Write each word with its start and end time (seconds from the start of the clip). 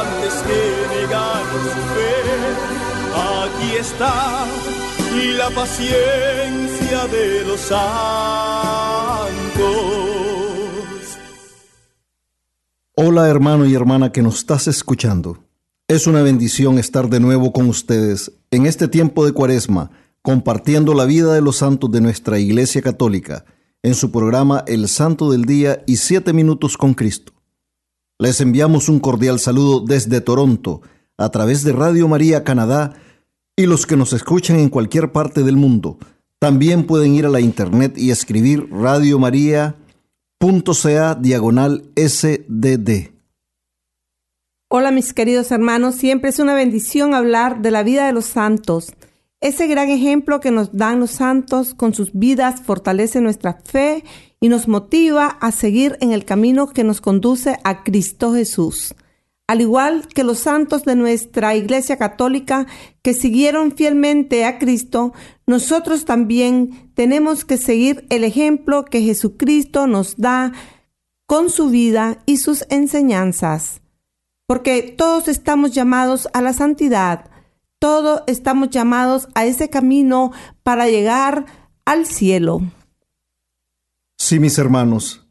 antes 0.00 0.34
que 0.46 0.60
negar 0.96 1.44
su 1.74 1.82
fe. 1.94 2.16
Aquí 3.14 3.76
está 3.78 4.46
la 5.38 5.50
paciencia 5.50 7.06
de 7.10 7.44
los 7.46 7.60
santos. 7.60 7.76
Hola 12.94 13.28
hermano 13.28 13.66
y 13.66 13.74
hermana 13.74 14.12
que 14.12 14.22
nos 14.22 14.38
estás 14.38 14.68
escuchando. 14.68 15.38
Es 15.88 16.06
una 16.06 16.22
bendición 16.22 16.78
estar 16.78 17.08
de 17.08 17.20
nuevo 17.20 17.52
con 17.52 17.68
ustedes 17.68 18.32
en 18.50 18.66
este 18.66 18.88
tiempo 18.88 19.24
de 19.24 19.32
cuaresma, 19.32 19.90
compartiendo 20.22 20.94
la 20.94 21.04
vida 21.04 21.32
de 21.32 21.40
los 21.40 21.56
santos 21.56 21.90
de 21.92 22.00
nuestra 22.00 22.38
Iglesia 22.38 22.82
Católica 22.82 23.44
en 23.82 23.94
su 23.94 24.10
programa 24.10 24.64
El 24.66 24.88
Santo 24.88 25.30
del 25.30 25.44
Día 25.44 25.84
y 25.86 25.96
Siete 25.96 26.32
Minutos 26.32 26.76
con 26.76 26.94
Cristo. 26.94 27.35
Les 28.18 28.40
enviamos 28.40 28.88
un 28.88 28.98
cordial 28.98 29.38
saludo 29.38 29.80
desde 29.80 30.22
Toronto, 30.22 30.80
a 31.18 31.28
través 31.28 31.64
de 31.64 31.72
Radio 31.72 32.08
María 32.08 32.44
Canadá, 32.44 32.94
y 33.56 33.66
los 33.66 33.86
que 33.86 33.96
nos 33.96 34.14
escuchan 34.14 34.58
en 34.58 34.70
cualquier 34.70 35.12
parte 35.12 35.42
del 35.42 35.56
mundo. 35.56 35.98
También 36.38 36.86
pueden 36.86 37.14
ir 37.14 37.26
a 37.26 37.30
la 37.30 37.40
internet 37.40 37.98
y 37.98 38.10
escribir 38.10 38.70
radiomaria.ca 38.70 41.14
diagonal 41.14 41.90
SDD. 41.94 43.10
Hola 44.68 44.90
mis 44.90 45.12
queridos 45.12 45.52
hermanos, 45.52 45.94
siempre 45.94 46.30
es 46.30 46.38
una 46.38 46.54
bendición 46.54 47.14
hablar 47.14 47.60
de 47.60 47.70
la 47.70 47.82
vida 47.82 48.06
de 48.06 48.12
los 48.12 48.24
santos. 48.24 48.94
Ese 49.40 49.66
gran 49.66 49.90
ejemplo 49.90 50.40
que 50.40 50.50
nos 50.50 50.72
dan 50.72 51.00
los 51.00 51.10
santos 51.10 51.74
con 51.74 51.92
sus 51.92 52.12
vidas 52.12 52.62
fortalece 52.62 53.20
nuestra 53.20 53.60
fe 53.64 54.02
y 54.40 54.48
nos 54.48 54.66
motiva 54.66 55.26
a 55.26 55.52
seguir 55.52 55.98
en 56.00 56.12
el 56.12 56.24
camino 56.24 56.68
que 56.68 56.84
nos 56.84 57.00
conduce 57.00 57.58
a 57.62 57.84
Cristo 57.84 58.32
Jesús. 58.32 58.94
Al 59.48 59.60
igual 59.60 60.08
que 60.08 60.24
los 60.24 60.40
santos 60.40 60.84
de 60.84 60.96
nuestra 60.96 61.54
Iglesia 61.54 61.96
Católica 61.98 62.66
que 63.02 63.14
siguieron 63.14 63.72
fielmente 63.72 64.44
a 64.44 64.58
Cristo, 64.58 65.12
nosotros 65.46 66.04
también 66.04 66.90
tenemos 66.94 67.44
que 67.44 67.56
seguir 67.56 68.06
el 68.10 68.24
ejemplo 68.24 68.84
que 68.84 69.02
Jesucristo 69.02 69.86
nos 69.86 70.16
da 70.16 70.52
con 71.26 71.50
su 71.50 71.68
vida 71.68 72.18
y 72.26 72.38
sus 72.38 72.64
enseñanzas. 72.70 73.82
Porque 74.48 74.82
todos 74.82 75.28
estamos 75.28 75.72
llamados 75.72 76.28
a 76.32 76.40
la 76.40 76.52
santidad, 76.52 77.30
todos 77.78 78.22
estamos 78.26 78.70
llamados 78.70 79.28
a 79.34 79.44
ese 79.44 79.70
camino 79.70 80.32
para 80.62 80.88
llegar 80.88 81.46
al 81.84 82.06
cielo. 82.06 82.60
Sí, 84.18 84.38
mis 84.38 84.58
hermanos, 84.58 85.26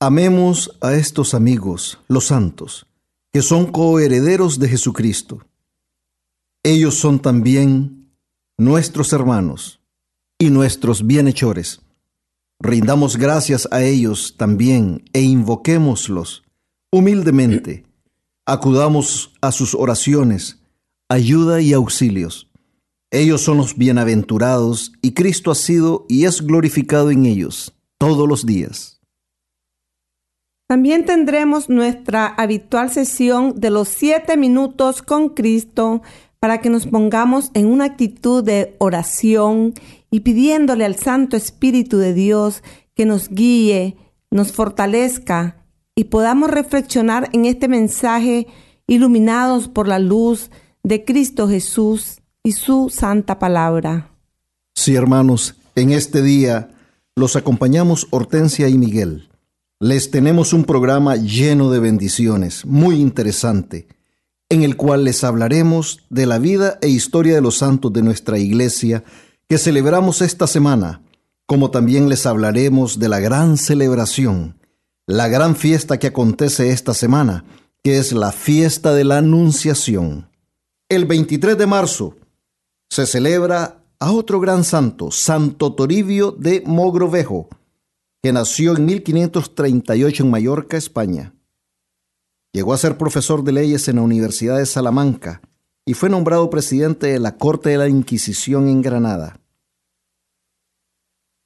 amemos 0.00 0.76
a 0.80 0.94
estos 0.94 1.34
amigos, 1.34 1.98
los 2.08 2.26
santos 2.26 2.86
que 3.34 3.42
son 3.42 3.72
coherederos 3.72 4.60
de 4.60 4.68
Jesucristo. 4.68 5.44
Ellos 6.62 6.94
son 6.94 7.18
también 7.18 8.12
nuestros 8.56 9.12
hermanos 9.12 9.80
y 10.38 10.50
nuestros 10.50 11.04
bienhechores. 11.04 11.80
Rindamos 12.60 13.16
gracias 13.16 13.66
a 13.72 13.82
ellos 13.82 14.36
también 14.36 15.02
e 15.12 15.22
invoquémoslos 15.22 16.44
humildemente. 16.92 17.84
Acudamos 18.46 19.32
a 19.40 19.50
sus 19.50 19.74
oraciones, 19.74 20.60
ayuda 21.14 21.60
y 21.60 21.72
auxilios. 21.72 22.50
Ellos 23.12 23.40
son 23.40 23.58
los 23.58 23.76
bienaventurados 23.76 24.92
y 25.00 25.12
Cristo 25.12 25.52
ha 25.52 25.54
sido 25.54 26.06
y 26.08 26.24
es 26.24 26.42
glorificado 26.42 27.12
en 27.12 27.24
ellos 27.24 27.72
todos 27.98 28.28
los 28.28 28.44
días. 28.44 29.00
También 30.66 31.04
tendremos 31.04 31.68
nuestra 31.68 32.26
habitual 32.26 32.90
sesión 32.90 33.60
de 33.60 33.70
los 33.70 33.88
siete 33.88 34.36
minutos 34.36 35.02
con 35.02 35.28
Cristo 35.28 36.02
para 36.40 36.60
que 36.60 36.68
nos 36.68 36.86
pongamos 36.86 37.52
en 37.54 37.66
una 37.66 37.84
actitud 37.84 38.42
de 38.42 38.74
oración 38.78 39.74
y 40.10 40.20
pidiéndole 40.20 40.84
al 40.84 40.96
Santo 40.96 41.36
Espíritu 41.36 41.98
de 41.98 42.12
Dios 42.12 42.64
que 42.94 43.06
nos 43.06 43.28
guíe, 43.28 43.96
nos 44.32 44.50
fortalezca 44.50 45.64
y 45.94 46.04
podamos 46.04 46.50
reflexionar 46.50 47.28
en 47.32 47.44
este 47.44 47.68
mensaje 47.68 48.48
iluminados 48.88 49.68
por 49.68 49.86
la 49.86 50.00
luz 50.00 50.50
de 50.84 51.04
Cristo 51.04 51.48
Jesús 51.48 52.18
y 52.42 52.52
su 52.52 52.90
santa 52.90 53.38
palabra. 53.38 54.10
Sí, 54.74 54.94
hermanos, 54.94 55.56
en 55.74 55.90
este 55.90 56.22
día 56.22 56.70
los 57.16 57.36
acompañamos 57.36 58.06
Hortensia 58.10 58.68
y 58.68 58.76
Miguel. 58.76 59.30
Les 59.80 60.10
tenemos 60.10 60.52
un 60.52 60.64
programa 60.64 61.16
lleno 61.16 61.70
de 61.70 61.80
bendiciones, 61.80 62.66
muy 62.66 62.96
interesante, 62.96 63.88
en 64.50 64.62
el 64.62 64.76
cual 64.76 65.04
les 65.04 65.24
hablaremos 65.24 66.00
de 66.10 66.26
la 66.26 66.38
vida 66.38 66.78
e 66.82 66.88
historia 66.88 67.34
de 67.34 67.40
los 67.40 67.58
santos 67.58 67.92
de 67.92 68.02
nuestra 68.02 68.38
iglesia 68.38 69.04
que 69.48 69.56
celebramos 69.56 70.20
esta 70.20 70.46
semana, 70.46 71.02
como 71.46 71.70
también 71.70 72.10
les 72.10 72.26
hablaremos 72.26 72.98
de 72.98 73.08
la 73.08 73.20
gran 73.20 73.56
celebración, 73.56 74.58
la 75.06 75.28
gran 75.28 75.56
fiesta 75.56 75.98
que 75.98 76.08
acontece 76.08 76.70
esta 76.70 76.92
semana, 76.92 77.44
que 77.82 77.98
es 77.98 78.12
la 78.12 78.32
fiesta 78.32 78.92
de 78.92 79.04
la 79.04 79.18
Anunciación. 79.18 80.33
El 80.88 81.06
23 81.06 81.56
de 81.56 81.66
marzo 81.66 82.14
se 82.90 83.06
celebra 83.06 83.82
a 83.98 84.12
otro 84.12 84.38
gran 84.38 84.64
santo, 84.64 85.10
Santo 85.10 85.72
Toribio 85.72 86.30
de 86.32 86.62
Mogrovejo, 86.66 87.48
que 88.22 88.34
nació 88.34 88.76
en 88.76 88.84
1538 88.84 90.24
en 90.24 90.30
Mallorca, 90.30 90.76
España. 90.76 91.34
Llegó 92.52 92.74
a 92.74 92.78
ser 92.78 92.98
profesor 92.98 93.42
de 93.44 93.52
leyes 93.52 93.88
en 93.88 93.96
la 93.96 94.02
Universidad 94.02 94.58
de 94.58 94.66
Salamanca 94.66 95.40
y 95.86 95.94
fue 95.94 96.10
nombrado 96.10 96.50
presidente 96.50 97.06
de 97.06 97.18
la 97.18 97.38
Corte 97.38 97.70
de 97.70 97.78
la 97.78 97.88
Inquisición 97.88 98.68
en 98.68 98.82
Granada. 98.82 99.40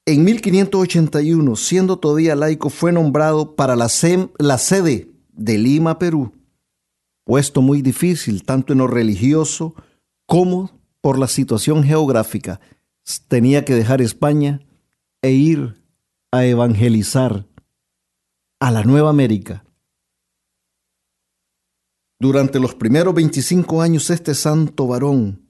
En 0.05 0.25
1581, 0.25 1.55
siendo 1.55 1.97
todavía 1.97 2.35
laico, 2.35 2.69
fue 2.69 2.91
nombrado 2.91 3.55
para 3.55 3.77
la, 3.77 3.89
la 4.37 4.57
sede 4.57 5.09
de 5.31 5.57
Lima, 5.57 5.97
Perú, 5.97 6.33
puesto 7.29 7.61
muy 7.61 7.83
difícil 7.83 8.43
tanto 8.43 8.73
en 8.73 8.79
lo 8.79 8.87
religioso 8.87 9.75
como 10.25 10.71
por 10.99 11.19
la 11.19 11.27
situación 11.27 11.83
geográfica. 11.83 12.59
Tenía 13.27 13.63
que 13.65 13.75
dejar 13.75 14.01
España 14.01 14.61
e 15.21 15.29
ir 15.29 15.79
a 16.31 16.43
evangelizar 16.45 17.45
a 18.59 18.71
la 18.71 18.83
Nueva 18.83 19.11
América. 19.11 19.63
Durante 22.19 22.59
los 22.59 22.73
primeros 22.73 23.13
25 23.13 23.83
años 23.83 24.09
este 24.09 24.33
santo 24.33 24.87
varón 24.87 25.47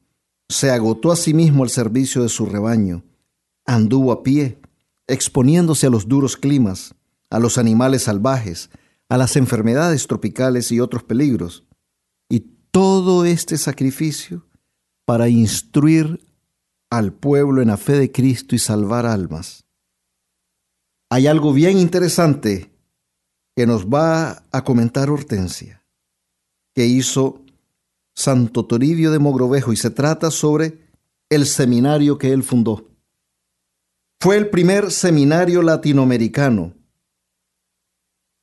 se 0.49 0.71
agotó 0.71 1.13
a 1.13 1.15
sí 1.15 1.33
mismo 1.33 1.63
al 1.63 1.69
servicio 1.69 2.23
de 2.23 2.29
su 2.29 2.45
rebaño, 2.45 3.05
anduvo 3.65 4.11
a 4.11 4.21
pie, 4.21 4.59
exponiéndose 5.07 5.87
a 5.87 5.89
los 5.89 6.09
duros 6.09 6.35
climas, 6.35 6.93
a 7.29 7.39
los 7.39 7.57
animales 7.57 8.03
salvajes, 8.03 8.69
a 9.07 9.17
las 9.17 9.37
enfermedades 9.37 10.07
tropicales 10.07 10.73
y 10.73 10.81
otros 10.81 11.03
peligros. 11.03 11.63
Todo 12.71 13.25
este 13.25 13.57
sacrificio 13.57 14.45
para 15.05 15.27
instruir 15.29 16.25
al 16.89 17.13
pueblo 17.13 17.61
en 17.61 17.69
la 17.69 17.77
fe 17.77 17.93
de 17.93 18.11
Cristo 18.11 18.55
y 18.55 18.59
salvar 18.59 19.05
almas 19.05 19.65
hay 21.09 21.25
algo 21.27 21.53
bien 21.53 21.79
interesante 21.79 22.71
que 23.55 23.65
nos 23.65 23.87
va 23.87 24.43
a 24.51 24.63
comentar 24.63 25.09
Hortensia, 25.09 25.83
que 26.75 26.85
hizo 26.85 27.43
Santo 28.15 28.65
Toribio 28.65 29.11
de 29.11 29.19
Mogrovejo 29.19 29.73
y 29.73 29.75
se 29.75 29.89
trata 29.89 30.29
sobre 30.29 30.87
el 31.29 31.45
seminario 31.47 32.17
que 32.17 32.31
él 32.31 32.43
fundó. 32.43 32.87
Fue 34.21 34.37
el 34.37 34.49
primer 34.49 34.91
seminario 34.91 35.61
latinoamericano. 35.61 36.73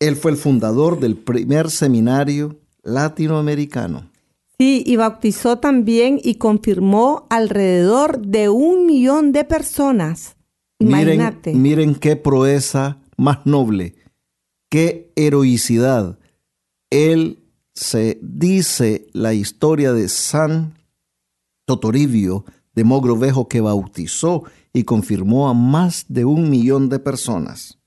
Él 0.01 0.17
fue 0.17 0.33
el 0.33 0.37
fundador 0.37 0.99
del 0.99 1.17
primer 1.17 1.71
seminario 1.71 2.59
latinoamericano. 2.83 4.11
Sí, 4.59 4.83
y 4.87 4.97
bautizó 4.97 5.59
también 5.59 6.19
y 6.23 6.37
confirmó 6.37 7.27
alrededor 7.29 8.21
de 8.21 8.49
un 8.49 8.87
millón 8.87 9.33
de 9.33 9.45
personas. 9.45 10.37
Imagínate. 10.79 11.51
Miren, 11.51 11.63
miren 11.63 11.95
qué 11.95 12.17
proeza 12.17 13.03
más 13.19 13.45
noble, 13.45 13.95
qué 14.71 15.13
heroicidad. 15.15 16.19
Él 16.91 17.43
se 17.75 18.19
dice 18.23 19.07
la 19.13 19.35
historia 19.35 19.93
de 19.93 20.09
San 20.09 20.79
Totoribio 21.67 22.45
de 22.75 22.85
Mogrovejo 22.85 23.49
que 23.49 23.61
bautizó 23.61 24.45
y 24.73 24.85
confirmó 24.85 25.49
a 25.49 25.55
más 25.55 26.07
de 26.09 26.25
un 26.25 26.49
millón 26.49 26.89
de 26.89 26.99
personas. 26.99 27.79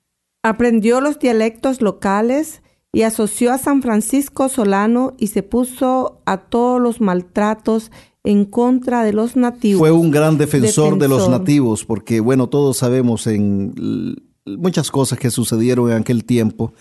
Aprendió 0.44 1.02
los 1.02 1.20
dialectos 1.20 1.82
locales 1.82 2.62
y 2.92 3.04
asoció 3.04 3.54
a 3.54 3.58
San 3.58 3.82
Francisco 3.82 4.50
Solano 4.50 5.14
y 5.18 5.28
se 5.28 5.44
puso 5.44 6.22
a 6.26 6.38
todos 6.38 6.82
los 6.82 7.02
maltratos 7.02 7.92
en 8.24 8.46
contra 8.46 9.04
de 9.04 9.14
los 9.14 9.36
nativos. 9.36 9.80
Fue 9.80 9.92
un 9.92 10.12
gran 10.12 10.38
defensor, 10.38 10.98
de 10.98 11.08
los 11.08 11.30
nativos, 11.30 11.86
porque 11.86 12.20
bueno, 12.20 12.48
todos 12.48 12.78
sabemos 12.78 13.28
en 13.28 14.16
muchas 14.46 14.92
cosas 14.92 15.20
que 15.20 15.30
sucedieron 15.30 15.92
en 15.92 15.98
aquel 15.98 16.26
tiempo, 16.26 16.74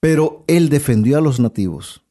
pero 0.00 0.44
él 0.46 0.68
defendió 0.68 1.18
a 1.18 1.20
los 1.20 1.40
nativos. 1.40 2.02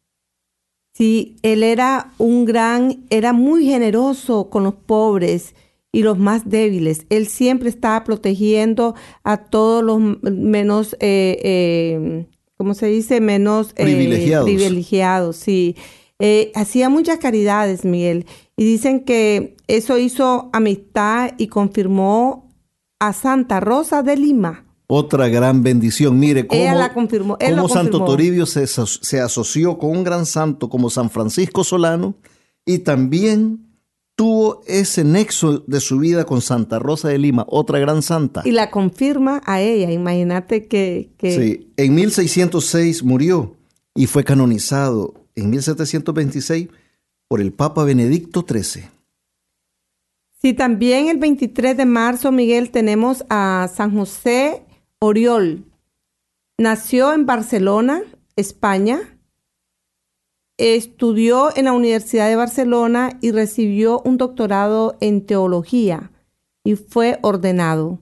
Sí, 0.93 1.35
él 1.43 1.61
era 1.63 2.11
un 2.17 2.45
gran, 2.45 3.03
era 3.09 3.33
muy 3.33 3.65
generoso 3.65 4.49
con 4.49 4.63
los 4.63 4.73
pobres 4.73 5.53
y 5.91 6.01
los 6.01 6.17
más 6.17 6.49
débiles. 6.49 7.05
Él 7.09 7.27
siempre 7.27 7.69
estaba 7.69 8.03
protegiendo 8.03 8.95
a 9.23 9.37
todos 9.37 9.83
los 9.83 9.99
menos 10.21 10.95
eh, 10.99 11.39
eh, 11.43 12.27
¿cómo 12.57 12.73
se 12.73 12.87
dice? 12.87 13.21
Menos 13.21 13.69
eh, 13.75 13.83
privilegiados. 13.83 14.45
privilegiados, 14.45 15.35
sí. 15.37 15.75
Eh, 16.19 16.51
hacía 16.55 16.89
muchas 16.89 17.19
caridades, 17.19 17.85
Miguel, 17.85 18.25
y 18.55 18.65
dicen 18.65 19.01
que 19.01 19.55
eso 19.67 19.97
hizo 19.99 20.49
amistad 20.51 21.31
y 21.37 21.47
confirmó 21.47 22.51
a 22.99 23.13
Santa 23.13 23.59
Rosa 23.59 24.01
de 24.01 24.17
Lima. 24.17 24.65
Otra 24.87 25.27
gran 25.27 25.61
bendición. 25.63 26.17
Mire 26.17 26.47
cómo, 26.47 26.63
la 26.63 26.93
confirmó. 26.93 27.37
cómo 27.37 27.69
Santo 27.69 28.03
Toribio 28.03 28.45
se, 28.45 28.65
se 28.67 29.19
asoció 29.19 29.77
con 29.77 29.91
un 29.91 30.03
gran 30.03 30.25
santo 30.25 30.69
como 30.69 30.89
San 30.89 31.09
Francisco 31.09 31.63
Solano 31.63 32.15
y 32.65 32.79
también 32.79 33.66
tuvo 34.17 34.63
ese 34.65 35.03
nexo 35.03 35.59
de 35.67 35.79
su 35.79 35.99
vida 35.99 36.25
con 36.25 36.41
Santa 36.41 36.79
Rosa 36.79 37.07
de 37.07 37.19
Lima, 37.19 37.45
otra 37.47 37.77
gran 37.77 38.01
santa. 38.01 38.41
Y 38.43 38.51
la 38.51 38.71
confirma 38.71 39.43
a 39.45 39.61
ella, 39.61 39.91
imagínate 39.91 40.65
que, 40.65 41.11
Sí, 41.21 41.71
en 41.77 41.93
1606 41.93 43.03
murió 43.03 43.55
y 43.93 44.07
fue 44.07 44.23
canonizado 44.23 45.13
en 45.35 45.51
1726 45.51 46.67
por 47.27 47.41
el 47.41 47.53
Papa 47.53 47.83
Benedicto 47.83 48.43
XIII. 48.49 48.85
Sí, 50.41 50.53
también 50.53 51.09
el 51.09 51.17
23 51.17 51.77
de 51.77 51.85
marzo, 51.85 52.31
Miguel, 52.31 52.71
tenemos 52.71 53.23
a 53.29 53.69
San 53.73 53.95
José 53.95 54.63
Oriol. 54.97 55.63
Nació 56.57 57.13
en 57.13 57.27
Barcelona, 57.27 58.01
España, 58.35 59.16
Estudió 60.57 61.55
en 61.55 61.65
la 61.65 61.73
Universidad 61.73 62.27
de 62.27 62.35
Barcelona 62.35 63.17
y 63.21 63.31
recibió 63.31 64.01
un 64.01 64.17
doctorado 64.17 64.97
en 65.01 65.25
teología 65.25 66.11
y 66.63 66.75
fue 66.75 67.19
ordenado. 67.21 68.01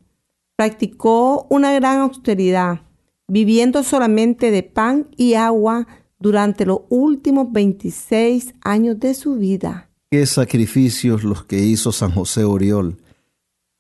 Practicó 0.56 1.48
una 1.50 1.74
gran 1.74 2.00
austeridad, 2.00 2.82
viviendo 3.28 3.84
solamente 3.84 4.52
de 4.52 4.64
pan 4.64 5.08
y 5.18 5.34
agua 5.34 5.86
durante 6.18 6.66
los 6.66 6.82
últimos 6.90 7.52
26 7.52 8.56
años 8.62 9.00
de 9.00 9.14
su 9.14 9.36
vida. 9.36 9.90
Qué 10.10 10.26
sacrificios 10.26 11.24
los 11.24 11.44
que 11.44 11.60
hizo 11.60 11.92
San 11.92 12.12
José 12.12 12.46
Oriol. 12.46 12.98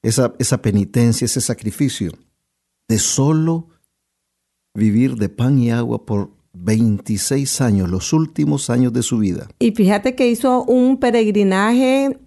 Esa, 0.03 0.35
esa 0.37 0.61
penitencia, 0.61 1.25
ese 1.25 1.39
sacrificio 1.41 2.11
de 2.87 2.99
solo 2.99 3.69
vivir 4.75 5.15
de 5.15 5.29
pan 5.29 5.57
y 5.57 5.71
agua 5.71 6.05
por 6.05 6.34
26 6.57 7.61
años, 7.61 7.89
los 7.89 8.13
últimos 8.13 8.69
años 8.69 8.93
de 8.93 9.03
su 9.03 9.19
vida. 9.19 9.47
Y 9.59 9.71
fíjate 9.71 10.15
que 10.15 10.27
hizo 10.27 10.63
un 10.63 10.97
peregrinaje 10.97 12.19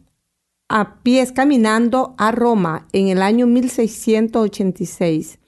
a 0.69 1.03
pies 1.03 1.33
caminando 1.33 2.15
a 2.19 2.31
Roma 2.31 2.87
en 2.93 3.09
el 3.09 3.23
año 3.23 3.47
1686. 3.47 5.39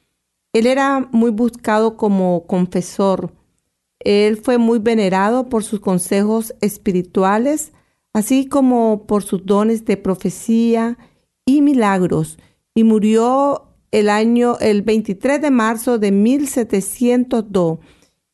Él 0.52 0.66
era 0.66 1.08
muy 1.12 1.30
buscado 1.30 1.96
como 1.96 2.46
confesor. 2.46 3.32
Él 4.00 4.38
fue 4.38 4.58
muy 4.58 4.78
venerado 4.78 5.48
por 5.48 5.62
sus 5.62 5.80
consejos 5.80 6.54
espirituales, 6.60 7.72
así 8.12 8.46
como 8.46 9.06
por 9.06 9.22
sus 9.22 9.44
dones 9.44 9.84
de 9.84 9.96
profecía 9.96 10.96
y 11.44 11.60
milagros, 11.60 12.38
y 12.74 12.84
murió 12.84 13.66
el 13.90 14.08
año 14.08 14.56
el 14.60 14.82
23 14.82 15.42
de 15.42 15.50
marzo 15.50 15.98
de 15.98 16.12
1702 16.12 17.78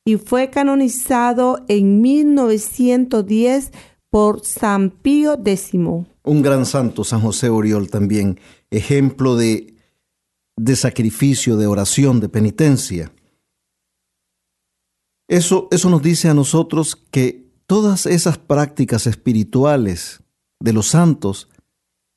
y 0.07 0.17
fue 0.19 0.51
canonizado 0.51 1.65
en 1.67 2.01
1910 2.01 3.73
por 4.09 4.47
San 4.47 4.91
Pío 4.91 5.35
X. 5.45 5.73
Un 5.75 6.43
gran 6.43 6.65
santo, 6.65 7.03
San 7.03 7.21
José 7.21 7.51
Oriol 7.51 7.91
también, 7.91 8.39
ejemplo 8.71 9.35
de, 9.37 9.75
de 10.57 10.77
sacrificio, 10.77 11.57
de 11.57 11.67
oración, 11.67 12.21
de 12.21 12.29
penitencia. 12.29 13.13
Eso, 15.29 15.67
eso 15.73 15.91
nos 15.91 16.03
dice 16.03 16.29
a 16.29 16.35
nosotros 16.35 16.95
que 17.11 17.51
todas 17.67 18.07
esas 18.07 18.39
prácticas 18.39 19.09
espirituales 19.09 20.23
de 20.61 20.73
los 20.73 20.87
santos 20.87 21.49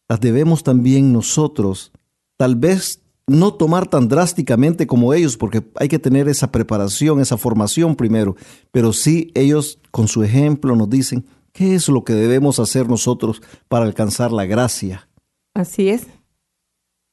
las 0.07 0.19
debemos 0.19 0.61
también 0.61 1.11
nosotros, 1.11 1.91
tal 2.37 2.55
vez 2.55 3.01
no 3.29 3.53
tomar 3.53 3.87
tan 3.87 4.07
drásticamente 4.07 4.87
como 4.87 5.13
ellos, 5.13 5.37
porque 5.37 5.63
hay 5.75 5.87
que 5.87 5.99
tener 5.99 6.27
esa 6.27 6.51
preparación, 6.51 7.19
esa 7.19 7.37
formación 7.37 7.95
primero, 7.95 8.35
pero 8.71 8.93
sí 8.93 9.31
ellos 9.35 9.79
con 9.91 10.07
su 10.07 10.23
ejemplo 10.23 10.75
nos 10.75 10.89
dicen 10.89 11.25
qué 11.53 11.75
es 11.75 11.87
lo 11.89 12.03
que 12.03 12.13
debemos 12.13 12.59
hacer 12.59 12.87
nosotros 12.87 13.41
para 13.67 13.85
alcanzar 13.85 14.31
la 14.31 14.45
gracia. 14.45 15.09
Así 15.53 15.89
es. 15.89 16.07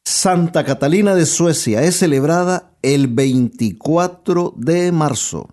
Santa 0.05 0.64
Catalina 0.64 1.14
de 1.14 1.26
Suecia 1.26 1.83
es 1.83 1.97
celebrada 1.97 2.76
el 2.83 3.09
24 3.09 4.55
de 4.57 4.93
marzo. 4.93 5.49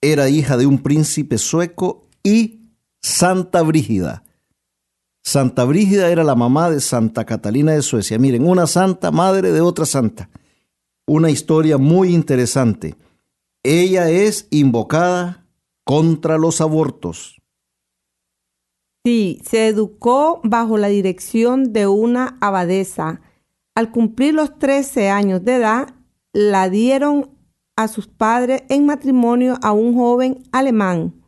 Era 0.00 0.28
hija 0.28 0.56
de 0.56 0.66
un 0.66 0.78
príncipe 0.78 1.38
sueco 1.38 2.08
y 2.22 2.70
Santa 3.02 3.62
Brígida 3.62 4.22
Santa 5.26 5.64
Brígida 5.64 6.08
era 6.08 6.22
la 6.22 6.36
mamá 6.36 6.70
de 6.70 6.80
Santa 6.80 7.24
Catalina 7.24 7.72
de 7.72 7.82
Suecia. 7.82 8.16
Miren, 8.16 8.48
una 8.48 8.68
santa 8.68 9.10
madre 9.10 9.50
de 9.50 9.60
otra 9.60 9.84
santa. 9.84 10.30
Una 11.04 11.30
historia 11.30 11.78
muy 11.78 12.14
interesante. 12.14 12.94
Ella 13.64 14.08
es 14.08 14.46
invocada 14.50 15.44
contra 15.82 16.38
los 16.38 16.60
abortos. 16.60 17.42
Sí, 19.04 19.42
se 19.44 19.66
educó 19.66 20.40
bajo 20.44 20.78
la 20.78 20.86
dirección 20.86 21.72
de 21.72 21.88
una 21.88 22.38
abadesa. 22.40 23.20
Al 23.74 23.90
cumplir 23.90 24.32
los 24.32 24.56
13 24.60 25.10
años 25.10 25.44
de 25.44 25.56
edad, 25.56 25.88
la 26.32 26.70
dieron 26.70 27.30
a 27.74 27.88
sus 27.88 28.06
padres 28.06 28.62
en 28.68 28.86
matrimonio 28.86 29.58
a 29.60 29.72
un 29.72 29.96
joven 29.96 30.44
alemán 30.52 31.20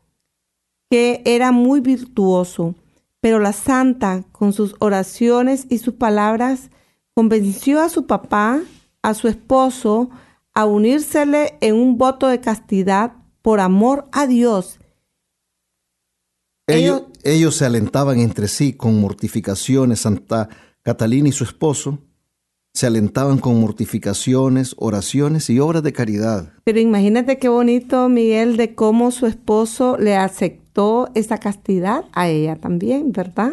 que 0.88 1.20
era 1.24 1.50
muy 1.50 1.80
virtuoso. 1.80 2.76
Pero 3.20 3.38
la 3.38 3.52
santa, 3.52 4.24
con 4.32 4.52
sus 4.52 4.76
oraciones 4.78 5.66
y 5.68 5.78
sus 5.78 5.94
palabras, 5.94 6.70
convenció 7.14 7.80
a 7.80 7.88
su 7.88 8.06
papá, 8.06 8.60
a 9.02 9.14
su 9.14 9.28
esposo, 9.28 10.10
a 10.54 10.66
unírsele 10.66 11.58
en 11.60 11.74
un 11.74 11.98
voto 11.98 12.28
de 12.28 12.40
castidad 12.40 13.12
por 13.42 13.60
amor 13.60 14.08
a 14.12 14.26
Dios. 14.26 14.78
Ellos, 16.66 17.04
ellos, 17.24 17.56
se 17.56 17.64
alentaban 17.64 18.20
entre 18.20 18.46
sí 18.46 18.74
con 18.74 19.00
mortificaciones, 19.00 20.00
Santa 20.00 20.48
Catalina 20.82 21.28
y 21.28 21.32
su 21.32 21.44
esposo 21.44 21.98
se 22.78 22.86
alentaban 22.86 23.38
con 23.38 23.60
mortificaciones, 23.60 24.76
oraciones 24.78 25.50
y 25.50 25.58
obras 25.58 25.82
de 25.82 25.92
caridad. 25.92 26.52
Pero 26.62 26.78
imagínate 26.78 27.38
qué 27.38 27.48
bonito, 27.48 28.08
Miguel, 28.08 28.56
de 28.56 28.76
cómo 28.76 29.10
su 29.10 29.26
esposo 29.26 29.96
le 29.98 30.14
aceptó 30.14 30.67
esa 31.14 31.38
castidad 31.38 32.04
a 32.12 32.28
ella 32.28 32.56
también, 32.56 33.12
¿verdad? 33.12 33.52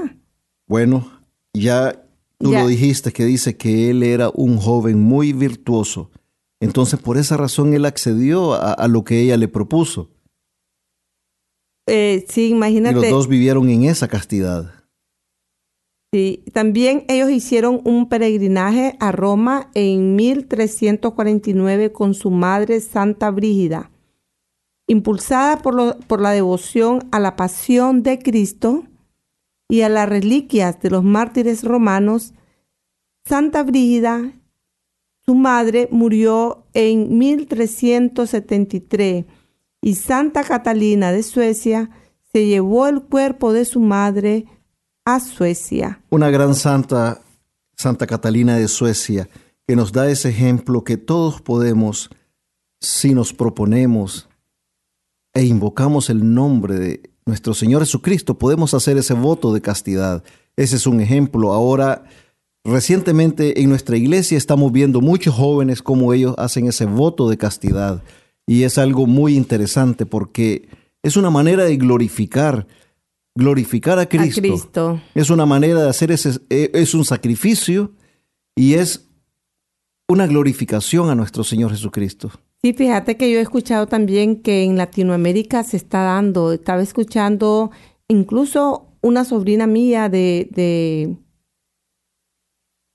Bueno, 0.68 1.10
ya 1.54 2.04
tú 2.38 2.52
lo 2.52 2.68
dijiste 2.68 3.12
que 3.12 3.26
dice 3.26 3.58
que 3.58 3.90
él 3.90 4.04
era 4.04 4.30
un 4.34 4.58
joven 4.58 5.02
muy 5.02 5.34
virtuoso. 5.34 6.12
Entonces 6.60 7.00
por 7.00 7.18
esa 7.18 7.38
razón 7.38 7.74
él 7.74 7.86
accedió 7.86 8.54
a, 8.54 8.88
lo 8.88 9.04
que 9.04 9.22
ella 9.22 9.38
le 9.38 9.48
propuso. 9.48 10.10
Eh, 11.88 12.26
sí, 12.30 12.50
imagínate. 12.50 12.98
Y 12.98 13.02
los 13.02 13.10
dos 13.10 13.28
vivieron 13.28 13.70
en 13.70 13.84
esa 13.84 14.08
castidad. 14.08 14.72
Sí, 16.14 16.44
también 16.54 17.06
ellos 17.08 17.30
hicieron 17.30 17.82
un 17.84 18.08
peregrinaje 18.08 18.96
a 19.00 19.12
Roma 19.12 19.70
en 19.74 20.16
1349 20.16 21.92
con 21.92 22.14
su 22.14 22.32
madre 22.32 22.80
Santa 22.80 23.32
Brígida. 23.32 23.92
Impulsada 24.88 25.58
por, 25.58 25.98
por 26.06 26.22
la 26.22 26.32
devoción 26.32 27.08
a 27.12 27.20
la 27.20 27.36
pasión 27.36 28.04
de 28.04 28.20
Cristo 28.20 28.84
y 29.68 29.82
a 29.82 29.90
las 29.90 30.08
reliquias 30.08 30.80
de 30.80 30.92
los 30.92 31.04
mártires 31.04 31.64
romanos, 31.64 32.34
Santa 33.26 33.64
Brígida, 33.64 34.32
su 35.26 35.34
madre, 35.34 35.88
murió 35.92 36.66
en 36.74 37.18
1373 37.18 39.26
y 39.82 39.96
Santa 39.96 40.44
Catalina 40.44 41.12
de 41.12 41.24
Suecia 41.24 41.90
se 42.32 42.46
llevó 42.46 42.88
el 42.88 43.02
cuerpo 43.02 43.54
de 43.54 43.66
su 43.66 43.80
madre 43.80 44.46
a 45.06 45.20
Suecia. 45.20 46.02
Una 46.10 46.30
gran 46.30 46.54
santa, 46.54 47.22
Santa 47.76 48.06
Catalina 48.06 48.58
de 48.58 48.68
Suecia, 48.68 49.28
que 49.68 49.76
nos 49.76 49.92
da 49.92 50.10
ese 50.10 50.30
ejemplo 50.30 50.84
que 50.84 50.98
todos 50.98 51.42
podemos, 51.42 52.10
si 52.80 53.14
nos 53.14 53.34
proponemos 53.34 54.30
e 55.36 55.46
invocamos 55.46 56.10
el 56.10 56.34
nombre 56.34 56.80
de 56.80 57.10
nuestro 57.28 57.54
Señor 57.54 57.84
Jesucristo, 57.84 58.40
podemos 58.40 58.74
hacer 58.74 58.98
ese 58.98 59.14
voto 59.14 59.54
de 59.54 59.62
castidad. 59.62 60.24
Ese 60.56 60.78
es 60.78 60.88
un 60.88 61.02
ejemplo. 61.02 61.54
Ahora 61.54 62.06
Recientemente 62.66 63.62
en 63.62 63.70
nuestra 63.70 63.96
iglesia 63.96 64.40
estamos 64.40 64.72
viendo 64.72 65.00
muchos 65.00 65.36
jóvenes 65.36 65.84
como 65.84 66.14
ellos 66.14 66.34
hacen 66.40 66.66
ese 66.66 66.86
voto 66.86 67.30
de 67.30 67.38
castidad 67.38 68.04
y 68.48 68.64
es 68.64 68.80
algo 68.80 69.06
muy 69.06 69.38
interesante 69.38 70.08
porque 70.08 70.68
es 71.04 71.16
una 71.16 71.30
manera 71.30 71.66
de 71.66 71.78
glorificar, 71.78 72.66
glorificar 73.36 74.00
a 74.00 74.08
Cristo. 74.08 75.00
Es 75.14 75.30
una 75.30 75.46
manera 75.46 75.84
de 75.84 75.90
hacer 75.90 76.12
ese, 76.12 76.40
e, 76.50 76.72
es 76.74 76.96
un 76.96 77.06
sacrificio 77.06 77.92
y 78.56 78.74
es 78.74 79.10
una 80.08 80.26
glorificación 80.26 81.12
a 81.12 81.16
nuestro 81.16 81.44
Señor 81.44 81.70
Jesucristo. 81.70 82.32
Sí, 82.66 82.74
fíjate 82.74 83.16
que 83.16 83.30
yo 83.30 83.38
he 83.38 83.42
escuchado 83.44 83.86
también 83.86 84.38
que 84.42 84.64
en 84.64 84.76
Latinoamérica 84.76 85.64
se 85.64 85.78
está 85.78 86.02
dando, 86.02 86.52
estaba 86.52 86.82
escuchando 86.82 87.70
incluso 88.08 88.88
una 89.04 89.24
sobrina 89.24 89.68
mía 89.68 90.10
de, 90.10 90.50
de 90.50 91.16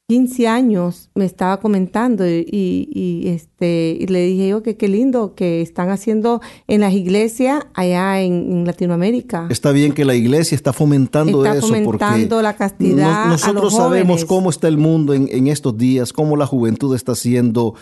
15 0.08 0.48
años 0.48 1.10
me 1.14 1.24
estaba 1.24 1.60
comentando 1.60 2.26
y, 2.26 3.22
este 3.26 3.96
y 4.00 4.08
le 4.08 4.26
dije 4.26 4.48
yo 4.48 4.64
que 4.64 4.76
qué 4.76 4.88
lindo 4.88 5.36
que 5.36 5.62
están 5.62 5.90
haciendo 5.90 6.40
en 6.66 6.80
las 6.80 6.92
iglesias 6.92 7.62
allá 7.74 8.20
en, 8.20 8.64
Latinoamérica. 8.66 9.46
Está 9.50 9.70
bien 9.70 9.92
que 9.92 10.04
la 10.04 10.16
iglesia 10.16 10.56
está 10.56 10.72
fomentando 10.72 11.44
está 11.44 11.60
fomentando 11.60 12.42
la 12.42 12.56
castidad. 12.56 13.28
nosotros 13.28 13.72
sabemos 13.72 14.24
cómo 14.24 14.50
está 14.50 14.66
el 14.66 14.78
mundo 14.78 15.14
en, 15.14 15.46
estos 15.46 15.78
días, 15.78 16.12
cómo 16.12 16.36
la 16.36 16.46
juventud 16.48 16.96
está 16.96 17.14
siendo 17.14 17.76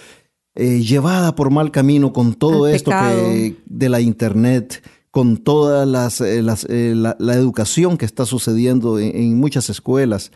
eh, 0.58 0.82
llevada 0.82 1.34
por 1.34 1.50
mal 1.50 1.70
camino 1.70 2.12
con 2.12 2.34
todo 2.34 2.68
esto 2.68 2.90
que, 2.90 3.56
de 3.64 3.88
la 3.88 4.00
internet 4.00 4.82
con 5.10 5.38
toda 5.38 5.86
las, 5.86 6.20
eh, 6.20 6.44
eh, 6.68 6.94
la, 6.94 7.34
educación 7.34 7.96
que 7.96 8.04
está 8.04 8.26
sucediendo 8.26 8.98
en 8.98 9.36
muchas 9.38 9.70
escuelas. 9.70 10.30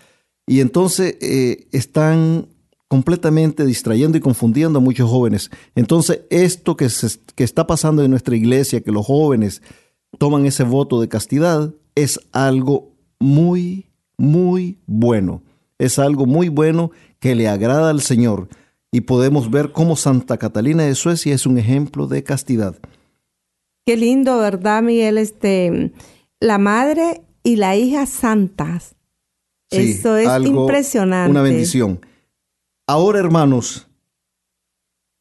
Y 0.47 0.61
entonces 0.61 1.17
eh, 1.21 1.69
están 1.73 2.49
completamente 2.89 3.65
distrayendo 3.65 4.19
y 4.19 4.21
confundiendo 4.21 4.79
a 4.79 4.83
muchos 4.83 5.09
jóvenes. 5.09 5.51
Entonces, 5.75 6.23
esto 6.31 6.77
que, 6.77 6.89
que 7.35 7.45
está 7.45 7.67
pasando 7.67 8.03
en 8.03 8.11
nuestra 8.11 8.37
iglesia, 8.37 8.81
que 8.81 8.93
los 8.93 9.07
jóvenes 9.07 9.63
toman 10.19 10.47
ese 10.47 10.65
voto 10.65 11.01
de 11.01 11.09
castidad, 11.09 11.73
es 11.95 12.21
algo 12.33 12.93
muy, 13.19 13.87
muy 14.17 14.79
bueno. 14.87 15.43
Es 15.79 15.99
algo 15.99 16.27
muy 16.27 16.49
bueno 16.49 16.91
que 17.19 17.35
le 17.35 17.49
agrada 17.49 17.91
al 17.91 18.03
Señor. 18.03 18.49
Y 18.93 19.03
podemos 19.03 19.51
ver 19.51 19.73
cómo 19.73 19.97
Santa 19.97 20.37
Catalina 20.37 20.85
de 20.85 20.95
Suecia 20.95 21.35
es 21.35 21.47
un 21.47 21.59
ejemplo 21.59 22.07
de 22.07 22.23
castidad. 22.23 22.77
Qué 23.87 23.97
lindo, 23.97 24.39
¿verdad, 24.39 24.83
Miguel? 24.83 25.19
Este, 25.19 25.93
la 26.39 26.59
madre 26.59 27.23
y 27.43 27.57
la 27.57 27.75
hija 27.75 28.07
santas 28.07 28.95
eso 29.73 30.17
es 30.17 30.47
impresionante. 30.47 31.31
Una 31.31 31.43
bendición. 31.43 32.05
Ahora, 32.87 33.21
hermanos, 33.21 33.89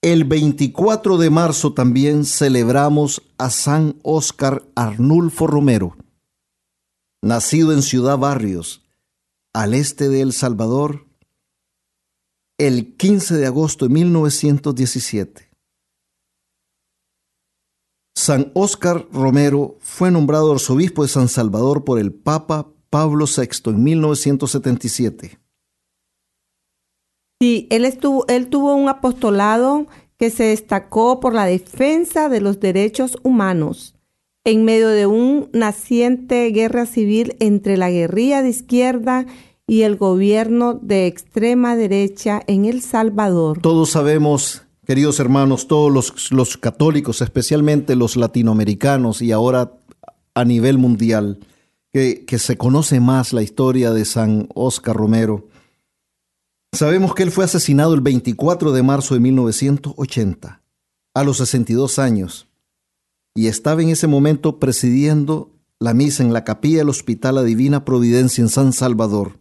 el 0.02 0.26
24 0.26 1.18
de 1.18 1.30
marzo 1.30 1.74
también 1.74 2.26
celebramos 2.26 3.22
a 3.38 3.50
San 3.50 3.96
Óscar 4.04 4.64
Arnulfo 4.76 5.48
Romero, 5.48 5.96
nacido 7.22 7.72
en 7.72 7.82
Ciudad 7.82 8.18
Barrios, 8.18 8.84
al 9.54 9.74
este 9.74 10.10
de 10.10 10.22
El 10.22 10.34
Salvador, 10.34 11.06
el 12.68 12.96
15 12.96 13.38
de 13.38 13.48
agosto 13.48 13.88
de 13.88 13.94
1917. 13.96 15.50
San 18.16 18.52
Óscar 18.54 19.08
Romero 19.12 19.78
fue 19.80 20.12
nombrado 20.12 20.52
arzobispo 20.52 21.02
de 21.02 21.10
San 21.10 21.28
Salvador 21.28 21.84
por 21.84 21.98
el 21.98 22.14
Papa 22.14 22.68
Pablo 22.92 23.26
VI 23.26 23.72
en 23.72 23.84
1977. 23.84 25.40
Sí, 27.42 27.68
él, 27.72 27.84
estuvo, 27.84 28.28
él 28.28 28.48
tuvo 28.50 28.76
un 28.76 28.90
apostolado 28.90 29.88
que 30.18 30.30
se 30.30 30.44
destacó 30.44 31.20
por 31.20 31.34
la 31.34 31.46
defensa 31.46 32.30
de 32.30 32.42
los 32.42 32.60
derechos 32.60 33.18
humanos 33.24 33.96
en 34.44 34.66
medio 34.66 34.90
de 34.90 35.08
un 35.08 35.50
naciente 35.52 36.48
guerra 36.52 36.86
civil 36.86 37.36
entre 37.40 37.78
la 37.78 37.90
guerrilla 37.90 38.44
de 38.44 38.50
izquierda 38.50 39.26
y 39.26 39.51
el 39.68 39.96
gobierno 39.96 40.74
de 40.74 41.08
extrema 41.08 41.76
derecha 41.76 42.42
en 42.48 42.66
El 42.66 42.82
Salvador. 42.82 43.60
Todos 43.62 43.92
sabemos, 43.92 44.64
queridos 44.86 45.20
hermanos, 45.20 45.68
todos 45.68 45.92
los, 45.92 46.32
los 46.32 46.58
católicos, 46.58 47.22
especialmente 47.22 47.96
los 47.96 48.18
latinoamericanos 48.18 49.22
y 49.22 49.32
ahora 49.32 49.72
a 50.34 50.46
nivel 50.46 50.78
mundial, 50.78 51.40
que, 51.94 52.40
se 52.40 52.58
conoce 52.58 53.00
más 53.00 53.34
la 53.34 53.42
historia 53.42 53.92
de 53.92 54.06
San 54.06 54.48
Oscar 54.56 54.96
Romero. 54.96 55.48
Sabemos 56.74 57.14
que 57.14 57.24
él 57.24 57.32
fue 57.32 57.44
asesinado 57.44 57.94
el 57.94 58.02
24 58.02 58.72
de 58.72 58.84
marzo 58.84 59.14
de 59.14 59.20
1980, 59.20 60.62
a 61.14 61.24
los 61.24 61.38
62 61.38 62.00
años, 62.00 62.48
y 63.36 63.48
estaba 63.48 63.82
en 63.82 63.90
ese 63.90 64.08
momento 64.08 64.60
presidiendo 64.60 65.52
la 65.80 65.94
misa 65.94 66.24
en 66.24 66.32
la 66.32 66.46
capilla 66.46 66.80
del 66.80 66.90
Hospital 66.90 67.36
La 67.36 67.44
Divina 67.44 67.84
Providencia 67.84 68.42
en 68.42 68.50
San 68.50 68.72
Salvador. 68.72 69.41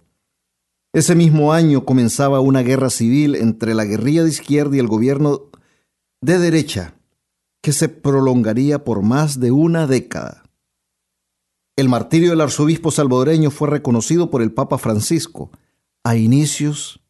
Ese 0.92 1.14
mismo 1.14 1.52
año 1.52 1.84
comenzaba 1.84 2.40
una 2.40 2.62
guerra 2.62 2.90
civil 2.90 3.36
entre 3.36 3.74
la 3.74 3.84
guerrilla 3.84 4.24
de 4.24 4.30
izquierda 4.30 4.76
y 4.76 4.80
el 4.80 4.88
gobierno 4.88 5.42
de 6.20 6.38
derecha, 6.38 6.94
que 7.62 7.72
se 7.72 7.88
prolongaría 7.88 8.84
por 8.84 9.02
más 9.02 9.38
de 9.38 9.52
una 9.52 9.86
década. 9.86 10.42
El 11.76 11.88
martirio 11.88 12.30
del 12.30 12.40
arzobispo 12.40 12.90
salvadoreño 12.90 13.50
fue 13.50 13.68
reconocido 13.68 14.30
por 14.30 14.42
el 14.42 14.52
Papa 14.52 14.78
Francisco 14.78 15.50
a 16.02 16.16
inicios 16.16 17.00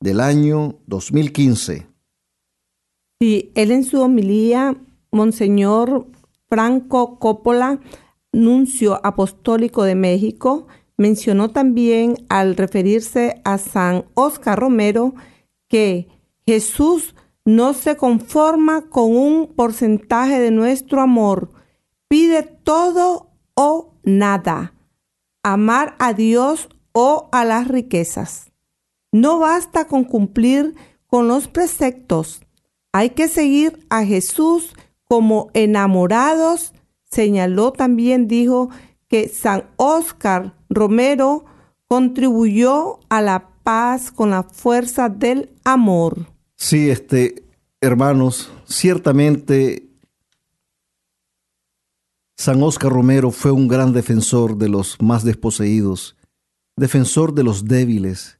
del 0.00 0.20
año 0.20 0.80
2015. 0.86 1.86
Sí, 3.20 3.52
él 3.54 3.70
en 3.70 3.84
su 3.84 4.00
homilía, 4.00 4.76
Monseñor 5.12 6.06
Franco 6.48 7.18
Coppola, 7.18 7.80
nuncio 8.32 9.00
apostólico 9.04 9.84
de 9.84 9.94
México, 9.94 10.66
mencionó 10.98 11.50
también 11.50 12.26
al 12.28 12.56
referirse 12.56 13.40
a 13.44 13.56
San 13.56 14.04
Oscar 14.14 14.58
Romero 14.58 15.14
que 15.68 16.08
Jesús 16.44 17.14
no 17.44 17.72
se 17.72 17.96
conforma 17.96 18.90
con 18.90 19.16
un 19.16 19.46
porcentaje 19.46 20.38
de 20.38 20.50
nuestro 20.50 21.00
amor, 21.00 21.50
pide 22.08 22.42
todo 22.42 23.30
o 23.54 23.94
nada. 24.02 24.74
Amar 25.42 25.94
a 25.98 26.12
Dios 26.12 26.68
o 26.92 27.28
a 27.32 27.44
las 27.44 27.68
riquezas. 27.68 28.52
No 29.12 29.38
basta 29.38 29.86
con 29.86 30.04
cumplir 30.04 30.74
con 31.06 31.28
los 31.28 31.48
preceptos. 31.48 32.42
Hay 32.92 33.10
que 33.10 33.28
seguir 33.28 33.86
a 33.88 34.04
Jesús 34.04 34.74
como 35.04 35.50
enamorados. 35.54 36.74
Señaló 37.04 37.72
también, 37.72 38.28
dijo, 38.28 38.68
que 39.08 39.28
San 39.28 39.64
Óscar 39.76 40.54
Romero 40.68 41.44
contribuyó 41.88 43.00
a 43.08 43.22
la 43.22 43.48
paz 43.62 44.12
con 44.12 44.30
la 44.30 44.42
fuerza 44.42 45.08
del 45.08 45.50
amor. 45.64 46.26
Sí, 46.56 46.90
este, 46.90 47.44
hermanos, 47.80 48.50
ciertamente 48.66 49.88
San 52.36 52.62
Óscar 52.62 52.92
Romero 52.92 53.32
fue 53.32 53.50
un 53.50 53.66
gran 53.66 53.92
defensor 53.92 54.56
de 54.56 54.68
los 54.68 54.96
más 55.02 55.24
desposeídos, 55.24 56.16
defensor 56.76 57.34
de 57.34 57.42
los 57.42 57.64
débiles, 57.64 58.38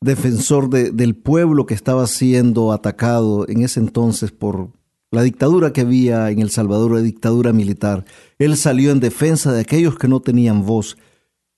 defensor 0.00 0.70
del 0.70 1.16
pueblo 1.16 1.66
que 1.66 1.74
estaba 1.74 2.06
siendo 2.06 2.72
atacado 2.72 3.48
en 3.48 3.62
ese 3.62 3.80
entonces 3.80 4.30
por 4.30 4.70
la 5.12 5.22
dictadura 5.22 5.72
que 5.72 5.82
había 5.82 6.30
en 6.30 6.40
El 6.40 6.50
Salvador, 6.50 6.92
la 6.92 7.02
dictadura 7.02 7.52
militar. 7.52 8.06
Él 8.38 8.56
salió 8.56 8.90
en 8.90 8.98
defensa 8.98 9.52
de 9.52 9.60
aquellos 9.60 9.98
que 9.98 10.08
no 10.08 10.20
tenían 10.20 10.64
voz. 10.64 10.96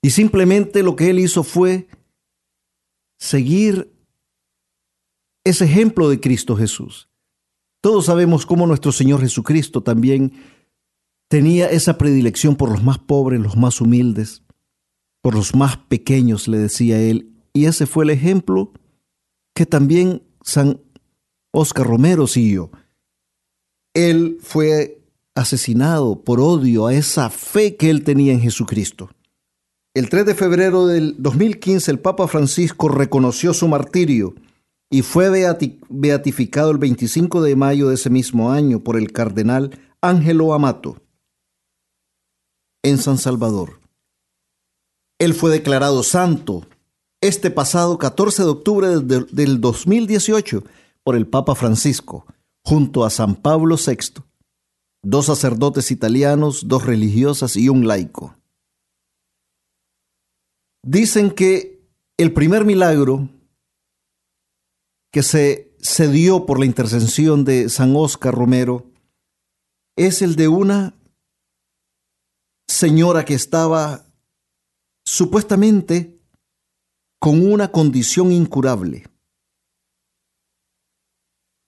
Y 0.02 0.10
simplemente 0.10 0.82
lo 0.82 0.96
que 0.96 1.08
él 1.08 1.20
hizo 1.20 1.44
fue 1.44 1.86
seguir 3.16 3.94
ese 5.44 5.66
ejemplo 5.66 6.10
de 6.10 6.18
Cristo 6.18 6.56
Jesús. 6.56 7.08
Todos 7.80 8.06
sabemos 8.06 8.44
cómo 8.44 8.66
nuestro 8.66 8.90
Señor 8.90 9.20
Jesucristo 9.20 9.82
también 9.82 10.32
tenía 11.28 11.70
esa 11.70 11.96
predilección 11.96 12.56
por 12.56 12.70
los 12.70 12.82
más 12.82 12.98
pobres, 12.98 13.40
los 13.40 13.56
más 13.56 13.80
humildes, 13.80 14.42
por 15.22 15.34
los 15.34 15.54
más 15.54 15.76
pequeños, 15.76 16.48
le 16.48 16.58
decía 16.58 17.00
él. 17.00 17.30
Y 17.52 17.66
ese 17.66 17.86
fue 17.86 18.04
el 18.04 18.10
ejemplo 18.10 18.72
que 19.54 19.64
también 19.64 20.24
San 20.42 20.80
Oscar 21.52 21.86
Romero 21.86 22.26
siguió. 22.26 22.72
Él 23.94 24.38
fue 24.42 25.00
asesinado 25.34 26.20
por 26.22 26.40
odio 26.40 26.86
a 26.86 26.94
esa 26.94 27.30
fe 27.30 27.76
que 27.76 27.90
él 27.90 28.04
tenía 28.04 28.32
en 28.32 28.40
Jesucristo. 28.40 29.10
El 29.94 30.08
3 30.08 30.26
de 30.26 30.34
febrero 30.34 30.86
del 30.86 31.14
2015 31.18 31.90
el 31.92 32.00
Papa 32.00 32.26
Francisco 32.26 32.88
reconoció 32.88 33.54
su 33.54 33.68
martirio 33.68 34.34
y 34.90 35.02
fue 35.02 35.30
beatificado 35.88 36.70
el 36.70 36.78
25 36.78 37.42
de 37.42 37.56
mayo 37.56 37.88
de 37.88 37.94
ese 37.94 38.10
mismo 38.10 38.50
año 38.50 38.80
por 38.80 38.96
el 38.96 39.12
cardenal 39.12 39.78
Ángelo 40.00 40.52
Amato 40.52 41.00
en 42.82 42.98
San 42.98 43.18
Salvador. 43.18 43.80
Él 45.18 45.32
fue 45.34 45.50
declarado 45.50 46.02
santo 46.02 46.66
este 47.20 47.50
pasado 47.50 47.96
14 47.98 48.42
de 48.42 48.48
octubre 48.48 48.88
del 48.88 49.60
2018 49.60 50.64
por 51.02 51.16
el 51.16 51.26
Papa 51.26 51.54
Francisco, 51.54 52.26
junto 52.64 53.04
a 53.04 53.10
San 53.10 53.36
Pablo 53.36 53.76
VI, 53.76 54.22
dos 55.02 55.26
sacerdotes 55.26 55.90
italianos, 55.90 56.66
dos 56.66 56.84
religiosas 56.84 57.56
y 57.56 57.68
un 57.68 57.86
laico. 57.86 58.36
Dicen 60.82 61.30
que 61.30 61.86
el 62.16 62.32
primer 62.32 62.64
milagro 62.64 63.28
que 65.12 65.22
se, 65.22 65.74
se 65.78 66.08
dio 66.08 66.46
por 66.46 66.58
la 66.58 66.66
intercesión 66.66 67.44
de 67.44 67.68
San 67.68 67.94
Oscar 67.96 68.34
Romero 68.34 68.90
es 69.96 70.22
el 70.22 70.36
de 70.36 70.48
una 70.48 70.94
señora 72.66 73.24
que 73.24 73.34
estaba 73.34 74.06
supuestamente 75.04 76.18
con 77.20 77.46
una 77.50 77.70
condición 77.70 78.32
incurable, 78.32 79.06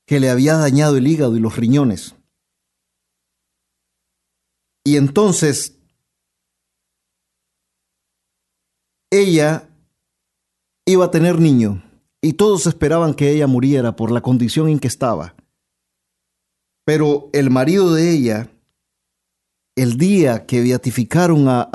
que 0.07 0.21
le 0.21 0.31
había 0.31 0.57
dañado 0.57 0.97
el 0.97 1.07
hígado 1.07 1.37
y 1.37 1.41
los 1.41 1.57
riñones. 1.57 2.15
Y 4.85 4.97
entonces 4.97 5.77
ella 9.11 9.69
iba 10.87 11.07
a 11.07 11.11
tener 11.11 11.41
niño 11.41 11.83
y 12.23 12.35
todos 12.35 12.67
esperaban 12.67 13.15
que 13.15 13.31
ella 13.31 13.47
muriera 13.47 13.97
por 13.97 14.11
la 14.11 14.21
condición 14.21 14.69
en 14.69 14.79
que 14.79 14.89
estaba. 14.89 15.35
Pero 16.85 17.31
el 17.33 17.51
marido 17.51 17.93
de 17.93 18.13
ella, 18.13 18.51
el 19.75 19.99
día 19.99 20.47
que 20.47 20.61
beatificaron 20.61 21.49
a, 21.49 21.69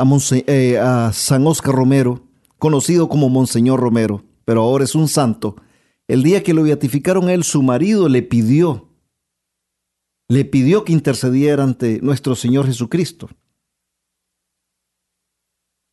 eh, 0.48 0.80
a, 0.80 1.12
San 1.12 1.46
Oscar 1.46 1.76
Romero, 1.76 2.24
conocido 2.58 3.10
como 3.10 3.28
Monseñor 3.30 3.80
Romero, 3.80 4.24
pero 4.46 4.62
ahora 4.62 4.86
es 4.86 4.96
un 4.96 5.08
santo, 5.08 5.58
el 6.12 6.24
día 6.24 6.44
que 6.44 6.54
lo 6.54 6.64
beatificaron 6.64 7.30
a 7.30 7.34
él, 7.34 7.46
su 7.46 7.64
marido 7.64 8.10
le 8.10 8.22
pidió, 8.22 8.90
le 10.28 10.44
pidió 10.44 10.84
que 10.84 10.92
intercediera 10.92 11.64
ante 11.64 12.02
nuestro 12.02 12.36
Señor 12.36 12.66
Jesucristo. 12.66 13.30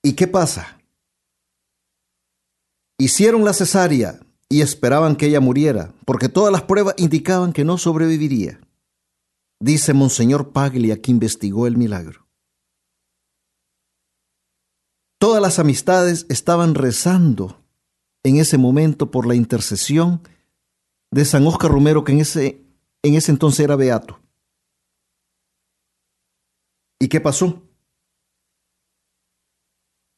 ¿Y 0.03 0.15
qué 0.15 0.27
pasa? 0.27 0.81
Hicieron 2.99 3.45
la 3.45 3.53
cesárea, 3.53 4.19
y 4.49 4.63
esperaban 4.63 5.15
que 5.15 5.27
ella 5.27 5.39
muriera, 5.39 5.95
porque 6.05 6.29
todas 6.29 6.51
las 6.51 6.63
pruebas 6.63 6.97
indicaban 6.99 7.53
que 7.53 7.65
no 7.65 7.79
sobreviviría. 7.79 8.61
Dice 9.61 9.95
Monseñor 9.95 10.51
Paglia 10.51 11.01
que 11.01 11.13
investigó 11.13 11.69
el 11.69 11.77
milagro. 11.77 12.27
Todas 15.21 15.41
las 15.41 15.61
amistades 15.61 16.27
estaban 16.29 16.75
rezando 16.75 17.63
en 18.23 18.39
ese 18.39 18.59
momento 18.59 19.11
por 19.11 19.27
la 19.27 19.35
intercesión 19.35 20.23
de 21.11 21.25
San 21.25 21.47
Oscar 21.47 21.71
Romero, 21.71 22.05
que 22.05 22.13
en 22.13 22.21
ese, 22.21 22.63
en 23.03 23.15
ese 23.15 23.33
entonces 23.33 23.61
era 23.61 23.77
beato. 23.77 24.21
¿Y 27.01 27.09
qué 27.09 27.21
pasó? 27.21 27.63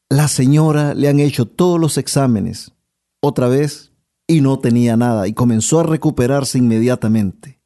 La 0.09 0.27
señora 0.29 0.95
le 0.95 1.09
han 1.09 1.21
hecho 1.21 1.47
todos 1.47 1.79
los 1.79 1.99
exámenes. 1.99 2.73
Otra 3.23 3.49
vez 3.49 3.93
y 4.27 4.41
no 4.41 4.59
tenía 4.59 4.97
nada 4.97 5.29
y 5.29 5.35
comenzó 5.35 5.81
a 5.81 5.85
recuperarse 5.85 6.59
inmediatamente. 6.59 7.61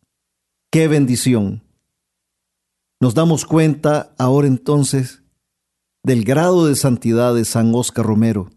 ¡Qué 0.70 0.88
bendición! 0.88 1.62
Nos 3.00 3.14
damos 3.14 3.44
cuenta 3.44 4.14
ahora 4.18 4.46
entonces 4.46 5.22
del 6.02 6.24
grado 6.24 6.66
de 6.66 6.74
santidad 6.74 7.34
de 7.34 7.44
San 7.44 7.74
Oscar 7.74 8.06
Romero, 8.06 8.50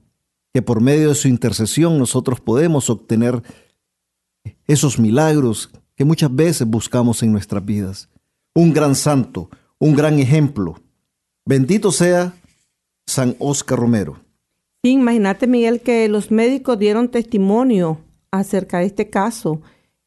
que 0.58 0.62
por 0.64 0.82
medio 0.82 1.10
de 1.10 1.16
su 1.16 1.28
intercesión 1.28 2.00
nosotros 2.00 2.42
podemos 2.42 2.90
obtener 2.90 3.44
esos 4.66 4.98
milagros 4.98 5.70
que 5.96 6.04
muchas 6.04 6.36
veces 6.36 6.68
buscamos 6.68 7.22
en 7.22 7.32
nuestras 7.32 7.64
vidas. 7.64 8.10
Un 8.56 8.74
gran 8.74 8.96
santo, 8.96 9.52
un 9.78 9.96
gran 9.96 10.18
ejemplo. 10.18 10.82
Bendito 11.46 11.92
sea 11.92 12.34
San 13.06 13.36
Oscar 13.38 13.78
Romero 13.78 14.28
imagínate, 14.92 15.48
Miguel, 15.48 15.82
que 15.82 16.08
los 16.08 16.32
médicos 16.32 16.80
dieron 16.80 17.10
testimonio 17.10 18.00
acerca 18.32 18.80
de 18.80 18.86
este 18.86 19.10
caso 19.10 19.62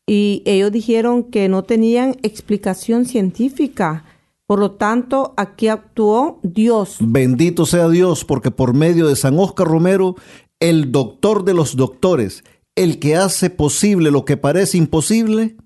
y 0.07 0.43
ellos 0.45 0.73
dijeron 0.73 1.25
que 1.25 1.49
no 1.49 1.65
tenían 1.65 2.17
explicación 2.23 3.05
científica. 3.05 4.05
Por 4.47 4.59
lo 4.59 4.73
tanto, 4.73 5.33
aquí 5.37 5.69
actuó 5.69 6.41
Dios. 6.43 6.97
Bendito 7.01 7.67
sea 7.67 7.89
Dios, 7.89 8.25
porque 8.25 8.51
por 8.51 8.75
medio 8.75 9.07
de 9.07 9.15
San 9.15 9.39
Oscar 9.39 9.69
Romero, 9.69 10.17
el 10.61 10.93
doctor 10.93 11.45
de 11.45 11.55
los 11.55 11.75
doctores, 11.77 12.45
el 12.77 12.99
que 12.99 13.17
hace 13.17 13.51
posible 13.51 14.11
lo 14.11 14.25
que 14.25 14.37
parece 14.37 14.79
imposible, 14.79 15.57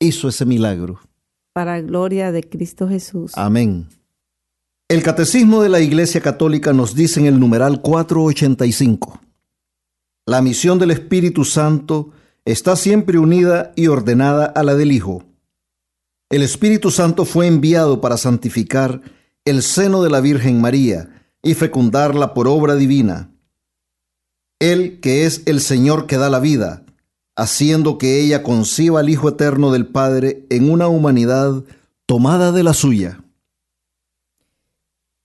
hizo 0.00 0.28
ese 0.28 0.44
milagro. 0.44 1.00
Para 1.54 1.80
gloria 1.80 2.32
de 2.32 2.42
Cristo 2.42 2.88
Jesús. 2.88 3.32
Amén. 3.36 3.88
El 4.88 5.02
Catecismo 5.02 5.62
de 5.62 5.68
la 5.68 5.80
Iglesia 5.80 6.20
Católica 6.20 6.72
nos 6.72 6.94
dice 6.94 7.20
en 7.20 7.26
el 7.26 7.40
numeral 7.40 7.80
485, 7.80 9.20
la 10.26 10.42
misión 10.42 10.78
del 10.78 10.90
Espíritu 10.90 11.44
Santo 11.44 12.10
está 12.44 12.76
siempre 12.76 13.18
unida 13.18 13.72
y 13.74 13.86
ordenada 13.86 14.46
a 14.46 14.62
la 14.62 14.74
del 14.74 14.92
Hijo. 14.92 15.24
El 16.30 16.42
Espíritu 16.42 16.90
Santo 16.90 17.24
fue 17.24 17.46
enviado 17.46 18.00
para 18.00 18.16
santificar 18.16 19.02
el 19.44 19.62
seno 19.62 20.02
de 20.02 20.10
la 20.10 20.20
Virgen 20.20 20.60
María 20.60 21.26
y 21.42 21.54
fecundarla 21.54 22.34
por 22.34 22.46
obra 22.46 22.74
divina. 22.76 23.31
Él 24.62 25.00
que 25.00 25.26
es 25.26 25.42
el 25.46 25.60
Señor 25.60 26.06
que 26.06 26.18
da 26.18 26.30
la 26.30 26.38
vida, 26.38 26.84
haciendo 27.34 27.98
que 27.98 28.20
ella 28.20 28.44
conciba 28.44 29.00
al 29.00 29.10
Hijo 29.10 29.28
Eterno 29.28 29.72
del 29.72 29.86
Padre 29.86 30.46
en 30.50 30.70
una 30.70 30.86
humanidad 30.86 31.64
tomada 32.06 32.52
de 32.52 32.62
la 32.62 32.72
suya. 32.72 33.24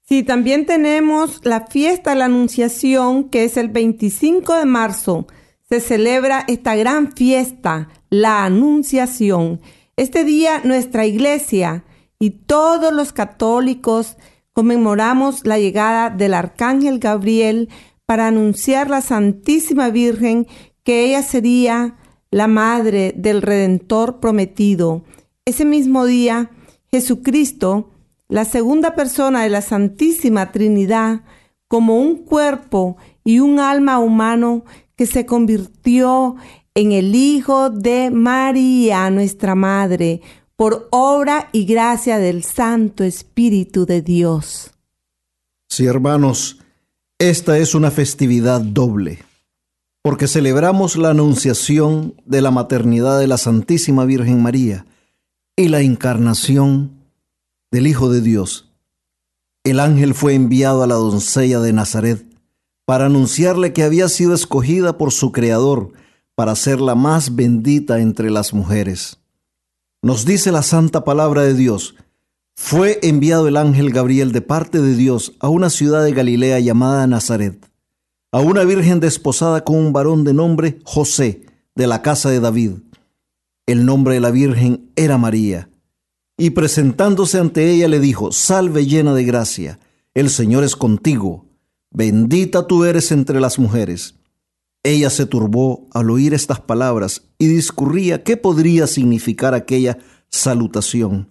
Sí, 0.01 0.23
también 0.23 0.65
tenemos 0.65 1.41
la 1.43 1.67
fiesta 1.67 2.11
de 2.11 2.15
la 2.15 2.25
Anunciación, 2.25 3.29
que 3.29 3.43
es 3.43 3.57
el 3.57 3.69
25 3.69 4.55
de 4.55 4.65
marzo. 4.65 5.27
Se 5.69 5.81
celebra 5.81 6.43
esta 6.47 6.75
gran 6.75 7.11
fiesta, 7.11 7.89
la 8.09 8.43
Anunciación. 8.43 9.61
Este 9.97 10.23
día 10.23 10.61
nuestra 10.63 11.05
iglesia 11.05 11.83
y 12.17 12.31
todos 12.31 12.91
los 12.91 13.13
católicos 13.13 14.17
conmemoramos 14.53 15.45
la 15.45 15.59
llegada 15.59 16.09
del 16.09 16.33
Arcángel 16.33 16.97
Gabriel 16.97 17.69
para 18.07 18.25
anunciar 18.25 18.89
la 18.89 19.01
Santísima 19.01 19.91
Virgen 19.91 20.47
que 20.83 21.05
ella 21.05 21.21
sería 21.21 21.97
la 22.31 22.47
madre 22.47 23.13
del 23.15 23.43
Redentor 23.43 24.19
prometido. 24.19 25.03
Ese 25.45 25.63
mismo 25.63 26.05
día, 26.05 26.49
Jesucristo 26.89 27.91
la 28.29 28.45
segunda 28.45 28.95
persona 28.95 29.43
de 29.43 29.49
la 29.49 29.61
Santísima 29.61 30.51
Trinidad 30.51 31.21
como 31.67 31.97
un 31.99 32.17
cuerpo 32.17 32.97
y 33.23 33.39
un 33.39 33.59
alma 33.59 33.99
humano 33.99 34.65
que 34.95 35.05
se 35.05 35.25
convirtió 35.25 36.35
en 36.73 36.91
el 36.91 37.15
Hijo 37.15 37.69
de 37.69 38.11
María, 38.11 39.09
nuestra 39.09 39.55
Madre, 39.55 40.21
por 40.55 40.87
obra 40.91 41.49
y 41.51 41.65
gracia 41.65 42.17
del 42.17 42.43
Santo 42.43 43.03
Espíritu 43.03 43.85
de 43.85 44.01
Dios. 44.01 44.71
Sí, 45.69 45.85
hermanos, 45.85 46.59
esta 47.19 47.57
es 47.57 47.73
una 47.73 47.89
festividad 47.89 48.61
doble, 48.61 49.19
porque 50.03 50.27
celebramos 50.27 50.97
la 50.97 51.09
anunciación 51.09 52.13
de 52.25 52.41
la 52.41 52.51
maternidad 52.51 53.19
de 53.19 53.27
la 53.27 53.37
Santísima 53.37 54.05
Virgen 54.05 54.41
María, 54.41 54.85
y 55.55 55.69
la 55.69 55.81
encarnación 55.81 56.91
del 57.71 57.87
Hijo 57.87 58.09
de 58.09 58.21
Dios. 58.21 58.71
El 59.63 59.79
ángel 59.79 60.13
fue 60.13 60.35
enviado 60.35 60.83
a 60.83 60.87
la 60.87 60.95
doncella 60.95 61.59
de 61.59 61.73
Nazaret 61.73 62.23
para 62.85 63.07
anunciarle 63.07 63.73
que 63.73 63.83
había 63.83 64.07
sido 64.07 64.33
escogida 64.33 64.97
por 64.97 65.11
su 65.11 65.31
Creador 65.31 65.91
para 66.35 66.55
ser 66.55 66.79
la 66.79 66.93
más 66.93 67.35
bendita 67.35 67.99
entre 67.99 68.29
las 68.29 68.53
mujeres. 68.53 69.17
Nos 70.03 70.23
dice 70.23 70.51
la 70.51 70.61
santa 70.61 71.03
palabra 71.03 71.41
de 71.41 71.55
Dios, 71.55 71.95
fue 72.59 72.99
enviado 73.03 73.47
el 73.47 73.55
ángel 73.55 73.91
Gabriel 73.91 74.31
de 74.33 74.41
parte 74.41 74.81
de 74.81 74.95
Dios 74.95 75.33
a 75.39 75.47
una 75.47 75.69
ciudad 75.69 76.03
de 76.03 76.11
Galilea 76.11 76.59
llamada 76.59 77.05
Nazaret, 77.07 77.71
a 78.31 78.41
una 78.41 78.65
virgen 78.65 78.99
desposada 78.99 79.63
con 79.63 79.77
un 79.77 79.93
varón 79.93 80.25
de 80.25 80.33
nombre 80.33 80.79
José, 80.83 81.45
de 81.75 81.87
la 81.87 82.01
casa 82.01 82.29
de 82.29 82.41
David. 82.41 82.71
El 83.67 83.85
nombre 83.85 84.15
de 84.15 84.21
la 84.21 84.31
virgen 84.31 84.89
era 84.95 85.17
María. 85.17 85.69
Y 86.35 86.49
presentándose 86.49 87.39
ante 87.39 87.71
ella 87.71 87.87
le 87.87 87.99
dijo, 87.99 88.31
Salve 88.31 88.85
llena 88.85 89.13
de 89.13 89.23
gracia, 89.23 89.79
el 90.13 90.29
Señor 90.29 90.63
es 90.63 90.75
contigo, 90.75 91.45
bendita 91.91 92.67
tú 92.67 92.83
eres 92.83 93.11
entre 93.11 93.39
las 93.39 93.59
mujeres. 93.59 94.15
Ella 94.83 95.11
se 95.11 95.25
turbó 95.27 95.87
al 95.93 96.09
oír 96.09 96.33
estas 96.33 96.59
palabras 96.59 97.21
y 97.37 97.47
discurría 97.47 98.23
qué 98.23 98.35
podría 98.35 98.87
significar 98.87 99.53
aquella 99.53 99.99
salutación. 100.29 101.29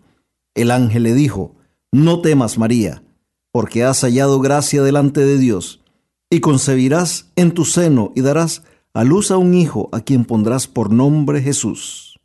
El 0.56 0.72
ángel 0.72 1.04
le 1.04 1.14
dijo, 1.14 1.54
No 1.92 2.20
temas, 2.22 2.58
María, 2.58 3.04
porque 3.52 3.84
has 3.84 4.00
hallado 4.00 4.40
gracia 4.40 4.82
delante 4.82 5.20
de 5.20 5.38
Dios, 5.38 5.84
y 6.30 6.40
concebirás 6.40 7.30
en 7.36 7.52
tu 7.52 7.64
seno 7.64 8.12
y 8.16 8.22
darás 8.22 8.62
a 8.94 9.04
luz 9.04 9.30
a 9.30 9.36
un 9.36 9.54
hijo 9.54 9.88
a 9.92 10.00
quien 10.00 10.24
pondrás 10.24 10.66
por 10.66 10.90
nombre 10.90 11.42
Jesús. 11.42 12.18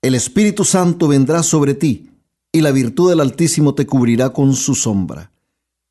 El 0.00 0.14
Espíritu 0.14 0.64
Santo 0.64 1.08
vendrá 1.08 1.42
sobre 1.42 1.74
ti, 1.74 2.10
y 2.52 2.60
la 2.60 2.70
virtud 2.70 3.10
del 3.10 3.20
Altísimo 3.20 3.74
te 3.74 3.84
cubrirá 3.84 4.32
con 4.32 4.54
su 4.54 4.76
sombra. 4.76 5.32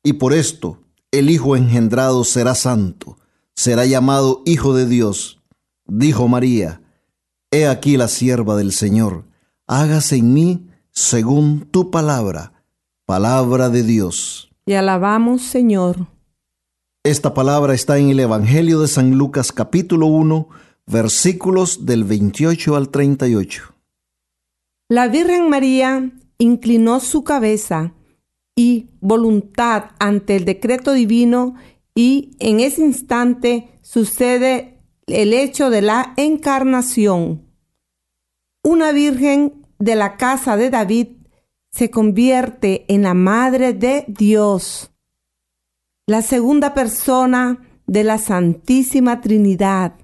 Y 0.02 0.14
por 0.14 0.32
esto 0.32 0.80
el 1.10 1.28
Hijo 1.28 1.56
engendrado 1.56 2.24
será 2.24 2.54
santo, 2.54 3.18
será 3.54 3.84
llamado 3.84 4.42
Hijo 4.46 4.74
de 4.74 4.86
Dios. 4.86 5.42
Dijo 5.86 6.26
María, 6.28 6.80
He 7.50 7.66
aquí 7.66 7.98
la 7.98 8.08
sierva 8.08 8.56
del 8.56 8.72
Señor, 8.72 9.26
hágase 9.66 10.16
en 10.16 10.32
mí 10.32 10.68
según 10.90 11.66
tu 11.70 11.90
palabra, 11.90 12.64
palabra 13.06 13.68
de 13.68 13.82
Dios. 13.82 14.50
Y 14.66 14.74
alabamos, 14.74 15.42
Señor. 15.42 16.06
Esta 17.02 17.34
palabra 17.34 17.74
está 17.74 17.98
en 17.98 18.08
el 18.08 18.20
Evangelio 18.20 18.80
de 18.80 18.88
San 18.88 19.18
Lucas 19.18 19.52
capítulo 19.52 20.06
1, 20.06 20.48
versículos 20.86 21.84
del 21.84 22.04
28 22.04 22.76
al 22.76 22.88
38. 22.88 23.74
La 24.88 25.08
Virgen 25.08 25.50
María 25.50 26.12
inclinó 26.38 27.00
su 27.00 27.24
cabeza 27.24 27.92
y 28.56 28.90
voluntad 29.00 29.90
ante 29.98 30.36
el 30.36 30.44
decreto 30.44 30.92
divino 30.92 31.56
y 31.94 32.36
en 32.38 32.60
ese 32.60 32.82
instante 32.82 33.68
sucede 33.82 34.80
el 35.06 35.32
hecho 35.32 35.70
de 35.70 35.82
la 35.82 36.14
encarnación. 36.16 37.42
Una 38.66 38.92
virgen 38.92 39.66
de 39.78 39.94
la 39.94 40.16
casa 40.16 40.56
de 40.56 40.70
David 40.70 41.08
se 41.70 41.90
convierte 41.90 42.86
en 42.88 43.02
la 43.02 43.12
madre 43.12 43.74
de 43.74 44.06
Dios, 44.08 44.90
la 46.06 46.22
segunda 46.22 46.72
persona 46.72 47.60
de 47.86 48.04
la 48.04 48.16
Santísima 48.16 49.20
Trinidad. 49.20 49.96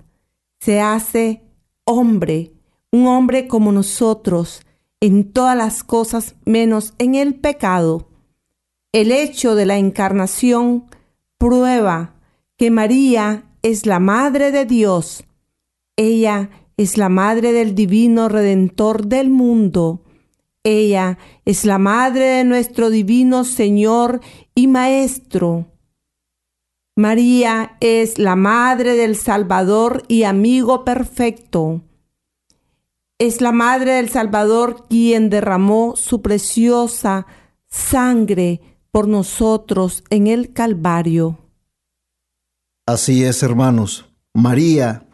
Se 0.59 0.79
hace 0.79 1.43
hombre, 1.85 2.53
un 2.93 3.07
hombre 3.07 3.49
como 3.49 3.73
nosotros, 3.73 4.61
en 5.01 5.33
todas 5.33 5.57
las 5.57 5.83
cosas 5.83 6.35
menos 6.45 6.93
en 6.99 7.15
el 7.15 7.37
pecado. 7.37 8.11
El 8.93 9.11
hecho 9.11 9.55
de 9.55 9.65
la 9.65 9.79
encarnación 9.79 10.85
prueba 11.39 12.15
que 12.59 12.71
María 12.71 13.45
es 13.63 13.87
la 13.87 14.01
Madre 14.01 14.51
de 14.51 14.67
Dios. 14.67 15.25
Ella 15.97 16.51
es 16.81 16.97
la 16.97 17.11
Madre 17.11 17.53
del 17.53 17.75
Divino 17.75 18.31
Redentor 18.31 19.05
del 19.05 19.29
mundo. 19.29 20.03
Ella 20.65 21.19
es 21.45 21.67
la 21.67 21.77
Madre 21.77 22.25
de 22.25 22.45
nuestro 22.45 22.89
Divino 22.89 23.45
Señor 23.45 24.23
y 24.55 24.67
Maestro. 24.67 25.67
María 26.97 27.77
es 27.81 28.19
la 28.19 28.35
Madre 28.35 28.97
del 28.97 29.15
Salvador 29.17 30.05
y 30.09 30.23
amigo 30.23 30.87
perfecto. 30.87 31.83
Es 33.19 33.43
la 33.43 33.53
Madre 33.53 33.97
del 33.97 34.09
Salvador 34.09 34.87
quien 34.89 35.29
derramó 35.29 35.97
su 35.97 36.23
preciosa 36.23 37.27
sangre 37.67 38.63
por 38.91 39.07
nosotros 39.07 40.03
en 40.09 40.29
el 40.29 40.55
Calvario. 40.55 41.41
Así 42.87 43.23
es, 43.23 43.43
hermanos. 43.43 44.07
María, 44.33 45.10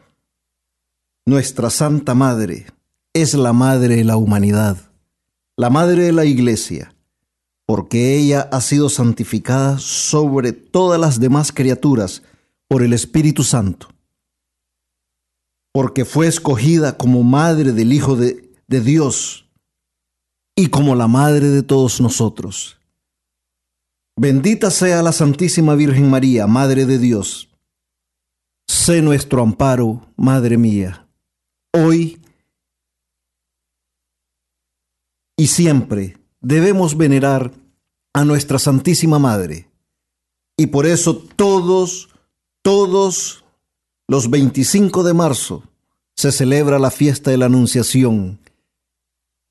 nuestra 1.28 1.70
Santa 1.70 2.14
Madre, 2.14 2.66
es 3.12 3.34
la 3.34 3.52
Madre 3.52 3.96
de 3.96 4.04
la 4.04 4.16
humanidad, 4.16 4.76
la 5.56 5.70
Madre 5.70 6.04
de 6.04 6.12
la 6.12 6.24
Iglesia, 6.24 6.94
porque 7.66 8.16
ella 8.16 8.48
ha 8.52 8.60
sido 8.60 8.88
santificada 8.88 9.80
sobre 9.80 10.52
todas 10.52 11.00
las 11.00 11.18
demás 11.18 11.50
criaturas 11.50 12.22
por 12.68 12.84
el 12.84 12.92
Espíritu 12.92 13.42
Santo, 13.42 13.88
porque 15.72 16.04
fue 16.04 16.28
escogida 16.28 16.96
como 16.96 17.24
Madre 17.24 17.72
del 17.72 17.92
Hijo 17.92 18.14
de, 18.14 18.48
de 18.68 18.80
Dios 18.80 19.48
y 20.54 20.68
como 20.68 20.94
la 20.94 21.08
Madre 21.08 21.48
de 21.48 21.64
todos 21.64 22.00
nosotros. 22.00 22.78
Bendita 24.16 24.70
sea 24.70 25.02
la 25.02 25.10
Santísima 25.10 25.74
Virgen 25.74 26.08
María, 26.08 26.46
Madre 26.46 26.86
de 26.86 26.98
Dios. 26.98 27.48
Sé 28.68 29.02
nuestro 29.02 29.42
amparo, 29.42 30.06
Madre 30.16 30.56
mía, 30.56 31.05
hoy 31.76 32.18
y 35.36 35.48
siempre 35.48 36.16
debemos 36.40 36.96
venerar 36.96 37.52
a 38.14 38.24
nuestra 38.24 38.58
Santísima 38.58 39.18
Madre. 39.18 39.68
Y 40.56 40.68
por 40.68 40.86
eso 40.86 41.16
todos, 41.16 42.08
todos 42.62 43.44
los 44.08 44.30
25 44.30 45.02
de 45.02 45.12
marzo 45.12 45.62
se 46.16 46.32
celebra 46.32 46.78
la 46.78 46.90
fiesta 46.90 47.30
de 47.30 47.36
la 47.36 47.46
Anunciación. 47.46 48.38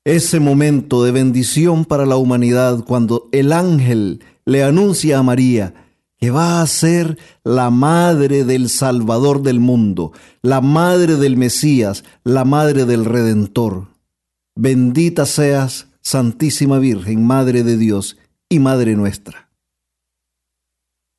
Ese 0.04 0.40
momento 0.40 1.04
de 1.04 1.12
bendición 1.12 1.84
para 1.84 2.06
la 2.06 2.16
humanidad 2.16 2.84
cuando 2.84 3.28
el 3.30 3.52
ángel 3.52 4.24
le 4.44 4.64
anuncia 4.64 5.18
a 5.18 5.22
María 5.22 5.85
que 6.18 6.30
va 6.30 6.62
a 6.62 6.66
ser 6.66 7.18
la 7.44 7.70
madre 7.70 8.44
del 8.44 8.68
Salvador 8.68 9.42
del 9.42 9.60
mundo, 9.60 10.12
la 10.42 10.60
madre 10.60 11.16
del 11.16 11.36
Mesías, 11.36 12.04
la 12.24 12.44
madre 12.44 12.84
del 12.84 13.04
Redentor. 13.04 13.88
Bendita 14.54 15.26
seas, 15.26 15.88
Santísima 16.00 16.78
Virgen, 16.78 17.26
Madre 17.26 17.62
de 17.62 17.76
Dios 17.76 18.16
y 18.48 18.60
Madre 18.60 18.94
nuestra. 18.94 19.50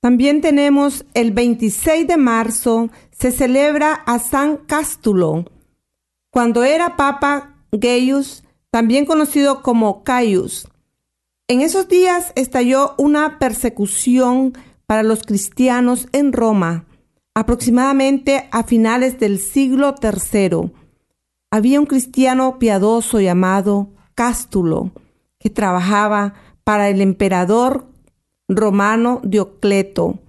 También 0.02 0.42
tenemos 0.42 1.06
el 1.14 1.32
26 1.32 2.08
de 2.08 2.18
marzo, 2.18 2.90
se 3.12 3.32
celebra 3.32 3.94
a 3.94 4.20
San 4.20 4.58
Cástulo. 4.58 5.46
Cuando 6.32 6.64
era 6.64 6.96
Papa 6.96 7.56
Gaius, 7.72 8.44
también 8.72 9.06
conocido 9.06 9.62
como 9.62 10.04
Caius, 10.04 10.68
en 11.50 11.62
esos 11.62 11.88
días 11.88 12.34
estalló 12.36 12.94
una 12.98 13.40
persecución 13.40 14.54
para 14.88 15.04
los 15.04 15.22
cristianos 15.24 16.08
en 16.14 16.34
Roma, 16.34 16.86
aproximadamente 17.36 18.48
a 18.52 18.64
finales 18.64 19.20
del 19.20 19.38
siglo 19.38 19.94
III. 20.02 20.72
Había 21.52 21.80
un 21.80 21.86
cristiano 21.86 22.58
piadoso 22.58 23.20
llamado 23.20 23.90
Cástulo, 24.16 24.92
que 25.38 25.52
trabajaba 25.52 26.34
para 26.64 26.90
el 26.90 27.02
emperador 27.02 27.86
romano 28.48 29.22
Diocleto. 29.24 30.20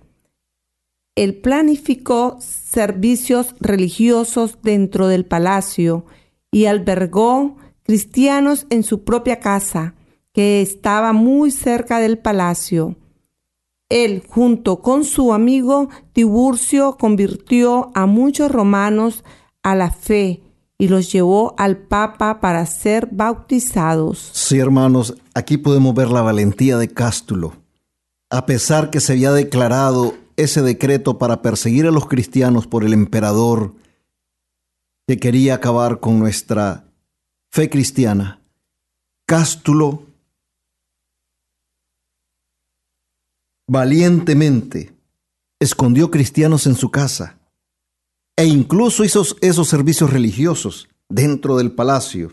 Él 1.14 1.36
planificó 1.36 2.36
servicios 2.40 3.54
religiosos 3.60 4.58
dentro 4.62 5.08
del 5.08 5.24
palacio 5.24 6.04
y 6.50 6.66
albergó 6.66 7.56
cristianos 7.84 8.66
en 8.70 8.82
su 8.82 9.04
propia 9.04 9.40
casa 9.40 9.94
que 10.32 10.60
estaba 10.60 11.12
muy 11.12 11.50
cerca 11.50 11.98
del 12.00 12.18
palacio. 12.18 12.96
Él, 13.88 14.22
junto 14.29 14.81
con 14.81 15.05
su 15.05 15.33
amigo 15.33 15.88
Tiburcio, 16.12 16.96
convirtió 16.98 17.90
a 17.94 18.07
muchos 18.07 18.51
romanos 18.51 19.24
a 19.62 19.74
la 19.74 19.90
fe 19.90 20.42
y 20.79 20.88
los 20.88 21.11
llevó 21.11 21.55
al 21.59 21.79
Papa 21.79 22.40
para 22.40 22.64
ser 22.66 23.09
bautizados. 23.11 24.31
Sí, 24.33 24.59
hermanos, 24.59 25.14
aquí 25.35 25.57
podemos 25.57 25.94
ver 25.94 26.11
la 26.11 26.22
valentía 26.22 26.77
de 26.77 26.88
Cástulo. 26.88 27.55
A 28.31 28.46
pesar 28.46 28.90
que 28.90 29.01
se 29.01 29.14
había 29.14 29.33
declarado 29.33 30.14
ese 30.37 30.62
decreto 30.62 31.18
para 31.18 31.42
perseguir 31.42 31.87
a 31.87 31.90
los 31.90 32.07
cristianos 32.07 32.66
por 32.66 32.85
el 32.85 32.92
emperador 32.92 33.74
que 35.07 35.18
quería 35.18 35.55
acabar 35.55 35.98
con 36.01 36.18
nuestra 36.18 36.85
fe 37.51 37.70
cristiana. 37.70 38.42
Cástulo 39.27 40.07
valientemente 43.68 44.94
escondió 45.61 46.11
cristianos 46.11 46.66
en 46.66 46.74
su 46.74 46.90
casa 46.90 47.38
e 48.37 48.46
incluso 48.46 49.04
hizo 49.04 49.24
esos 49.40 49.68
servicios 49.68 50.11
religiosos 50.11 50.88
dentro 51.09 51.57
del 51.59 51.72
palacio. 51.72 52.33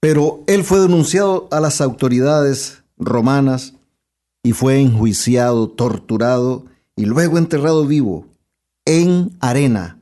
Pero 0.00 0.44
él 0.46 0.62
fue 0.62 0.80
denunciado 0.80 1.48
a 1.50 1.60
las 1.60 1.80
autoridades 1.80 2.84
romanas 2.98 3.74
y 4.44 4.52
fue 4.52 4.80
enjuiciado, 4.80 5.68
torturado 5.68 6.66
y 6.94 7.06
luego 7.06 7.38
enterrado 7.38 7.86
vivo 7.86 8.26
en 8.84 9.36
arena 9.40 9.98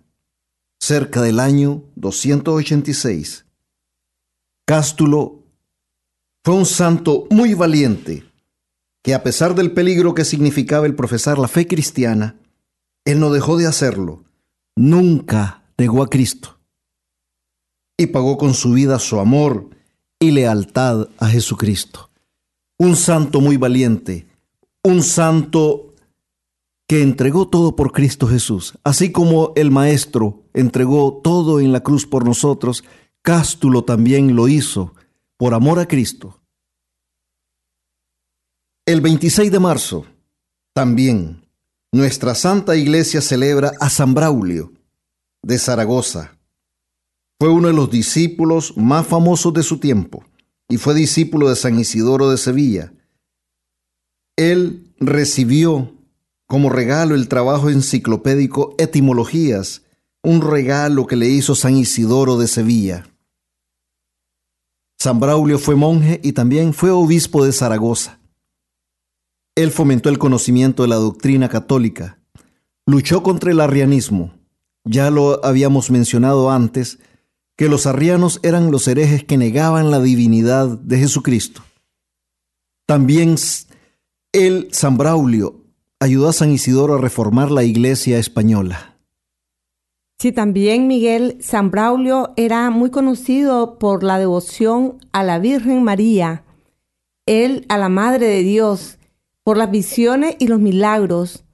cerca 0.81 1.23
del 1.23 1.38
año 1.38 1.83
286. 1.95 3.47
Cástulo 4.67 5.43
fue 6.43 6.55
un 6.55 6.67
santo 6.67 7.27
muy 7.31 7.55
valiente 7.55 8.34
que 9.05 9.12
a 9.12 9.23
pesar 9.23 9.55
del 9.55 9.73
peligro 9.73 10.14
que 10.14 10.25
significaba 10.25 10.87
el 10.87 10.95
profesar 10.95 11.38
la 11.38 11.47
fe 11.47 11.67
cristiana, 11.67 12.37
él 13.05 13.21
no 13.21 13.31
dejó 13.31 13.59
de 13.59 13.67
hacerlo. 13.67 14.25
Nunca 14.77 15.62
negó 15.77 16.03
a 16.03 16.09
Cristo. 16.09 16.59
Y 17.99 18.07
pagó 18.07 18.38
con 18.38 18.55
su 18.55 18.73
vida 18.73 18.99
su 18.99 19.21
amor 19.21 19.69
y 20.19 20.31
lealtad 20.31 21.09
a 21.19 21.29
Jesucristo. 21.29 22.09
Un 22.79 22.97
santo 22.97 23.43
muy 23.43 23.59
valiente, 23.59 24.27
un 24.83 25.03
santo 25.03 25.93
que 26.88 27.03
entregó 27.03 27.47
todo 27.47 27.77
por 27.77 27.93
Cristo 27.93 28.27
Jesús. 28.27 28.73
Así 28.85 29.12
como 29.12 29.53
el 29.55 29.71
Maestro 29.71 30.45
entregó 30.55 31.21
todo 31.23 31.61
en 31.61 31.73
la 31.73 31.83
cruz 31.83 32.07
por 32.07 32.25
nosotros, 32.25 32.85
Cástulo 33.21 33.85
también 33.85 34.35
lo 34.35 34.49
hizo 34.49 34.95
por 35.37 35.53
amor 35.53 35.79
a 35.79 35.87
Cristo. 35.87 36.40
El 38.87 39.01
26 39.01 39.51
de 39.51 39.59
marzo, 39.59 40.05
también, 40.75 41.42
nuestra 41.90 42.35
Santa 42.35 42.77
Iglesia 42.77 43.23
celebra 43.23 43.73
a 43.81 43.88
San 43.88 44.12
Braulio 44.12 44.73
de 45.42 45.59
Zaragoza. 45.59 46.37
Fue 47.40 47.49
uno 47.49 47.68
de 47.68 47.73
los 47.73 47.90
discípulos 47.90 48.77
más 48.77 49.07
famosos 49.07 49.55
de 49.55 49.62
su 49.62 49.79
tiempo 49.79 50.23
y 50.68 50.77
fue 50.77 50.94
discípulo 50.94 51.49
de 51.49 51.57
San 51.57 51.79
Isidoro 51.79 52.29
de 52.29 52.37
Sevilla. 52.37 52.92
Él 54.37 54.92
recibió 55.01 55.94
como 56.47 56.68
regalo 56.68 57.14
el 57.14 57.27
trabajo 57.29 57.70
enciclopédico 57.70 58.75
Etimologías, 58.77 59.81
un 60.23 60.42
regalo 60.42 61.07
que 61.07 61.16
le 61.16 61.31
hizo 61.31 61.55
San 61.55 61.79
Isidoro 61.79 62.37
de 62.37 62.49
Sevilla. 62.49 63.09
San 64.99 65.20
Braulio 65.20 65.59
fue 65.59 65.75
monje 65.75 66.20
y 66.23 66.33
también 66.33 66.75
fue 66.75 66.90
obispo 66.90 67.47
de 67.47 67.53
Zaragoza. 67.53 68.20
Él 69.57 69.71
fomentó 69.71 70.09
el 70.09 70.19
conocimiento 70.19 70.83
de 70.83 70.88
la 70.88 70.97
doctrina 70.97 71.49
católica, 71.49 72.19
luchó 72.87 73.23
contra 73.23 73.53
el 73.53 73.61
arrianismo. 73.61 74.33
Ya 74.85 75.11
lo 75.11 75.45
habíamos 75.45 75.90
mencionado 75.90 76.51
antes, 76.51 76.99
que 77.57 77.69
los 77.69 77.87
arrianos 77.87 78.40
eran 78.43 78.71
los 78.71 78.88
herejes 78.88 79.25
que 79.25 79.37
negaban 79.37 79.90
la 79.90 80.01
divinidad 80.01 80.67
de 80.79 80.99
Jesucristo. 80.99 81.62
También 82.87 83.37
él, 84.33 84.69
San 84.73 84.99
Braulio, 84.99 85.61
ayudó 86.01 86.29
a 86.29 86.33
San 86.33 86.51
Isidoro 86.51 86.95
a 86.95 87.01
reformar 87.01 87.51
la 87.51 87.62
iglesia 87.62 88.19
española. 88.19 88.97
Sí, 90.19 90.33
también 90.33 90.87
Miguel 90.88 91.38
San 91.40 91.71
Braulio 91.71 92.33
era 92.37 92.71
muy 92.71 92.90
conocido 92.90 93.79
por 93.79 94.03
la 94.03 94.19
devoción 94.19 94.99
a 95.12 95.23
la 95.23 95.38
Virgen 95.38 95.83
María, 95.83 96.45
él 97.27 97.64
a 97.69 97.79
la 97.79 97.88
Madre 97.88 98.27
de 98.27 98.43
Dios 98.43 98.99
por 99.44 99.57
las 99.59 99.70
visiones 99.70 100.37
y 100.38 100.48
los 100.48 100.59
milagros, 100.59 101.44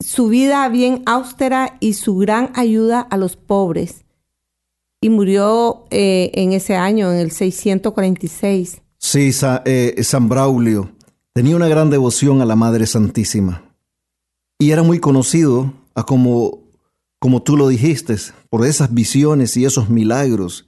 su 0.00 0.28
vida 0.28 0.68
bien 0.68 1.02
austera 1.06 1.76
y 1.78 1.92
su 1.92 2.16
gran 2.16 2.50
ayuda 2.54 3.00
a 3.00 3.16
los 3.16 3.36
pobres. 3.36 4.04
Y 5.00 5.10
murió 5.10 5.84
eh, 5.90 6.30
en 6.34 6.52
ese 6.52 6.74
año, 6.74 7.12
en 7.12 7.18
el 7.18 7.30
646. 7.30 8.82
Sí, 8.96 9.30
eh, 9.64 10.02
San 10.02 10.28
Braulio 10.28 10.90
tenía 11.32 11.54
una 11.54 11.68
gran 11.68 11.90
devoción 11.90 12.42
a 12.42 12.44
la 12.44 12.56
Madre 12.56 12.86
Santísima 12.86 13.62
y 14.58 14.72
era 14.72 14.82
muy 14.82 14.98
conocido, 14.98 15.72
a 15.94 16.04
como, 16.04 16.64
como 17.20 17.42
tú 17.42 17.56
lo 17.56 17.68
dijiste, 17.68 18.16
por 18.50 18.66
esas 18.66 18.92
visiones 18.92 19.56
y 19.56 19.64
esos 19.64 19.88
milagros 19.88 20.66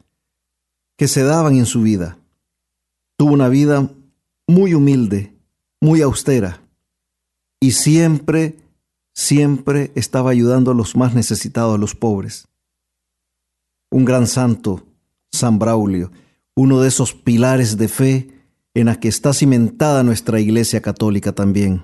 que 0.96 1.08
se 1.08 1.24
daban 1.24 1.56
en 1.56 1.66
su 1.66 1.82
vida. 1.82 2.18
Tuvo 3.16 3.32
una 3.32 3.48
vida 3.48 3.90
muy 4.46 4.74
humilde, 4.74 5.34
muy 5.80 6.02
austera 6.02 6.60
y 7.60 7.72
siempre, 7.72 8.56
siempre 9.14 9.92
estaba 9.94 10.30
ayudando 10.30 10.70
a 10.70 10.74
los 10.74 10.96
más 10.96 11.14
necesitados, 11.14 11.74
a 11.74 11.78
los 11.78 11.94
pobres. 11.94 12.48
Un 13.90 14.04
gran 14.04 14.26
santo, 14.26 14.84
San 15.32 15.58
Braulio, 15.58 16.10
uno 16.54 16.80
de 16.80 16.88
esos 16.88 17.14
pilares 17.14 17.76
de 17.76 17.88
fe 17.88 18.28
en 18.74 18.86
la 18.86 19.00
que 19.00 19.08
está 19.08 19.32
cimentada 19.32 20.02
nuestra 20.02 20.40
Iglesia 20.40 20.80
Católica 20.80 21.32
también. 21.32 21.82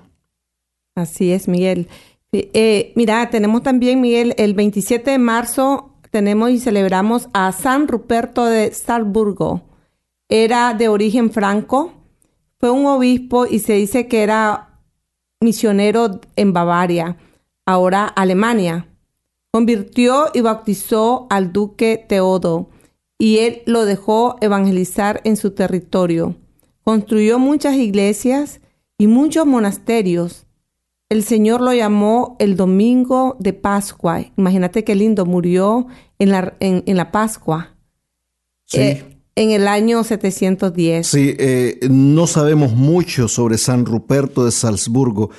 Así 0.95 1.31
es, 1.31 1.47
Miguel. 1.47 1.87
Eh, 2.31 2.93
mira, 2.95 3.29
tenemos 3.29 3.63
también, 3.63 4.01
Miguel, 4.01 4.33
el 4.37 4.53
27 4.53 5.11
de 5.11 5.17
marzo 5.17 5.93
tenemos 6.11 6.49
y 6.49 6.59
celebramos 6.59 7.29
a 7.33 7.51
San 7.51 7.87
Ruperto 7.87 8.45
de 8.45 8.73
Salzburgo. 8.73 9.61
Era 10.29 10.73
de 10.73 10.87
origen 10.89 11.31
franco, 11.31 11.93
fue 12.59 12.71
un 12.71 12.85
obispo 12.85 13.45
y 13.45 13.59
se 13.59 13.73
dice 13.73 14.07
que 14.07 14.23
era 14.23 14.81
misionero 15.41 16.19
en 16.35 16.53
Bavaria, 16.53 17.17
ahora 17.65 18.05
Alemania. 18.05 18.87
Convirtió 19.51 20.27
y 20.33 20.41
bautizó 20.41 21.27
al 21.29 21.53
duque 21.53 22.03
Teodo 22.07 22.69
y 23.17 23.39
él 23.39 23.61
lo 23.65 23.85
dejó 23.85 24.37
evangelizar 24.41 25.21
en 25.23 25.37
su 25.37 25.51
territorio. 25.51 26.35
Construyó 26.83 27.39
muchas 27.39 27.75
iglesias 27.75 28.61
y 28.97 29.07
muchos 29.07 29.45
monasterios. 29.45 30.45
El 31.09 31.23
Señor 31.23 31.61
lo 31.61 31.73
llamó 31.73 32.35
el 32.39 32.57
domingo 32.57 33.35
de 33.39 33.53
Pascua. 33.53 34.21
Imagínate 34.37 34.83
qué 34.83 34.95
lindo, 34.95 35.25
murió 35.25 35.87
en 36.19 36.31
la, 36.31 36.53
en, 36.59 36.83
la 36.97 37.11
Pascua. 37.11 37.75
Sí. 38.65 38.81
Eh, 38.81 39.16
en 39.37 39.51
el 39.51 39.67
año 39.67 40.03
710. 40.03 41.05
Sí, 41.05 41.35
eh, 41.37 41.79
no 41.91 42.25
sabemos 42.25 42.73
mucho 42.73 43.27
sobre 43.27 43.59
San 43.59 43.85
Ruperto 43.85 44.43
de 44.43 44.51
Salzburgo, 44.51 45.29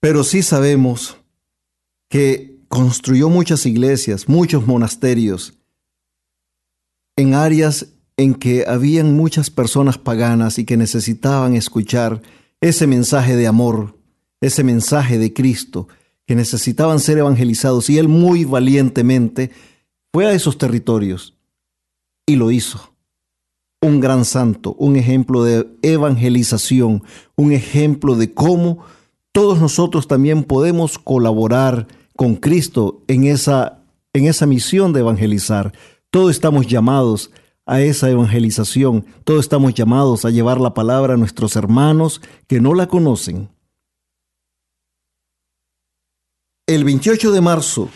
pero 0.00 0.22
sí 0.22 0.42
sabemos 0.42 1.16
que 2.10 2.58
construyó 2.68 3.30
muchas 3.30 3.64
iglesias, 3.64 4.28
muchos 4.28 4.66
monasterios, 4.66 5.54
en 7.16 7.32
áreas 7.32 7.86
en 8.18 8.34
que 8.34 8.66
habían 8.68 9.16
muchas 9.16 9.48
personas 9.48 9.96
paganas 9.96 10.58
y 10.58 10.66
que 10.66 10.76
necesitaban 10.76 11.56
escuchar 11.56 12.20
ese 12.60 12.86
mensaje 12.86 13.34
de 13.34 13.46
amor, 13.46 13.98
ese 14.42 14.62
mensaje 14.62 15.16
de 15.16 15.32
Cristo, 15.32 15.88
que 16.26 16.34
necesitaban 16.34 17.00
ser 17.00 17.16
evangelizados. 17.16 17.88
Y 17.88 17.96
él 17.96 18.08
muy 18.08 18.44
valientemente 18.44 19.50
fue 20.12 20.26
a 20.26 20.32
esos 20.32 20.58
territorios 20.58 21.34
y 22.26 22.36
lo 22.36 22.50
hizo 22.50 22.91
un 23.82 24.00
gran 24.00 24.24
santo, 24.24 24.74
un 24.78 24.96
ejemplo 24.96 25.42
de 25.42 25.68
evangelización, 25.82 27.02
un 27.36 27.52
ejemplo 27.52 28.14
de 28.14 28.32
cómo 28.32 28.78
todos 29.32 29.60
nosotros 29.60 30.06
también 30.06 30.44
podemos 30.44 30.98
colaborar 30.98 31.88
con 32.16 32.36
Cristo 32.36 33.02
en 33.08 33.24
esa, 33.24 33.82
en 34.12 34.26
esa 34.26 34.46
misión 34.46 34.92
de 34.92 35.00
evangelizar. 35.00 35.72
Todos 36.10 36.30
estamos 36.30 36.68
llamados 36.68 37.32
a 37.66 37.80
esa 37.80 38.08
evangelización, 38.08 39.04
todos 39.24 39.40
estamos 39.40 39.74
llamados 39.74 40.24
a 40.24 40.30
llevar 40.30 40.60
la 40.60 40.74
palabra 40.74 41.14
a 41.14 41.16
nuestros 41.16 41.56
hermanos 41.56 42.20
que 42.46 42.60
no 42.60 42.74
la 42.74 42.86
conocen. 42.86 43.50
El 46.68 46.84
28 46.84 47.32
de 47.32 47.40
marzo 47.40 47.88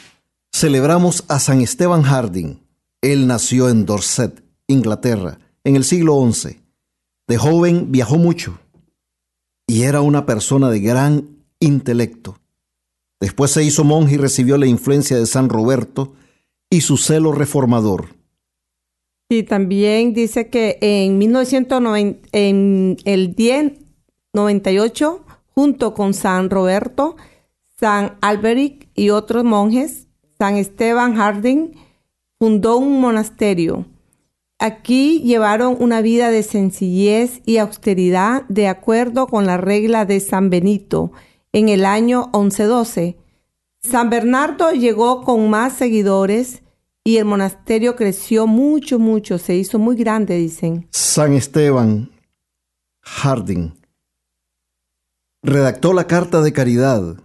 celebramos 0.52 1.24
a 1.28 1.38
San 1.38 1.60
Esteban 1.60 2.02
Harding. 2.02 2.60
Él 3.02 3.28
nació 3.28 3.68
en 3.68 3.86
Dorset, 3.86 4.42
Inglaterra 4.66 5.38
en 5.66 5.74
el 5.74 5.82
siglo 5.82 6.24
XI. 6.30 6.60
De 7.26 7.38
joven 7.38 7.90
viajó 7.90 8.18
mucho 8.18 8.60
y 9.66 9.82
era 9.82 10.00
una 10.00 10.24
persona 10.24 10.70
de 10.70 10.78
gran 10.78 11.28
intelecto. 11.58 12.38
Después 13.18 13.50
se 13.50 13.64
hizo 13.64 13.82
monje 13.82 14.14
y 14.14 14.18
recibió 14.18 14.58
la 14.58 14.68
influencia 14.68 15.16
de 15.16 15.26
San 15.26 15.48
Roberto 15.48 16.12
y 16.70 16.82
su 16.82 16.96
celo 16.96 17.32
reformador. 17.32 18.10
Y 19.28 19.42
también 19.42 20.14
dice 20.14 20.50
que 20.50 20.78
en 20.80 21.18
1990, 21.18 22.28
en 22.30 22.96
el 23.04 23.34
1098, 23.36 25.24
junto 25.52 25.94
con 25.94 26.14
San 26.14 26.48
Roberto, 26.48 27.16
San 27.76 28.16
Alberic 28.20 28.88
y 28.94 29.10
otros 29.10 29.42
monjes, 29.42 30.06
San 30.38 30.54
Esteban 30.58 31.16
Harding 31.16 31.72
fundó 32.38 32.76
un 32.76 33.00
monasterio 33.00 33.84
Aquí 34.58 35.20
llevaron 35.20 35.76
una 35.80 36.00
vida 36.00 36.30
de 36.30 36.42
sencillez 36.42 37.42
y 37.44 37.58
austeridad 37.58 38.44
de 38.48 38.68
acuerdo 38.68 39.26
con 39.26 39.44
la 39.44 39.58
regla 39.58 40.06
de 40.06 40.18
San 40.20 40.48
Benito 40.48 41.12
en 41.52 41.68
el 41.68 41.84
año 41.84 42.30
1112. 42.32 43.18
San 43.82 44.08
Bernardo 44.08 44.70
llegó 44.72 45.22
con 45.22 45.50
más 45.50 45.74
seguidores 45.74 46.62
y 47.04 47.18
el 47.18 47.26
monasterio 47.26 47.96
creció 47.96 48.46
mucho, 48.46 48.98
mucho, 48.98 49.38
se 49.38 49.54
hizo 49.56 49.78
muy 49.78 49.94
grande, 49.94 50.38
dicen. 50.38 50.88
San 50.90 51.34
Esteban 51.34 52.10
Harding 53.02 53.74
redactó 55.42 55.92
la 55.92 56.06
Carta 56.06 56.40
de 56.40 56.54
Caridad 56.54 57.16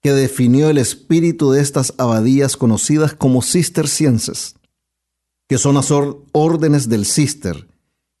que 0.00 0.12
definió 0.12 0.70
el 0.70 0.78
espíritu 0.78 1.52
de 1.52 1.60
estas 1.60 1.92
abadías 1.98 2.56
conocidas 2.56 3.12
como 3.12 3.42
cistercienses 3.42 4.56
que 5.50 5.58
son 5.58 5.74
las 5.74 5.90
órdenes 5.90 6.88
del 6.88 7.04
Cister, 7.04 7.66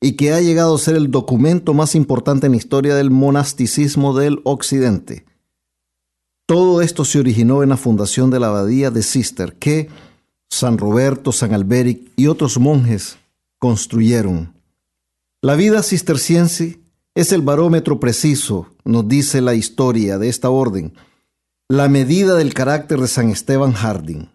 y 0.00 0.16
que 0.16 0.32
ha 0.32 0.40
llegado 0.40 0.74
a 0.74 0.78
ser 0.80 0.96
el 0.96 1.12
documento 1.12 1.74
más 1.74 1.94
importante 1.94 2.46
en 2.46 2.52
la 2.52 2.58
historia 2.58 2.96
del 2.96 3.12
monasticismo 3.12 4.18
del 4.18 4.40
Occidente. 4.42 5.26
Todo 6.44 6.82
esto 6.82 7.04
se 7.04 7.20
originó 7.20 7.62
en 7.62 7.68
la 7.68 7.76
fundación 7.76 8.32
de 8.32 8.40
la 8.40 8.48
abadía 8.48 8.90
de 8.90 9.04
Cister, 9.04 9.54
que 9.54 9.88
San 10.48 10.76
Roberto, 10.76 11.30
San 11.30 11.54
Alberic 11.54 12.10
y 12.16 12.26
otros 12.26 12.58
monjes 12.58 13.16
construyeron. 13.60 14.52
La 15.40 15.54
vida 15.54 15.84
cisterciense 15.84 16.80
es 17.14 17.30
el 17.30 17.42
barómetro 17.42 18.00
preciso, 18.00 18.74
nos 18.84 19.06
dice 19.06 19.40
la 19.40 19.54
historia 19.54 20.18
de 20.18 20.28
esta 20.28 20.50
orden, 20.50 20.94
la 21.68 21.88
medida 21.88 22.34
del 22.34 22.54
carácter 22.54 23.00
de 23.00 23.06
San 23.06 23.30
Esteban 23.30 23.70
Harding. 23.70 24.28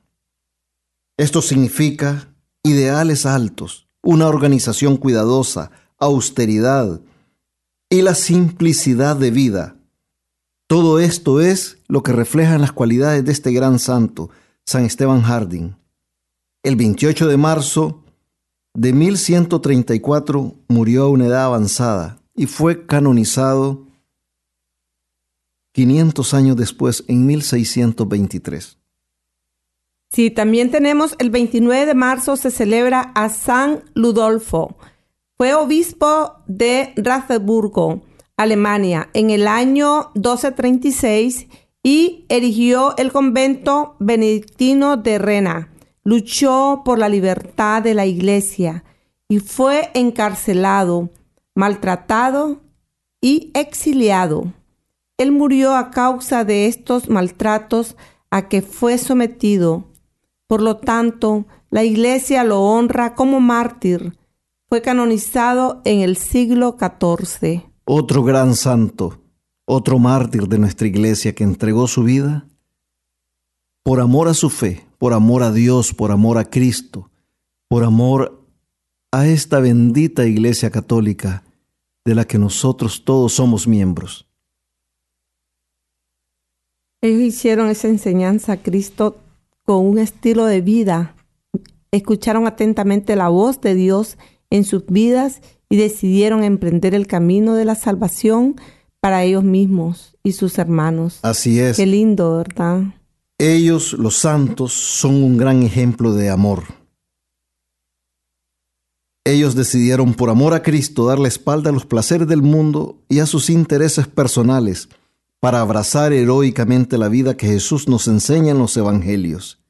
Esto 1.18 1.42
significa 1.42 2.30
ideales 2.66 3.28
altos, 3.28 3.88
una 4.02 4.28
organización 4.28 4.98
cuidadosa, 4.98 5.70
austeridad 6.00 7.00
y 7.92 8.02
la 8.02 8.16
simplicidad 8.16 9.16
de 9.16 9.30
vida. 9.30 9.76
Todo 10.68 11.00
esto 11.00 11.42
es 11.42 11.78
lo 11.88 12.02
que 12.02 12.12
reflejan 12.12 12.62
las 12.62 12.72
cualidades 12.72 13.24
de 13.24 13.32
este 13.32 13.54
gran 13.54 13.78
santo, 13.78 14.32
San 14.66 14.84
Esteban 14.84 15.22
Harding. 15.22 15.76
El 16.64 16.76
28 16.76 17.28
de 17.28 17.38
marzo 17.38 18.04
de 18.74 18.94
1134 18.94 20.56
murió 20.68 21.04
a 21.04 21.10
una 21.10 21.28
edad 21.28 21.46
avanzada 21.46 22.20
y 22.34 22.48
fue 22.48 22.88
canonizado 22.88 23.86
500 25.74 26.34
años 26.34 26.56
después, 26.56 27.04
en 27.08 27.28
1623. 27.28 28.80
Sí, 30.16 30.32
también 30.32 30.72
tenemos 30.72 31.14
el 31.20 31.30
29 31.30 31.88
de 31.88 31.94
marzo 31.94 32.38
se 32.38 32.50
celebra 32.50 33.12
a 33.16 33.28
San 33.28 33.84
Ludolfo. 33.96 34.78
Fue 35.36 35.54
obispo 35.54 36.36
de 36.48 36.94
Ratzeburgo, 36.96 38.02
Alemania, 38.38 39.10
en 39.12 39.30
el 39.30 39.46
año 39.46 40.12
1236 40.16 41.48
y 41.84 42.24
erigió 42.30 42.96
el 42.96 43.12
convento 43.12 43.98
benedictino 44.00 44.96
de 44.96 45.18
Rena. 45.18 45.74
Luchó 46.06 46.84
por 46.86 46.98
la 46.98 47.10
libertad 47.10 47.82
de 47.82 47.94
la 47.94 48.06
iglesia 48.06 48.86
y 49.28 49.40
fue 49.40 49.92
encarcelado, 49.96 51.10
maltratado 51.56 52.62
y 53.20 53.52
exiliado. 53.54 54.54
Él 55.18 55.34
murió 55.34 55.76
a 55.76 55.92
causa 55.92 56.46
de 56.46 56.68
estos 56.68 57.10
maltratos 57.10 57.98
a 58.32 58.48
que 58.48 58.62
fue 58.62 58.98
sometido 58.98 59.94
por 60.48 60.62
lo 60.62 60.78
tanto, 60.78 61.46
la 61.70 61.84
iglesia 61.84 62.44
lo 62.44 62.62
honra 62.62 63.16
como 63.16 63.40
mártir. 63.40 64.18
Fue 64.70 64.82
canonizado 64.82 65.82
en 65.86 66.02
el 66.02 66.18
siglo 66.18 66.78
XIV. 66.80 67.64
Otro 67.86 68.24
gran 68.24 68.56
santo, 68.56 69.22
otro 69.66 70.00
mártir 70.00 70.48
de 70.48 70.60
nuestra 70.60 70.88
iglesia 70.88 71.34
que 71.34 71.44
entregó 71.44 71.88
su 71.88 72.04
vida 72.04 72.48
por 73.84 74.00
amor 74.00 74.28
a 74.28 74.34
su 74.34 74.50
fe, 74.50 74.88
por 74.98 75.14
amor 75.14 75.44
a 75.44 75.52
Dios, 75.52 75.94
por 75.94 76.12
amor 76.12 76.40
a 76.40 76.46
Cristo, 76.46 77.12
por 77.68 77.84
amor 77.84 78.42
a 79.12 79.28
esta 79.28 79.60
bendita 79.60 80.26
iglesia 80.26 80.72
católica 80.72 81.44
de 82.04 82.16
la 82.16 82.26
que 82.26 82.40
nosotros 82.40 83.04
todos 83.06 83.34
somos 83.34 83.68
miembros. 83.68 84.28
Ellos 87.02 87.22
hicieron 87.22 87.70
esa 87.70 87.88
enseñanza 87.88 88.54
a 88.54 88.58
Cristo 88.58 89.18
con 89.66 89.86
un 89.86 89.98
estilo 89.98 90.46
de 90.46 90.62
vida, 90.62 91.16
escucharon 91.92 92.48
atentamente 92.48 93.16
la 93.16 93.30
voz 93.30 93.60
de 93.62 93.74
Dios 93.74 94.18
en 94.50 94.64
sus 94.64 94.86
vidas 94.86 95.42
y 95.70 95.78
decidieron 95.78 96.44
emprender 96.44 96.94
el 96.94 97.08
camino 97.08 97.56
de 97.56 97.66
la 97.66 97.76
salvación 97.76 98.56
para 99.00 99.24
ellos 99.24 99.44
mismos 99.44 100.16
y 100.24 100.34
sus 100.34 100.58
hermanos. 100.60 101.20
Así 101.24 101.60
es. 101.60 101.78
Qué 101.78 101.86
lindo, 101.86 102.38
¿verdad? 102.38 102.84
Ellos, 103.38 103.94
los 103.94 104.16
santos, 104.16 104.72
son 104.72 105.16
un 105.24 105.38
gran 105.38 105.64
ejemplo 105.64 106.14
de 106.14 106.30
amor. 106.30 106.64
Ellos 109.26 109.56
decidieron 109.56 110.14
por 110.14 110.30
amor 110.30 110.54
a 110.54 110.62
Cristo 110.62 111.08
dar 111.08 111.18
la 111.18 111.28
espalda 111.28 111.72
a 111.72 111.74
los 111.74 111.86
placeres 111.86 112.28
del 112.28 112.44
mundo 112.44 113.02
y 113.10 113.20
a 113.20 113.26
sus 113.26 113.50
intereses 113.50 114.08
personales 114.08 114.88
para 115.46 115.62
abrazar 115.62 116.12
heroicamente 116.12 116.98
la 116.98 117.08
vida 117.08 117.38
que 117.38 117.46
Jesús 117.46 117.88
nos 117.88 118.08
enseña 118.08 118.50
en 118.50 118.58
los 118.58 118.76
Evangelios. 118.78 119.62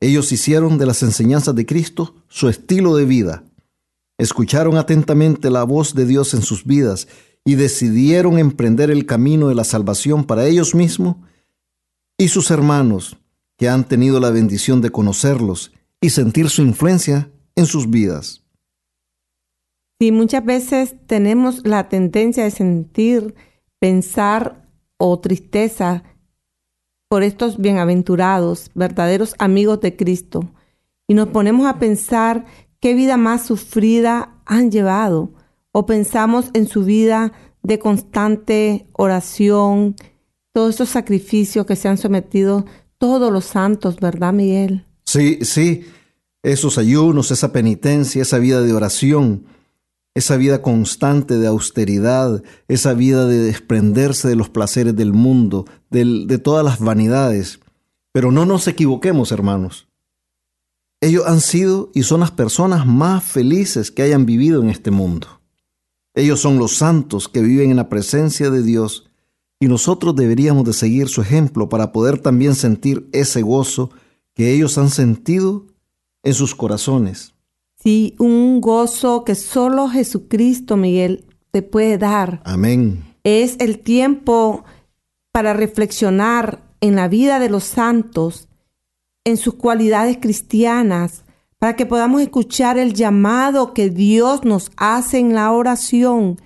Ellos 0.00 0.32
hicieron 0.32 0.78
de 0.78 0.86
las 0.86 1.02
enseñanzas 1.02 1.54
de 1.54 1.66
Cristo 1.66 2.14
su 2.26 2.48
estilo 2.48 2.96
de 2.96 3.04
vida, 3.04 3.44
escucharon 4.16 4.78
atentamente 4.78 5.50
la 5.50 5.62
voz 5.64 5.94
de 5.94 6.06
Dios 6.06 6.32
en 6.32 6.40
sus 6.40 6.64
vidas 6.64 7.06
y 7.44 7.56
decidieron 7.56 8.38
emprender 8.38 8.90
el 8.90 9.04
camino 9.04 9.48
de 9.48 9.54
la 9.54 9.64
salvación 9.64 10.24
para 10.24 10.46
ellos 10.46 10.74
mismos 10.74 11.16
y 12.16 12.28
sus 12.28 12.50
hermanos 12.50 13.18
que 13.58 13.68
han 13.68 13.84
tenido 13.84 14.20
la 14.20 14.30
bendición 14.30 14.80
de 14.80 14.88
conocerlos 14.88 15.72
y 16.00 16.08
sentir 16.08 16.48
su 16.48 16.62
influencia 16.62 17.30
en 17.56 17.66
sus 17.66 17.90
vidas. 17.90 18.42
Sí, 20.00 20.12
muchas 20.12 20.46
veces 20.46 20.94
tenemos 21.06 21.60
la 21.66 21.90
tendencia 21.90 22.44
de 22.44 22.50
sentir, 22.50 23.34
pensar 23.78 24.63
o 24.96 25.18
tristeza 25.18 26.02
por 27.08 27.22
estos 27.22 27.58
bienaventurados, 27.58 28.70
verdaderos 28.74 29.34
amigos 29.38 29.80
de 29.80 29.96
Cristo, 29.96 30.50
y 31.06 31.14
nos 31.14 31.28
ponemos 31.28 31.66
a 31.66 31.78
pensar 31.78 32.44
qué 32.80 32.94
vida 32.94 33.16
más 33.16 33.46
sufrida 33.46 34.34
han 34.46 34.70
llevado, 34.70 35.32
o 35.72 35.86
pensamos 35.86 36.50
en 36.54 36.66
su 36.66 36.84
vida 36.84 37.32
de 37.62 37.78
constante 37.78 38.86
oración, 38.92 39.96
todos 40.52 40.74
esos 40.74 40.88
sacrificios 40.88 41.66
que 41.66 41.76
se 41.76 41.88
han 41.88 41.98
sometido 41.98 42.64
todos 42.98 43.32
los 43.32 43.44
santos, 43.44 43.96
¿verdad, 44.00 44.32
Miguel? 44.32 44.86
Sí, 45.04 45.38
sí, 45.42 45.84
esos 46.42 46.78
ayunos, 46.78 47.30
esa 47.30 47.52
penitencia, 47.52 48.22
esa 48.22 48.38
vida 48.38 48.60
de 48.60 48.72
oración 48.72 49.46
esa 50.14 50.36
vida 50.36 50.62
constante 50.62 51.38
de 51.38 51.48
austeridad, 51.48 52.42
esa 52.68 52.94
vida 52.94 53.26
de 53.26 53.38
desprenderse 53.38 54.28
de 54.28 54.36
los 54.36 54.48
placeres 54.48 54.94
del 54.94 55.12
mundo, 55.12 55.66
de, 55.90 56.38
todas 56.38 56.64
las 56.64 56.78
vanidades. 56.78 57.60
Pero 58.12 58.30
no 58.30 58.46
nos 58.46 58.68
equivoquemos, 58.68 59.32
hermanos. 59.32 59.88
Ellos 61.00 61.24
han 61.26 61.40
sido 61.40 61.90
y 61.94 62.04
son 62.04 62.20
las 62.20 62.30
personas 62.30 62.86
más 62.86 63.24
felices 63.24 63.90
que 63.90 64.02
hayan 64.02 64.24
vivido 64.24 64.62
en 64.62 64.70
este 64.70 64.92
mundo. 64.92 65.40
Ellos 66.14 66.40
son 66.40 66.58
los 66.58 66.76
santos 66.76 67.28
que 67.28 67.42
viven 67.42 67.70
en 67.70 67.76
la 67.76 67.88
presencia 67.88 68.50
de 68.50 68.62
Dios 68.62 69.10
y 69.58 69.66
nosotros 69.66 70.14
deberíamos 70.14 70.64
de 70.64 70.72
seguir 70.72 71.08
su 71.08 71.22
ejemplo 71.22 71.68
para 71.68 71.90
poder 71.90 72.20
también 72.20 72.54
sentir 72.54 73.08
ese 73.12 73.42
gozo 73.42 73.90
que 74.32 74.52
ellos 74.52 74.78
han 74.78 74.90
sentido 74.90 75.66
en 76.22 76.34
sus 76.34 76.54
corazones. 76.54 77.33
Sí, 77.84 78.16
un 78.18 78.62
gozo 78.62 79.24
que 79.24 79.34
solo 79.34 79.88
Jesucristo, 79.90 80.78
Miguel, 80.78 81.26
te 81.50 81.60
puede 81.60 81.98
dar. 81.98 82.40
Amén. 82.44 83.04
Es 83.24 83.56
el 83.60 83.80
tiempo 83.80 84.64
para 85.32 85.52
reflexionar 85.52 86.62
en 86.80 86.96
la 86.96 87.08
vida 87.08 87.38
de 87.38 87.50
los 87.50 87.64
santos, 87.64 88.48
en 89.24 89.36
sus 89.36 89.54
cualidades 89.54 90.16
cristianas, 90.16 91.24
para 91.58 91.76
que 91.76 91.84
podamos 91.84 92.22
escuchar 92.22 92.78
el 92.78 92.94
llamado 92.94 93.74
que 93.74 93.90
Dios 93.90 94.44
nos 94.44 94.72
hace 94.78 95.18
en 95.18 95.34
la 95.34 95.52
oración, 95.52 96.40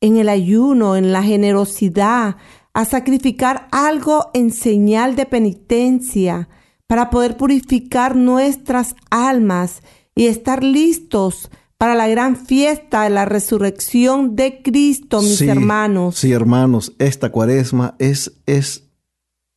en 0.00 0.16
el 0.16 0.28
ayuno, 0.28 0.94
en 0.94 1.12
la 1.12 1.24
generosidad, 1.24 2.36
a 2.72 2.84
sacrificar 2.84 3.66
algo 3.72 4.30
en 4.32 4.52
señal 4.52 5.16
de 5.16 5.26
penitencia, 5.26 6.48
para 6.86 7.10
poder 7.10 7.36
purificar 7.36 8.14
nuestras 8.14 8.94
almas 9.10 9.82
y 10.14 10.26
estar 10.26 10.62
listos 10.62 11.50
para 11.78 11.94
la 11.94 12.06
gran 12.06 12.36
fiesta 12.36 13.02
de 13.02 13.10
la 13.10 13.24
resurrección 13.24 14.36
de 14.36 14.62
Cristo, 14.62 15.20
mis 15.20 15.40
hermanos. 15.42 16.16
Sí, 16.16 16.30
hermanos, 16.30 16.92
esta 16.98 17.32
cuaresma 17.32 17.96
es, 17.98 18.34
es 18.46 18.84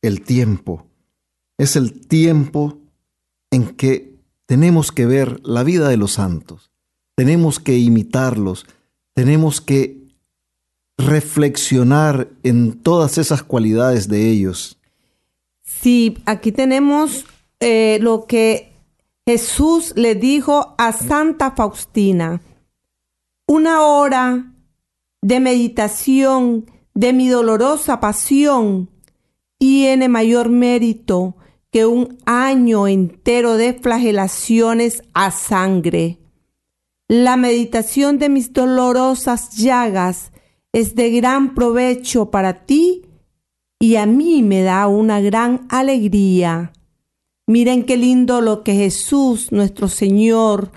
el 0.02 0.22
tiempo, 0.22 0.86
es 1.56 1.76
el 1.76 2.06
tiempo 2.06 2.78
en 3.52 3.68
que 3.76 4.16
tenemos 4.46 4.90
que 4.90 5.06
ver 5.06 5.40
la 5.44 5.62
vida 5.62 5.88
de 5.88 5.96
los 5.96 6.14
santos, 6.14 6.72
tenemos 7.14 7.60
que 7.60 7.78
imitarlos, 7.78 8.66
tenemos 9.14 9.60
que 9.60 10.06
reflexionar 10.98 12.28
en 12.42 12.72
todas 12.72 13.18
esas 13.18 13.42
cualidades 13.42 14.08
de 14.08 14.30
ellos. 14.30 14.78
Sí, 15.62 16.18
aquí 16.26 16.52
tenemos 16.52 17.24
eh, 17.60 17.98
lo 18.00 18.26
que 18.26 18.72
Jesús 19.28 19.92
le 19.96 20.14
dijo 20.14 20.76
a 20.78 20.92
Santa 20.92 21.50
Faustina. 21.50 22.40
Una 23.48 23.82
hora 23.82 24.54
de 25.20 25.40
meditación 25.40 26.70
de 26.94 27.12
mi 27.12 27.26
dolorosa 27.26 27.98
pasión 27.98 28.88
tiene 29.58 30.08
mayor 30.08 30.48
mérito 30.48 31.36
que 31.72 31.86
un 31.86 32.18
año 32.24 32.86
entero 32.86 33.56
de 33.56 33.74
flagelaciones 33.74 35.02
a 35.12 35.32
sangre. 35.32 36.20
La 37.08 37.36
meditación 37.36 38.18
de 38.18 38.28
mis 38.28 38.52
dolorosas 38.52 39.56
llagas 39.56 40.30
es 40.72 40.94
de 40.94 41.10
gran 41.10 41.56
provecho 41.56 42.30
para 42.30 42.64
ti 42.64 43.02
y 43.80 43.96
a 43.96 44.06
mí 44.06 44.44
me 44.44 44.62
da 44.62 44.86
una 44.86 45.20
gran 45.20 45.66
alegría. 45.68 46.72
Miren 47.48 47.84
qué 47.84 47.96
lindo 47.96 48.40
lo 48.40 48.64
que 48.64 48.74
Jesús, 48.74 49.52
nuestro 49.52 49.86
Señor, 49.88 50.72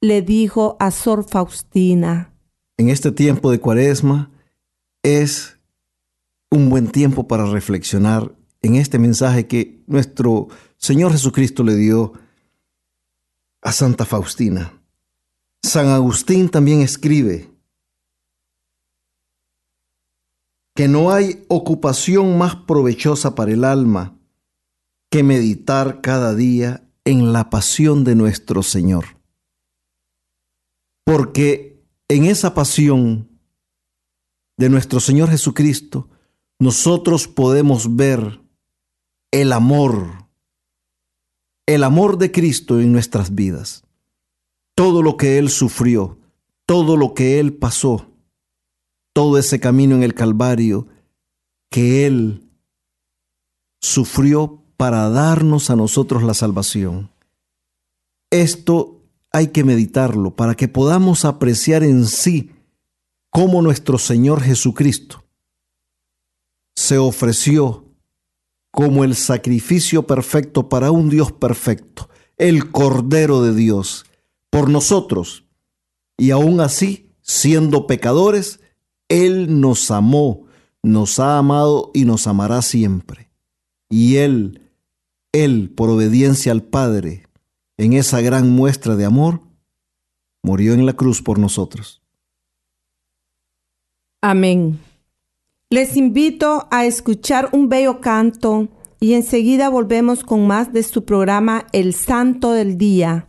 le 0.00 0.22
dijo 0.22 0.76
a 0.78 0.92
Sor 0.92 1.24
Faustina. 1.28 2.32
En 2.76 2.90
este 2.90 3.10
tiempo 3.10 3.50
de 3.50 3.58
cuaresma 3.58 4.30
es 5.02 5.58
un 6.48 6.70
buen 6.70 6.92
tiempo 6.92 7.26
para 7.26 7.44
reflexionar 7.46 8.32
en 8.62 8.76
este 8.76 9.00
mensaje 9.00 9.48
que 9.48 9.82
nuestro 9.88 10.46
Señor 10.76 11.10
Jesucristo 11.10 11.64
le 11.64 11.74
dio 11.74 12.12
a 13.62 13.72
Santa 13.72 14.04
Faustina. 14.04 14.80
San 15.60 15.88
Agustín 15.88 16.48
también 16.48 16.82
escribe 16.82 17.50
que 20.76 20.86
no 20.86 21.10
hay 21.10 21.44
ocupación 21.48 22.38
más 22.38 22.54
provechosa 22.54 23.34
para 23.34 23.50
el 23.50 23.64
alma 23.64 24.15
que 25.10 25.22
meditar 25.22 26.00
cada 26.00 26.34
día 26.34 26.88
en 27.04 27.32
la 27.32 27.50
pasión 27.50 28.04
de 28.04 28.14
nuestro 28.14 28.62
Señor. 28.62 29.04
Porque 31.04 31.84
en 32.08 32.24
esa 32.24 32.54
pasión 32.54 33.28
de 34.56 34.68
nuestro 34.68 35.00
Señor 35.00 35.30
Jesucristo, 35.30 36.08
nosotros 36.58 37.28
podemos 37.28 37.96
ver 37.96 38.40
el 39.30 39.52
amor, 39.52 40.28
el 41.66 41.84
amor 41.84 42.18
de 42.18 42.32
Cristo 42.32 42.80
en 42.80 42.92
nuestras 42.92 43.34
vidas. 43.34 43.84
Todo 44.74 45.02
lo 45.02 45.16
que 45.16 45.38
Él 45.38 45.50
sufrió, 45.50 46.18
todo 46.66 46.96
lo 46.96 47.14
que 47.14 47.38
Él 47.38 47.54
pasó, 47.54 48.10
todo 49.12 49.38
ese 49.38 49.60
camino 49.60 49.94
en 49.94 50.02
el 50.02 50.14
Calvario 50.14 50.88
que 51.70 52.06
Él 52.06 52.50
sufrió 53.80 54.65
para 54.76 55.08
darnos 55.08 55.70
a 55.70 55.76
nosotros 55.76 56.22
la 56.22 56.34
salvación. 56.34 57.10
Esto 58.30 59.02
hay 59.32 59.48
que 59.48 59.64
meditarlo 59.64 60.34
para 60.34 60.54
que 60.54 60.68
podamos 60.68 61.24
apreciar 61.24 61.82
en 61.82 62.06
sí 62.06 62.50
cómo 63.30 63.62
nuestro 63.62 63.98
Señor 63.98 64.42
Jesucristo 64.42 65.24
se 66.74 66.98
ofreció 66.98 67.84
como 68.70 69.04
el 69.04 69.14
sacrificio 69.14 70.06
perfecto 70.06 70.68
para 70.68 70.90
un 70.90 71.08
Dios 71.08 71.32
perfecto, 71.32 72.10
el 72.36 72.70
Cordero 72.70 73.42
de 73.42 73.54
Dios, 73.54 74.04
por 74.50 74.68
nosotros. 74.68 75.44
Y 76.18 76.30
aún 76.30 76.60
así, 76.60 77.10
siendo 77.22 77.86
pecadores, 77.86 78.60
Él 79.08 79.60
nos 79.60 79.90
amó, 79.90 80.44
nos 80.82 81.18
ha 81.18 81.38
amado 81.38 81.90
y 81.94 82.04
nos 82.04 82.26
amará 82.26 82.60
siempre. 82.60 83.30
Y 83.88 84.16
Él, 84.16 84.65
Él, 85.44 85.72
por 85.74 85.90
obediencia 85.90 86.52
al 86.52 86.62
Padre, 86.62 87.26
en 87.76 87.92
esa 87.92 88.20
gran 88.20 88.50
muestra 88.50 88.96
de 88.96 89.04
amor, 89.04 89.42
murió 90.42 90.74
en 90.74 90.86
la 90.86 90.94
cruz 90.94 91.22
por 91.22 91.38
nosotros. 91.38 92.02
Amén. 94.22 94.78
Les 95.70 95.96
invito 95.96 96.68
a 96.70 96.86
escuchar 96.86 97.48
un 97.52 97.68
bello 97.68 98.00
canto 98.00 98.68
y 99.00 99.14
enseguida 99.14 99.68
volvemos 99.68 100.24
con 100.24 100.46
más 100.46 100.72
de 100.72 100.82
su 100.82 101.04
programa 101.04 101.66
El 101.72 101.92
Santo 101.92 102.52
del 102.52 102.78
Día. 102.78 103.28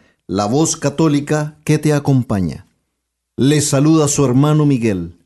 la 0.31 0.45
voz 0.45 0.77
católica 0.77 1.57
que 1.65 1.77
te 1.77 1.91
acompaña. 1.91 2.65
Les 3.35 3.67
saluda 3.67 4.07
su 4.07 4.23
hermano 4.23 4.65
Miguel 4.65 5.17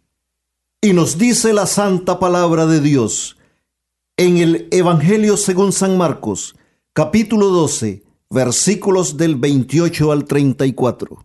y 0.81 0.93
nos 0.93 1.19
dice 1.19 1.53
la 1.53 1.67
santa 1.67 2.17
palabra 2.17 2.65
de 2.65 2.81
Dios 2.81 3.37
en 4.17 4.37
el 4.37 4.67
Evangelio 4.71 5.37
según 5.37 5.73
San 5.73 5.95
Marcos, 5.95 6.55
capítulo 6.91 7.49
12, 7.49 8.01
versículos 8.31 9.15
del 9.15 9.35
28 9.35 10.11
al 10.11 10.25
34. 10.25 11.23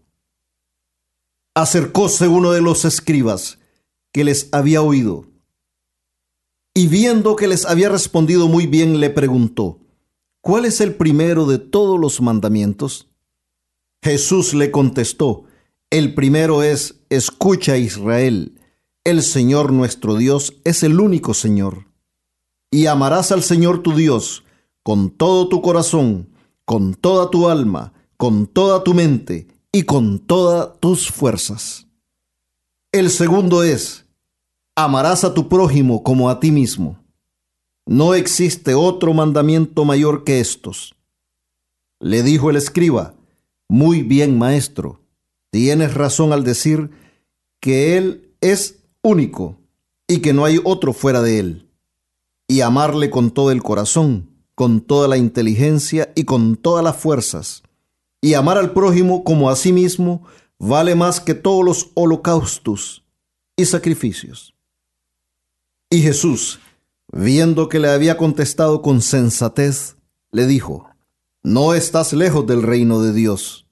Acercóse 1.55 2.29
uno 2.29 2.53
de 2.53 2.61
los 2.61 2.85
escribas 2.85 3.61
que 4.13 4.25
les 4.25 4.51
había 4.53 4.83
oído 4.83 5.25
y 6.75 6.87
viendo 6.89 7.35
que 7.35 7.49
les 7.49 7.65
había 7.65 7.89
respondido 7.89 8.47
muy 8.47 8.67
bien, 8.67 9.01
le 9.01 9.09
preguntó, 9.09 9.79
¿cuál 10.43 10.67
es 10.67 10.83
el 10.83 10.97
primero 10.97 11.47
de 11.47 11.57
todos 11.57 11.99
los 11.99 12.21
mandamientos? 12.21 13.10
Jesús 14.03 14.55
le 14.55 14.71
contestó, 14.71 15.45
el 15.91 16.15
primero 16.15 16.63
es, 16.63 17.01
escucha 17.11 17.77
Israel, 17.77 18.59
el 19.05 19.23
Señor 19.23 19.73
nuestro 19.73 20.17
Dios 20.17 20.55
es 20.65 20.83
el 20.83 21.01
único 21.01 21.35
Señor. 21.35 21.87
Y 22.71 22.87
amarás 22.87 23.33
al 23.33 23.43
Señor 23.43 23.83
tu 23.83 23.95
Dios 23.95 24.45
con 24.83 25.11
todo 25.11 25.49
tu 25.49 25.61
corazón, 25.61 26.31
con 26.65 26.95
toda 26.95 27.31
tu 27.31 27.49
alma, 27.49 27.93
con 28.17 28.47
toda 28.47 28.85
tu 28.85 28.95
mente 28.95 29.49
y 29.73 29.83
con 29.83 30.19
todas 30.19 30.79
tus 30.81 31.11
fuerzas. 31.11 31.87
El 32.93 33.11
segundo 33.11 33.63
es, 33.63 34.07
amarás 34.75 35.25
a 35.25 35.35
tu 35.35 35.49
prójimo 35.49 36.03
como 36.03 36.31
a 36.31 36.41
ti 36.41 36.51
mismo. 36.51 36.99
No 37.87 38.15
existe 38.15 38.75
otro 38.75 39.13
mandamiento 39.15 39.85
mayor 39.85 40.25
que 40.25 40.41
estos. 40.41 40.95
Le 41.99 42.23
dijo 42.23 42.51
el 42.51 42.57
escriba, 42.57 43.15
muy 43.71 44.03
bien 44.03 44.37
maestro, 44.37 45.01
tienes 45.51 45.95
razón 45.95 46.33
al 46.33 46.43
decir 46.43 46.91
que 47.61 47.97
Él 47.97 48.35
es 48.41 48.81
único 49.01 49.59
y 50.09 50.19
que 50.19 50.33
no 50.33 50.45
hay 50.45 50.61
otro 50.65 50.93
fuera 50.93 51.23
de 51.23 51.39
Él. 51.39 51.69
Y 52.49 52.63
amarle 52.63 53.11
con 53.11 53.31
todo 53.31 53.53
el 53.53 53.63
corazón, 53.63 54.29
con 54.57 54.81
toda 54.81 55.07
la 55.07 55.19
inteligencia 55.19 56.13
y 56.17 56.25
con 56.25 56.57
todas 56.57 56.83
las 56.83 56.97
fuerzas. 56.97 57.63
Y 58.21 58.35
amar 58.35 58.59
al 58.59 58.73
prójimo 58.73 59.23
como 59.23 59.49
a 59.49 59.55
sí 59.55 59.73
mismo 59.73 60.25
vale 60.59 60.97
más 60.97 61.21
que 61.21 61.35
todos 61.35 61.65
los 61.65 61.91
holocaustos 61.95 63.05
y 63.57 63.67
sacrificios. 63.67 64.53
Y 65.91 66.03
Jesús, 66.03 66.59
viendo 67.13 67.69
que 67.69 67.79
le 67.79 67.89
había 67.89 68.17
contestado 68.17 68.83
con 68.83 69.01
sensatez, 69.01 69.95
le 70.33 70.47
dijo, 70.49 70.90
No 71.43 71.73
estás 71.73 72.13
lejos 72.13 72.47
del 72.47 72.63
reino 72.63 73.01
de 73.01 73.13
Dios. 73.15 73.67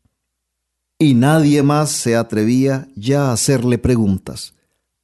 Y 0.99 1.15
nadie 1.15 1.63
más 1.63 1.91
se 1.91 2.17
atrevía 2.17 2.89
ya 2.97 3.29
a 3.29 3.33
hacerle 3.33 3.79
preguntas. 3.79 4.55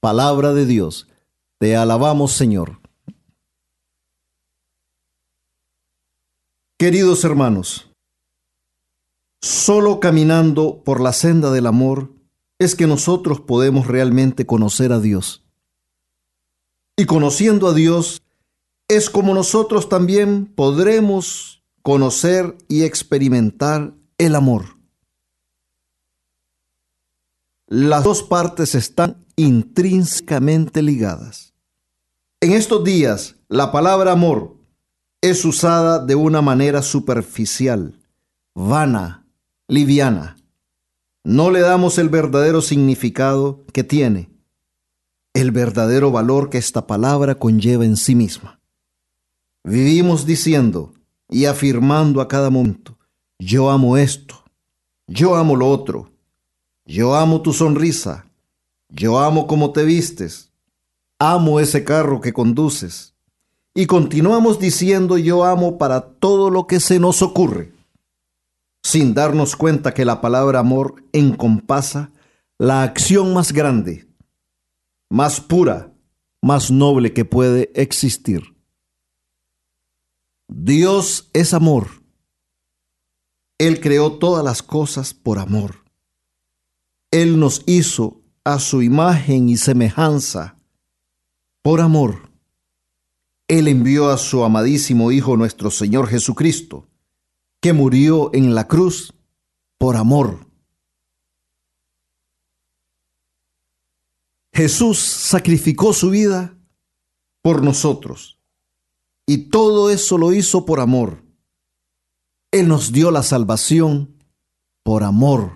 Palabra 0.01 0.53
de 0.55 0.67
Dios, 0.67 1.09
te 1.59 1.77
alabamos 1.77 2.33
Señor. 2.33 2.81
Queridos 6.79 7.25
hermanos, 7.25 7.91
solo 9.41 10.01
caminando 10.01 10.83
por 10.85 11.01
la 11.01 11.13
senda 11.13 11.53
del 11.53 11.67
amor 11.67 12.13
es 12.59 12.75
que 12.75 12.87
nosotros 12.87 13.41
podemos 13.41 13.87
realmente 13.87 14.47
conocer 14.47 14.93
a 14.93 15.01
Dios. 15.01 15.45
Y 16.97 17.05
conociendo 17.05 17.69
a 17.69 17.75
Dios, 17.75 18.23
es 18.89 19.11
como 19.11 19.35
nosotros 19.35 19.89
también 19.89 20.47
podremos 20.47 21.54
conocer 21.85 22.57
y 22.67 22.83
experimentar 22.83 23.95
el 24.17 24.35
amor. 24.35 24.79
Las 27.67 28.03
dos 28.03 28.23
partes 28.23 28.75
están 28.75 29.25
intrínsecamente 29.37 30.81
ligadas. 30.81 31.53
En 32.41 32.53
estos 32.53 32.83
días, 32.85 33.37
la 33.49 33.71
palabra 33.71 34.13
amor 34.13 34.57
es 35.21 35.45
usada 35.45 35.99
de 36.03 36.15
una 36.15 36.41
manera 36.41 36.81
superficial, 36.81 38.01
vana, 38.55 39.27
liviana. 39.69 40.37
No 41.23 41.51
le 41.51 41.61
damos 41.61 41.99
el 41.99 42.09
verdadero 42.09 42.63
significado 42.63 43.65
que 43.75 43.85
tiene 43.85 44.31
el 45.35 45.51
verdadero 45.51 46.11
valor 46.11 46.49
que 46.49 46.59
esta 46.59 46.87
palabra 46.87 47.35
conlleva 47.35 47.85
en 47.85 47.97
sí 47.97 48.15
misma. 48.15 48.61
Vivimos 49.65 50.25
diciendo 50.25 50.95
y 51.29 51.47
afirmando 51.47 52.21
a 52.21 52.29
cada 52.29 52.51
momento, 52.51 52.99
yo 53.39 53.71
amo 53.71 53.97
esto, 53.97 54.45
yo 55.07 55.37
amo 55.37 55.57
lo 55.57 55.69
otro, 55.69 56.11
yo 56.87 57.15
amo 57.15 57.43
tu 57.43 57.53
sonrisa, 57.53 58.27
yo 58.89 59.19
amo 59.19 59.47
cómo 59.47 59.73
te 59.73 59.85
vistes, 59.85 60.53
amo 61.19 61.61
ese 61.61 61.85
carro 61.85 62.21
que 62.21 62.33
conduces. 62.33 63.15
Y 63.75 63.87
continuamos 63.87 64.61
diciendo 64.61 65.19
yo 65.19 65.45
amo 65.45 65.79
para 65.79 66.01
todo 66.01 66.49
lo 66.49 66.67
que 66.67 66.79
se 66.79 67.01
nos 67.01 67.23
ocurre, 67.23 67.73
sin 68.83 69.15
darnos 69.15 69.57
cuenta 69.57 69.95
que 69.95 70.05
la 70.05 70.21
palabra 70.21 70.61
amor 70.61 71.03
encompasa 71.13 72.13
la 72.57 72.85
acción 72.85 73.35
más 73.35 73.53
grande, 73.53 74.07
más 75.11 75.41
pura, 75.41 75.93
más 76.41 76.71
noble 76.71 77.13
que 77.13 77.25
puede 77.25 77.73
existir. 77.75 78.54
Dios 80.57 81.31
es 81.33 81.53
amor. 81.53 81.89
Él 83.59 83.81
creó 83.81 84.19
todas 84.19 84.45
las 84.45 84.63
cosas 84.63 85.13
por 85.13 85.41
amor. 85.41 85.85
Él 87.11 87.41
nos 87.41 87.63
hizo 87.67 88.23
a 88.45 88.61
su 88.61 88.81
imagen 88.81 89.49
y 89.49 89.57
semejanza 89.57 90.57
por 91.61 91.81
amor. 91.81 92.31
Él 93.49 93.67
envió 93.67 94.11
a 94.11 94.17
su 94.17 94.45
amadísimo 94.45 95.11
Hijo 95.11 95.37
nuestro 95.37 95.71
Señor 95.71 96.07
Jesucristo, 96.07 96.89
que 97.61 97.73
murió 97.73 98.31
en 98.33 98.55
la 98.55 98.69
cruz 98.69 99.13
por 99.77 99.97
amor. 99.97 100.47
Jesús 104.53 104.99
sacrificó 105.01 105.93
su 105.93 106.11
vida 106.11 106.57
por 107.43 107.63
nosotros. 107.63 108.34
Y 109.27 109.49
todo 109.49 109.91
eso 109.91 110.19
lo 110.19 110.33
hizo 110.33 110.65
por 110.65 110.81
amor. 110.81 111.23
Él 112.51 112.69
nos 112.69 112.93
dio 112.93 113.11
la 113.11 113.23
salvación 113.23 114.17
por 114.83 115.03
amor. 115.03 115.53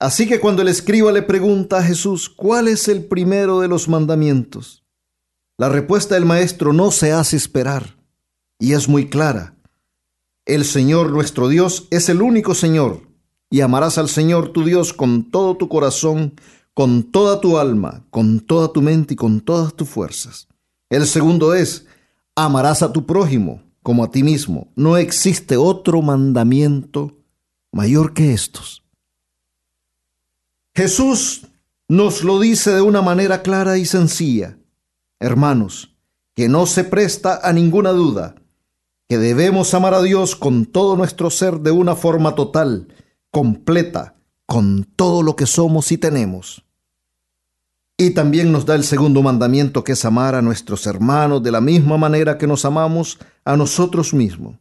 Así 0.00 0.28
que 0.28 0.40
cuando 0.40 0.62
el 0.62 0.68
escriba 0.68 1.10
le 1.12 1.22
pregunta 1.22 1.78
a 1.78 1.82
Jesús, 1.82 2.28
¿cuál 2.28 2.68
es 2.68 2.88
el 2.88 3.04
primero 3.04 3.60
de 3.60 3.68
los 3.68 3.88
mandamientos? 3.88 4.84
La 5.58 5.68
respuesta 5.68 6.14
del 6.14 6.24
maestro 6.24 6.72
no 6.72 6.92
se 6.92 7.12
hace 7.12 7.36
esperar 7.36 7.98
y 8.60 8.74
es 8.74 8.88
muy 8.88 9.10
clara. 9.10 9.56
El 10.46 10.64
Señor 10.64 11.10
nuestro 11.10 11.48
Dios 11.48 11.88
es 11.90 12.08
el 12.08 12.22
único 12.22 12.54
Señor 12.54 13.08
y 13.50 13.60
amarás 13.60 13.98
al 13.98 14.08
Señor 14.08 14.52
tu 14.52 14.64
Dios 14.64 14.92
con 14.92 15.32
todo 15.32 15.56
tu 15.56 15.68
corazón, 15.68 16.34
con 16.74 17.10
toda 17.10 17.40
tu 17.40 17.58
alma, 17.58 18.06
con 18.10 18.38
toda 18.38 18.72
tu 18.72 18.82
mente 18.82 19.14
y 19.14 19.16
con 19.16 19.40
todas 19.40 19.74
tus 19.74 19.88
fuerzas. 19.88 20.46
El 20.90 21.08
segundo 21.08 21.54
es, 21.54 21.87
amarás 22.44 22.82
a 22.82 22.92
tu 22.92 23.06
prójimo 23.06 23.62
como 23.82 24.04
a 24.04 24.10
ti 24.10 24.22
mismo. 24.22 24.72
No 24.76 24.96
existe 24.96 25.56
otro 25.56 26.02
mandamiento 26.02 27.16
mayor 27.72 28.12
que 28.12 28.32
estos. 28.32 28.82
Jesús 30.74 31.46
nos 31.88 32.22
lo 32.22 32.38
dice 32.38 32.72
de 32.72 32.82
una 32.82 33.02
manera 33.02 33.42
clara 33.42 33.78
y 33.78 33.86
sencilla. 33.86 34.58
Hermanos, 35.20 35.96
que 36.34 36.48
no 36.48 36.66
se 36.66 36.84
presta 36.84 37.40
a 37.42 37.52
ninguna 37.52 37.90
duda, 37.90 38.36
que 39.08 39.18
debemos 39.18 39.74
amar 39.74 39.94
a 39.94 40.02
Dios 40.02 40.36
con 40.36 40.66
todo 40.66 40.96
nuestro 40.96 41.30
ser 41.30 41.60
de 41.60 41.70
una 41.70 41.96
forma 41.96 42.34
total, 42.34 42.94
completa, 43.30 44.16
con 44.46 44.84
todo 44.84 45.22
lo 45.22 45.34
que 45.34 45.46
somos 45.46 45.90
y 45.90 45.98
tenemos. 45.98 46.64
Y 48.00 48.10
también 48.10 48.52
nos 48.52 48.64
da 48.64 48.76
el 48.76 48.84
segundo 48.84 49.22
mandamiento 49.22 49.82
que 49.82 49.92
es 49.92 50.04
amar 50.04 50.36
a 50.36 50.42
nuestros 50.42 50.86
hermanos 50.86 51.42
de 51.42 51.50
la 51.50 51.60
misma 51.60 51.98
manera 51.98 52.38
que 52.38 52.46
nos 52.46 52.64
amamos 52.64 53.18
a 53.44 53.56
nosotros 53.56 54.14
mismos. 54.14 54.56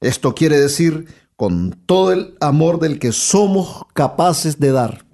Esto 0.00 0.32
quiere 0.32 0.60
decir 0.60 1.08
con 1.34 1.72
todo 1.86 2.12
el 2.12 2.36
amor 2.40 2.78
del 2.78 3.00
que 3.00 3.10
somos 3.10 3.84
capaces 3.94 4.60
de 4.60 4.70
dar. 4.70 5.04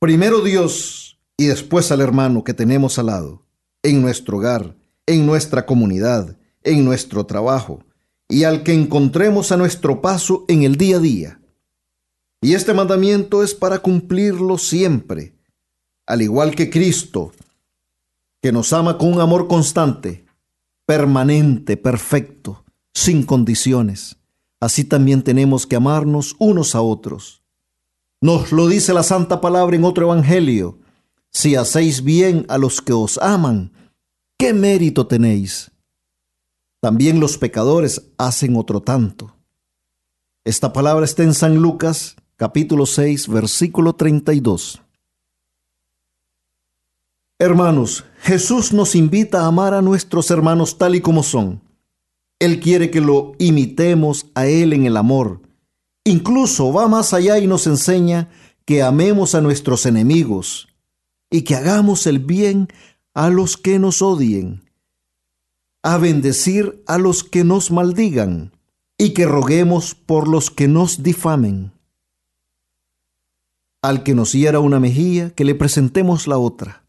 Primero 0.00 0.40
Dios 0.40 1.20
y 1.36 1.46
después 1.46 1.92
al 1.92 2.00
hermano 2.00 2.42
que 2.42 2.54
tenemos 2.54 2.98
al 2.98 3.06
lado, 3.06 3.46
en 3.84 4.02
nuestro 4.02 4.38
hogar, 4.38 4.76
en 5.06 5.26
nuestra 5.26 5.64
comunidad, 5.64 6.36
en 6.64 6.84
nuestro 6.84 7.24
trabajo, 7.24 7.84
y 8.28 8.42
al 8.42 8.64
que 8.64 8.74
encontremos 8.74 9.52
a 9.52 9.56
nuestro 9.56 10.00
paso 10.00 10.44
en 10.48 10.64
el 10.64 10.74
día 10.74 10.96
a 10.96 11.00
día. 11.00 11.40
Y 12.40 12.54
este 12.54 12.74
mandamiento 12.74 13.44
es 13.44 13.54
para 13.54 13.78
cumplirlo 13.78 14.58
siempre, 14.58 15.34
al 16.06 16.22
igual 16.22 16.54
que 16.54 16.70
Cristo, 16.70 17.32
que 18.40 18.52
nos 18.52 18.72
ama 18.72 18.98
con 18.98 19.12
un 19.12 19.20
amor 19.20 19.46
constante, 19.48 20.24
permanente, 20.84 21.76
perfecto, 21.76 22.64
sin 22.92 23.24
condiciones. 23.24 24.16
Así 24.60 24.84
también 24.84 25.22
tenemos 25.22 25.66
que 25.66 25.76
amarnos 25.76 26.36
unos 26.38 26.74
a 26.74 26.82
otros. 26.82 27.42
Nos 28.20 28.52
lo 28.52 28.68
dice 28.68 28.92
la 28.94 29.02
Santa 29.02 29.40
Palabra 29.40 29.76
en 29.76 29.84
otro 29.84 30.04
Evangelio. 30.04 30.78
Si 31.30 31.56
hacéis 31.56 32.04
bien 32.04 32.46
a 32.48 32.58
los 32.58 32.80
que 32.80 32.92
os 32.92 33.18
aman, 33.18 33.72
¿qué 34.38 34.52
mérito 34.52 35.06
tenéis? 35.06 35.72
También 36.80 37.20
los 37.20 37.38
pecadores 37.38 38.10
hacen 38.18 38.56
otro 38.56 38.82
tanto. 38.82 39.36
Esta 40.44 40.72
palabra 40.72 41.04
está 41.04 41.22
en 41.22 41.34
San 41.34 41.56
Lucas 41.56 42.16
capítulo 42.36 42.86
6 42.86 43.28
versículo 43.28 43.94
32. 43.94 44.82
Hermanos, 47.42 48.04
Jesús 48.20 48.72
nos 48.72 48.94
invita 48.94 49.42
a 49.42 49.46
amar 49.48 49.74
a 49.74 49.82
nuestros 49.82 50.30
hermanos 50.30 50.78
tal 50.78 50.94
y 50.94 51.00
como 51.00 51.24
son. 51.24 51.60
Él 52.38 52.60
quiere 52.60 52.88
que 52.92 53.00
lo 53.00 53.32
imitemos 53.40 54.26
a 54.36 54.46
Él 54.46 54.72
en 54.72 54.86
el 54.86 54.96
amor. 54.96 55.40
Incluso 56.04 56.72
va 56.72 56.86
más 56.86 57.12
allá 57.12 57.40
y 57.40 57.48
nos 57.48 57.66
enseña 57.66 58.28
que 58.64 58.84
amemos 58.84 59.34
a 59.34 59.40
nuestros 59.40 59.86
enemigos 59.86 60.68
y 61.30 61.42
que 61.42 61.56
hagamos 61.56 62.06
el 62.06 62.20
bien 62.20 62.68
a 63.12 63.28
los 63.28 63.56
que 63.56 63.80
nos 63.80 64.02
odien 64.02 64.62
a 65.82 65.98
bendecir 65.98 66.84
a 66.86 66.96
los 66.96 67.24
que 67.24 67.42
nos 67.42 67.72
maldigan 67.72 68.52
y 68.98 69.14
que 69.14 69.26
roguemos 69.26 69.96
por 69.96 70.28
los 70.28 70.48
que 70.48 70.68
nos 70.68 71.02
difamen. 71.02 71.72
Al 73.82 74.04
que 74.04 74.14
nos 74.14 74.30
hiera 74.30 74.60
una 74.60 74.78
mejilla, 74.78 75.30
que 75.30 75.44
le 75.44 75.56
presentemos 75.56 76.28
la 76.28 76.38
otra. 76.38 76.81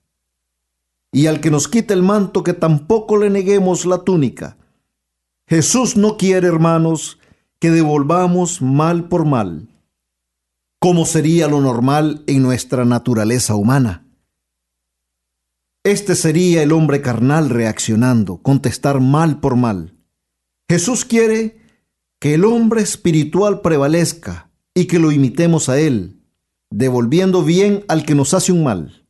Y 1.14 1.28
al 1.28 1.39
que 1.39 1.51
nos 1.51 1.70
quite 1.70 1.93
el 1.93 2.03
manto, 2.03 2.43
que 2.43 2.53
tampoco 2.53 3.16
le 3.16 3.30
neguemos 3.30 3.86
la 3.86 3.99
túnica. 3.99 4.57
Jesús 5.47 5.95
no 5.95 6.18
quiere, 6.18 6.47
hermanos, 6.47 7.20
que 7.59 7.72
devolvamos 7.72 8.61
mal 8.61 9.07
por 9.07 9.24
mal, 9.24 9.70
como 10.80 11.05
sería 11.05 11.47
lo 11.47 11.61
normal 11.61 12.24
en 12.28 12.41
nuestra 12.41 12.84
naturaleza 12.84 13.55
humana. 13.55 14.05
Este 15.84 16.16
sería 16.16 16.64
el 16.64 16.72
hombre 16.72 17.01
carnal 17.01 17.49
reaccionando, 17.49 18.38
contestar 18.38 18.99
mal 18.99 19.39
por 19.39 19.55
mal. 19.55 19.95
Jesús 20.68 21.05
quiere 21.05 21.61
que 22.20 22.34
el 22.34 22.45
hombre 22.45 22.82
espiritual 22.82 23.61
prevalezca 23.61 24.49
y 24.74 24.86
que 24.86 24.97
lo 24.97 25.11
imitemos 25.11 25.70
a 25.70 25.80
Él, 25.80 26.22
devolviendo 26.70 27.43
bien 27.43 27.86
al 27.88 28.05
que 28.05 28.16
nos 28.16 28.34
hace 28.34 28.51
un 28.51 28.64
mal. 28.64 29.03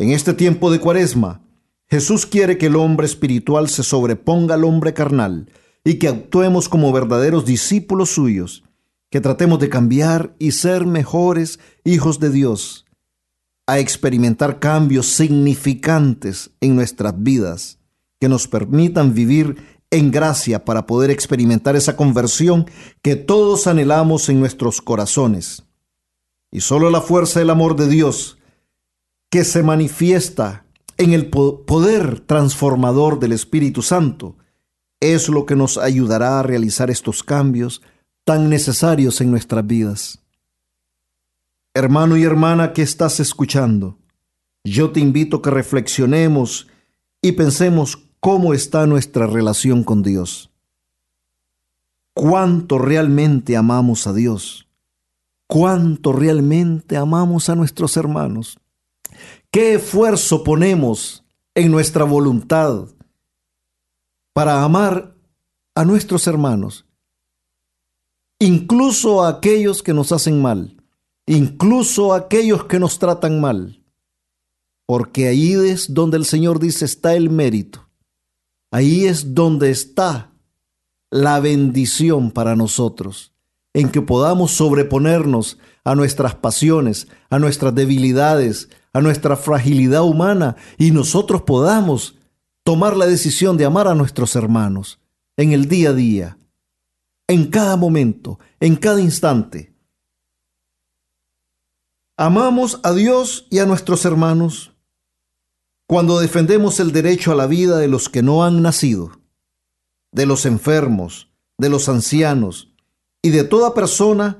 En 0.00 0.12
este 0.12 0.32
tiempo 0.32 0.70
de 0.70 0.80
cuaresma, 0.80 1.42
Jesús 1.86 2.24
quiere 2.24 2.56
que 2.56 2.68
el 2.68 2.76
hombre 2.76 3.04
espiritual 3.04 3.68
se 3.68 3.82
sobreponga 3.82 4.54
al 4.54 4.64
hombre 4.64 4.94
carnal 4.94 5.50
y 5.84 5.98
que 5.98 6.08
actuemos 6.08 6.70
como 6.70 6.90
verdaderos 6.90 7.44
discípulos 7.44 8.08
suyos, 8.08 8.64
que 9.10 9.20
tratemos 9.20 9.58
de 9.58 9.68
cambiar 9.68 10.34
y 10.38 10.52
ser 10.52 10.86
mejores 10.86 11.60
hijos 11.84 12.18
de 12.18 12.30
Dios 12.30 12.86
a 13.66 13.78
experimentar 13.78 14.58
cambios 14.58 15.04
significantes 15.04 16.50
en 16.62 16.76
nuestras 16.76 17.22
vidas 17.22 17.78
que 18.18 18.30
nos 18.30 18.48
permitan 18.48 19.12
vivir 19.12 19.82
en 19.90 20.10
gracia 20.10 20.64
para 20.64 20.86
poder 20.86 21.10
experimentar 21.10 21.76
esa 21.76 21.94
conversión 21.94 22.64
que 23.02 23.16
todos 23.16 23.66
anhelamos 23.66 24.30
en 24.30 24.40
nuestros 24.40 24.80
corazones. 24.80 25.64
Y 26.50 26.62
solo 26.62 26.88
la 26.88 27.02
fuerza 27.02 27.40
del 27.40 27.50
amor 27.50 27.76
de 27.76 27.86
Dios 27.86 28.38
que 29.30 29.44
se 29.44 29.62
manifiesta 29.62 30.64
en 30.98 31.12
el 31.12 31.30
poder 31.30 32.20
transformador 32.20 33.18
del 33.20 33.32
Espíritu 33.32 33.80
Santo 33.80 34.36
es 35.00 35.28
lo 35.28 35.46
que 35.46 35.56
nos 35.56 35.78
ayudará 35.78 36.38
a 36.38 36.42
realizar 36.42 36.90
estos 36.90 37.22
cambios 37.22 37.80
tan 38.24 38.50
necesarios 38.50 39.20
en 39.22 39.30
nuestras 39.30 39.66
vidas. 39.66 40.18
Hermano 41.72 42.16
y 42.16 42.24
hermana 42.24 42.72
que 42.72 42.82
estás 42.82 43.18
escuchando, 43.18 43.96
yo 44.62 44.90
te 44.90 45.00
invito 45.00 45.38
a 45.38 45.42
que 45.42 45.50
reflexionemos 45.50 46.68
y 47.22 47.32
pensemos 47.32 47.98
cómo 48.18 48.52
está 48.52 48.86
nuestra 48.86 49.26
relación 49.26 49.84
con 49.84 50.02
Dios. 50.02 50.50
¿Cuánto 52.12 52.76
realmente 52.76 53.56
amamos 53.56 54.06
a 54.06 54.12
Dios? 54.12 54.68
¿Cuánto 55.46 56.12
realmente 56.12 56.96
amamos 56.98 57.48
a 57.48 57.54
nuestros 57.54 57.96
hermanos? 57.96 58.59
¿Qué 59.50 59.74
esfuerzo 59.74 60.44
ponemos 60.44 61.24
en 61.54 61.70
nuestra 61.70 62.04
voluntad 62.04 62.88
para 64.32 64.62
amar 64.62 65.16
a 65.74 65.84
nuestros 65.84 66.26
hermanos? 66.26 66.86
Incluso 68.38 69.22
a 69.22 69.28
aquellos 69.28 69.82
que 69.82 69.92
nos 69.92 70.12
hacen 70.12 70.40
mal 70.40 70.76
incluso 71.30 72.12
aquellos 72.12 72.64
que 72.64 72.80
nos 72.80 72.98
tratan 72.98 73.40
mal, 73.40 73.84
porque 74.84 75.28
ahí 75.28 75.52
es 75.52 75.94
donde 75.94 76.16
el 76.16 76.24
Señor 76.24 76.58
dice 76.58 76.84
está 76.84 77.14
el 77.14 77.30
mérito, 77.30 77.88
ahí 78.72 79.04
es 79.06 79.32
donde 79.32 79.70
está 79.70 80.32
la 81.08 81.38
bendición 81.38 82.32
para 82.32 82.56
nosotros, 82.56 83.32
en 83.74 83.90
que 83.90 84.02
podamos 84.02 84.50
sobreponernos 84.50 85.58
a 85.84 85.94
nuestras 85.94 86.34
pasiones, 86.34 87.06
a 87.30 87.38
nuestras 87.38 87.76
debilidades, 87.76 88.68
a 88.92 89.00
nuestra 89.00 89.36
fragilidad 89.36 90.02
humana 90.02 90.56
y 90.78 90.90
nosotros 90.90 91.42
podamos 91.42 92.16
tomar 92.64 92.96
la 92.96 93.06
decisión 93.06 93.56
de 93.56 93.64
amar 93.64 93.88
a 93.88 93.94
nuestros 93.94 94.36
hermanos 94.36 95.00
en 95.36 95.52
el 95.52 95.68
día 95.68 95.90
a 95.90 95.94
día, 95.94 96.38
en 97.28 97.46
cada 97.46 97.76
momento, 97.76 98.38
en 98.58 98.76
cada 98.76 99.00
instante 99.00 99.70
Amamos 102.22 102.80
a 102.82 102.92
Dios 102.92 103.46
y 103.48 103.60
a 103.60 103.64
nuestros 103.64 104.04
hermanos 104.04 104.72
cuando 105.86 106.20
defendemos 106.20 106.78
el 106.78 106.92
derecho 106.92 107.32
a 107.32 107.34
la 107.34 107.46
vida 107.46 107.78
de 107.78 107.88
los 107.88 108.10
que 108.10 108.22
no 108.22 108.44
han 108.44 108.60
nacido, 108.60 109.12
de 110.12 110.26
los 110.26 110.44
enfermos, 110.44 111.32
de 111.56 111.70
los 111.70 111.88
ancianos 111.88 112.74
y 113.22 113.30
de 113.30 113.44
toda 113.44 113.72
persona 113.72 114.36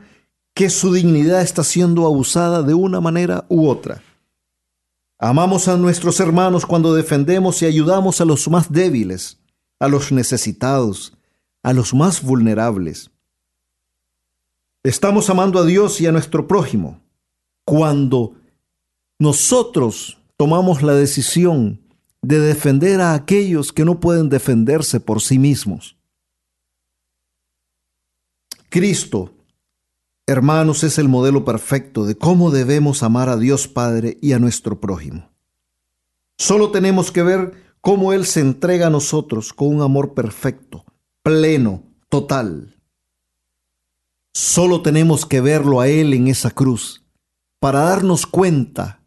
que 0.53 0.69
su 0.69 0.93
dignidad 0.93 1.41
está 1.41 1.65
siendo 1.65 2.05
abusada 2.05 2.63
de 2.63 2.75
una 2.75 3.01
manera 3.01 3.47
u 3.49 3.67
otra. 3.67 4.03
Amamos 5.23 5.69
a 5.69 5.77
nuestros 5.77 6.19
hermanos 6.19 6.65
cuando 6.65 6.95
defendemos 6.95 7.61
y 7.61 7.67
ayudamos 7.67 8.23
a 8.23 8.25
los 8.25 8.49
más 8.49 8.73
débiles, 8.73 9.39
a 9.79 9.87
los 9.87 10.13
necesitados, 10.13 11.13
a 11.63 11.75
los 11.75 11.93
más 11.93 12.23
vulnerables. 12.23 13.11
Estamos 14.83 15.29
amando 15.29 15.59
a 15.59 15.67
Dios 15.67 16.01
y 16.01 16.07
a 16.07 16.13
nuestro 16.13 16.49
prójimo 16.49 17.03
cuando 17.67 18.35
nosotros 19.19 20.17
tomamos 20.39 20.81
la 20.81 20.95
decisión 20.95 21.83
de 22.23 22.41
defender 22.41 23.03
a 23.03 23.13
aquellos 23.13 23.75
que 23.75 23.85
no 23.85 24.01
pueden 24.01 24.31
defenderse 24.31 25.01
por 25.01 25.21
sí 25.21 25.39
mismos. 25.39 25.99
Cristo, 28.71 29.35
hermanos, 30.31 30.85
es 30.85 30.99
el 30.99 31.09
modelo 31.09 31.45
perfecto 31.45 32.05
de 32.05 32.17
cómo 32.17 32.51
debemos 32.51 33.03
amar 33.03 33.29
a 33.29 33.37
Dios 33.37 33.67
Padre 33.67 34.17
y 34.23 34.33
a 34.33 34.39
nuestro 34.39 34.81
prójimo. 34.81 35.29
Solo 36.39 36.71
tenemos 36.71 37.11
que 37.11 37.23
ver 37.23 37.53
cómo 37.81 38.13
Él 38.13 38.25
se 38.27 38.41
entrega 38.41 38.87
a 38.87 38.91
nosotros 38.91 39.53
con 39.53 39.75
un 39.75 39.83
amor 39.83 40.15
perfecto, 40.15 40.85
pleno, 41.23 41.83
total. 42.09 42.77
Solo 44.33 44.83
tenemos 44.83 45.27
que 45.27 45.41
verlo 45.41 45.81
a 45.81 45.89
Él 45.89 46.15
en 46.15 46.29
esa 46.29 46.51
cruz 46.51 47.05
para 47.59 47.81
darnos 47.81 48.25
cuenta 48.25 49.03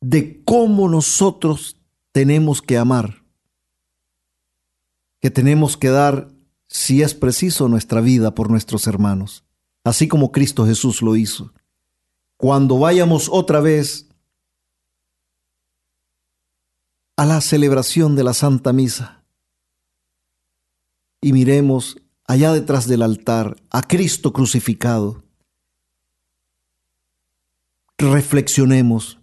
de 0.00 0.42
cómo 0.44 0.88
nosotros 0.88 1.76
tenemos 2.10 2.60
que 2.60 2.78
amar, 2.78 3.22
que 5.20 5.30
tenemos 5.30 5.76
que 5.76 5.88
dar, 5.88 6.28
si 6.70 7.02
es 7.02 7.14
preciso, 7.14 7.68
nuestra 7.68 8.00
vida 8.00 8.32
por 8.32 8.48
nuestros 8.48 8.86
hermanos, 8.86 9.44
así 9.82 10.06
como 10.06 10.30
Cristo 10.30 10.64
Jesús 10.64 11.02
lo 11.02 11.16
hizo. 11.16 11.52
Cuando 12.36 12.78
vayamos 12.78 13.28
otra 13.28 13.60
vez 13.60 14.08
a 17.16 17.26
la 17.26 17.40
celebración 17.40 18.14
de 18.14 18.22
la 18.22 18.34
Santa 18.34 18.72
Misa, 18.72 19.24
y 21.20 21.32
miremos 21.32 21.98
allá 22.26 22.52
detrás 22.52 22.86
del 22.86 23.02
altar 23.02 23.56
a 23.70 23.82
Cristo 23.82 24.32
crucificado. 24.32 25.24
Reflexionemos 27.98 29.18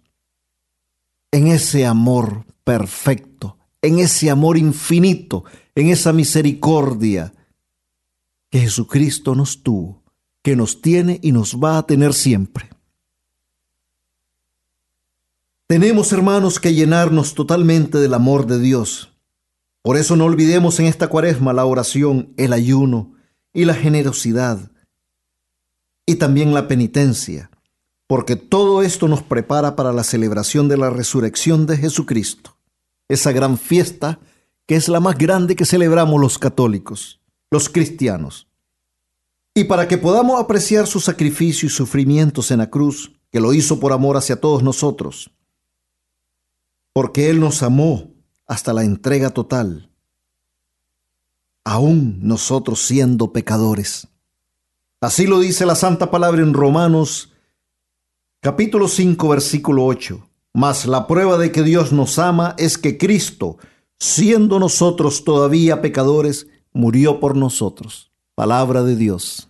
en 1.32 1.48
ese 1.48 1.86
amor 1.86 2.44
perfecto, 2.62 3.56
en 3.82 3.98
ese 3.98 4.30
amor 4.30 4.58
infinito, 4.58 5.44
en 5.74 5.88
esa 5.88 6.12
misericordia 6.12 7.32
que 8.50 8.60
Jesucristo 8.60 9.34
nos 9.34 9.62
tuvo, 9.62 10.02
que 10.42 10.56
nos 10.56 10.80
tiene 10.80 11.20
y 11.22 11.32
nos 11.32 11.56
va 11.56 11.78
a 11.78 11.86
tener 11.86 12.14
siempre. 12.14 12.70
Tenemos, 15.66 16.12
hermanos, 16.12 16.58
que 16.58 16.72
llenarnos 16.72 17.34
totalmente 17.34 17.98
del 17.98 18.14
amor 18.14 18.46
de 18.46 18.58
Dios. 18.58 19.12
Por 19.82 19.98
eso 19.98 20.16
no 20.16 20.24
olvidemos 20.24 20.80
en 20.80 20.86
esta 20.86 21.08
cuaresma 21.08 21.52
la 21.52 21.66
oración, 21.66 22.32
el 22.36 22.54
ayuno 22.54 23.12
y 23.52 23.66
la 23.66 23.74
generosidad 23.74 24.70
y 26.06 26.14
también 26.16 26.54
la 26.54 26.68
penitencia, 26.68 27.50
porque 28.06 28.34
todo 28.34 28.82
esto 28.82 29.08
nos 29.08 29.22
prepara 29.22 29.76
para 29.76 29.92
la 29.92 30.04
celebración 30.04 30.66
de 30.66 30.78
la 30.78 30.88
resurrección 30.88 31.66
de 31.66 31.76
Jesucristo, 31.76 32.56
esa 33.08 33.30
gran 33.32 33.58
fiesta 33.58 34.18
que 34.64 34.76
es 34.76 34.88
la 34.88 35.00
más 35.00 35.18
grande 35.18 35.54
que 35.54 35.66
celebramos 35.66 36.18
los 36.18 36.38
católicos, 36.38 37.20
los 37.50 37.68
cristianos. 37.68 38.48
Y 39.54 39.64
para 39.64 39.88
que 39.88 39.98
podamos 39.98 40.40
apreciar 40.40 40.86
su 40.86 41.00
sacrificio 41.00 41.66
y 41.66 41.70
sufrimientos 41.70 42.50
en 42.50 42.58
la 42.58 42.70
cruz, 42.70 43.12
que 43.30 43.40
lo 43.40 43.52
hizo 43.52 43.80
por 43.80 43.92
amor 43.92 44.16
hacia 44.16 44.40
todos 44.40 44.62
nosotros, 44.62 45.30
porque 46.92 47.30
Él 47.30 47.40
nos 47.40 47.62
amó 47.62 48.10
hasta 48.46 48.72
la 48.72 48.84
entrega 48.84 49.30
total, 49.30 49.90
aún 51.64 52.18
nosotros 52.22 52.80
siendo 52.80 53.32
pecadores. 53.32 54.08
Así 55.00 55.26
lo 55.26 55.38
dice 55.38 55.66
la 55.66 55.74
Santa 55.74 56.10
Palabra 56.10 56.42
en 56.42 56.54
Romanos 56.54 57.32
capítulo 58.40 58.88
5 58.88 59.28
versículo 59.28 59.84
8. 59.84 60.28
Mas 60.54 60.86
la 60.86 61.06
prueba 61.06 61.38
de 61.38 61.52
que 61.52 61.62
Dios 61.62 61.92
nos 61.92 62.18
ama 62.18 62.54
es 62.58 62.78
que 62.78 62.98
Cristo, 62.98 63.58
siendo 63.98 64.58
nosotros 64.58 65.22
todavía 65.24 65.82
pecadores, 65.82 66.48
murió 66.72 67.20
por 67.20 67.36
nosotros. 67.36 68.10
Palabra 68.34 68.82
de 68.82 68.96
Dios. 68.96 69.48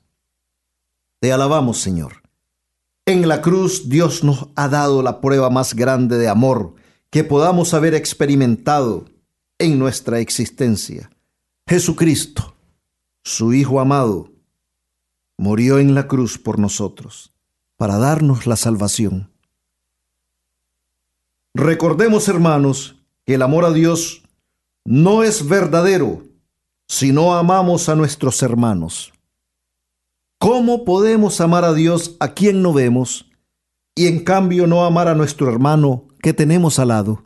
Te 1.21 1.33
alabamos, 1.33 1.79
Señor. 1.79 2.23
En 3.07 3.27
la 3.27 3.41
cruz 3.41 3.89
Dios 3.89 4.23
nos 4.23 4.49
ha 4.55 4.69
dado 4.69 5.03
la 5.03 5.21
prueba 5.21 5.51
más 5.51 5.75
grande 5.75 6.19
de 6.19 6.29
amor 6.29 6.75
que 7.11 7.25
podamos 7.25 7.73
haber 7.75 7.95
experimentado 7.95 9.07
en 9.59 9.79
nuestra 9.79 10.21
existencia. 10.21 11.11
Jesucristo, 11.67 12.55
su 13.23 13.53
Hijo 13.53 13.81
amado, 13.81 14.31
murió 15.39 15.79
en 15.79 15.95
la 15.95 16.07
cruz 16.07 16.39
por 16.39 16.59
nosotros, 16.59 17.33
para 17.77 17.97
darnos 17.99 18.47
la 18.47 18.57
salvación. 18.57 19.31
Recordemos, 21.55 22.29
hermanos, 22.29 22.97
que 23.25 23.35
el 23.35 23.43
amor 23.43 23.65
a 23.65 23.73
Dios 23.73 24.23
no 24.85 25.23
es 25.23 25.49
verdadero 25.49 26.28
si 26.89 27.13
no 27.13 27.35
amamos 27.35 27.89
a 27.89 27.95
nuestros 27.95 28.43
hermanos. 28.43 29.13
¿Cómo 30.41 30.85
podemos 30.85 31.41
amar 31.41 31.65
a 31.65 31.75
Dios 31.75 32.17
a 32.21 32.35
quien 32.35 32.63
no 32.63 32.73
vemos 32.73 33.29
y 33.99 34.07
en 34.07 34.23
cambio 34.23 34.69
no 34.69 34.85
amar 34.85 35.09
a 35.09 35.17
nuestro 35.17 35.51
hermano 35.51 36.07
que 36.23 36.33
tenemos 36.33 36.79
al 36.79 36.89
lado. 36.89 37.25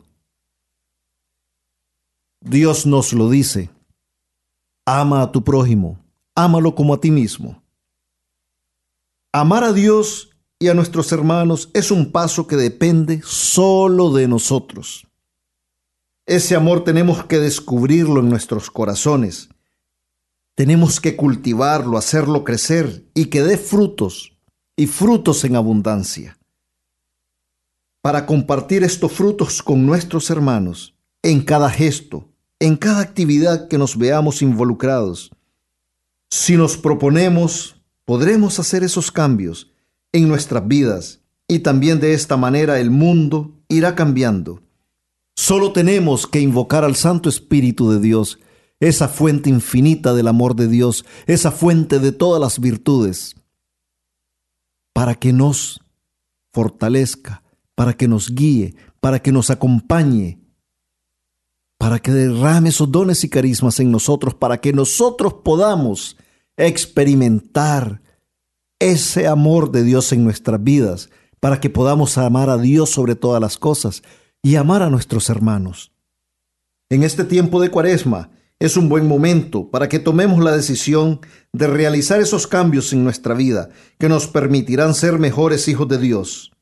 Dios 2.41 2.87
nos 2.87 3.13
lo 3.13 3.29
dice. 3.29 3.69
Ama 4.87 5.21
a 5.21 5.31
tu 5.31 5.43
prójimo, 5.43 6.03
ámalo 6.33 6.73
como 6.73 6.95
a 6.95 6.99
ti 6.99 7.11
mismo. 7.11 7.63
Amar 9.31 9.63
a 9.63 9.71
Dios 9.71 10.31
y 10.57 10.69
a 10.69 10.73
nuestros 10.73 11.11
hermanos 11.11 11.69
es 11.75 11.91
un 11.91 12.11
paso 12.11 12.47
que 12.47 12.55
depende 12.55 13.21
solo 13.23 14.11
de 14.11 14.27
nosotros. 14.27 15.05
Ese 16.25 16.55
amor 16.55 16.83
tenemos 16.83 17.23
que 17.25 17.37
descubrirlo 17.37 18.19
en 18.19 18.29
nuestros 18.29 18.71
corazones. 18.71 19.49
Tenemos 20.55 20.99
que 20.99 21.15
cultivarlo, 21.15 21.97
hacerlo 21.97 22.43
crecer 22.43 23.05
y 23.13 23.25
que 23.25 23.41
dé 23.41 23.57
frutos 23.57 24.37
y 24.75 24.87
frutos 24.87 25.43
en 25.43 25.55
abundancia 25.55 26.37
para 28.03 28.25
compartir 28.25 28.83
estos 28.83 29.13
frutos 29.13 29.63
con 29.63 29.85
nuestros 29.85 30.29
hermanos 30.29 30.93
en 31.23 31.41
cada 31.41 31.69
gesto, 31.69 32.27
en 32.59 32.75
cada 32.75 32.99
actividad 32.99 33.69
que 33.69 33.77
nos 33.77 33.97
veamos 33.97 34.41
involucrados. 34.41 35.31
Si 36.29 36.57
nos 36.57 36.75
proponemos, 36.75 37.77
podremos 38.03 38.59
hacer 38.59 38.83
esos 38.83 39.09
cambios 39.09 39.71
en 40.11 40.27
nuestras 40.27 40.67
vidas 40.67 41.21
y 41.47 41.59
también 41.59 42.01
de 42.01 42.13
esta 42.13 42.35
manera 42.35 42.77
el 42.81 42.91
mundo 42.91 43.53
irá 43.69 43.95
cambiando. 43.95 44.61
Solo 45.33 45.71
tenemos 45.71 46.27
que 46.27 46.41
invocar 46.41 46.83
al 46.83 46.97
Santo 46.97 47.29
Espíritu 47.29 47.89
de 47.89 48.01
Dios, 48.01 48.37
esa 48.83 49.07
fuente 49.07 49.49
infinita 49.49 50.13
del 50.13 50.27
amor 50.27 50.55
de 50.55 50.67
Dios, 50.67 51.05
esa 51.25 51.51
fuente 51.51 51.99
de 51.99 52.11
todas 52.11 52.41
las 52.41 52.59
virtudes, 52.59 53.35
para 54.91 55.15
que 55.15 55.31
nos 55.31 55.79
fortalezca, 56.51 57.43
para 57.75 57.93
que 57.93 58.09
nos 58.09 58.29
guíe, 58.29 58.75
para 58.99 59.21
que 59.21 59.31
nos 59.31 59.49
acompañe, 59.49 60.41
para 61.77 61.99
que 61.99 62.11
derrame 62.11 62.69
esos 62.69 62.91
dones 62.91 63.23
y 63.23 63.29
carismas 63.29 63.79
en 63.79 63.89
nosotros, 63.89 64.35
para 64.35 64.59
que 64.59 64.73
nosotros 64.73 65.35
podamos 65.45 66.17
experimentar 66.57 68.01
ese 68.79 69.27
amor 69.27 69.71
de 69.71 69.83
Dios 69.85 70.11
en 70.11 70.25
nuestras 70.25 70.61
vidas, 70.61 71.09
para 71.39 71.61
que 71.61 71.69
podamos 71.69 72.17
amar 72.17 72.49
a 72.49 72.57
Dios 72.57 72.89
sobre 72.89 73.15
todas 73.15 73.41
las 73.41 73.57
cosas 73.57 74.03
y 74.41 74.57
amar 74.57 74.81
a 74.81 74.89
nuestros 74.89 75.29
hermanos. 75.29 75.93
En 76.89 77.03
este 77.03 77.23
tiempo 77.23 77.61
de 77.61 77.71
cuaresma 77.71 78.29
es 78.63 78.77
un 78.77 78.87
buen 78.87 79.09
momento 79.09 79.69
para 79.69 79.89
que 79.89 79.99
tomemos 79.99 80.41
la 80.41 80.55
decisión 80.55 81.19
de 81.51 81.67
realizar 81.67 82.21
esos 82.21 82.47
cambios 82.47 82.93
en 82.93 83.03
nuestra 83.03 83.33
vida 83.33 83.67
que 83.99 84.07
nos 84.07 84.27
permitirán 84.27 84.93
ser 84.93 85.19
mejores 85.19 85.67
hijos 85.67 85.89
de 85.89 85.97
Dios. 85.97 86.53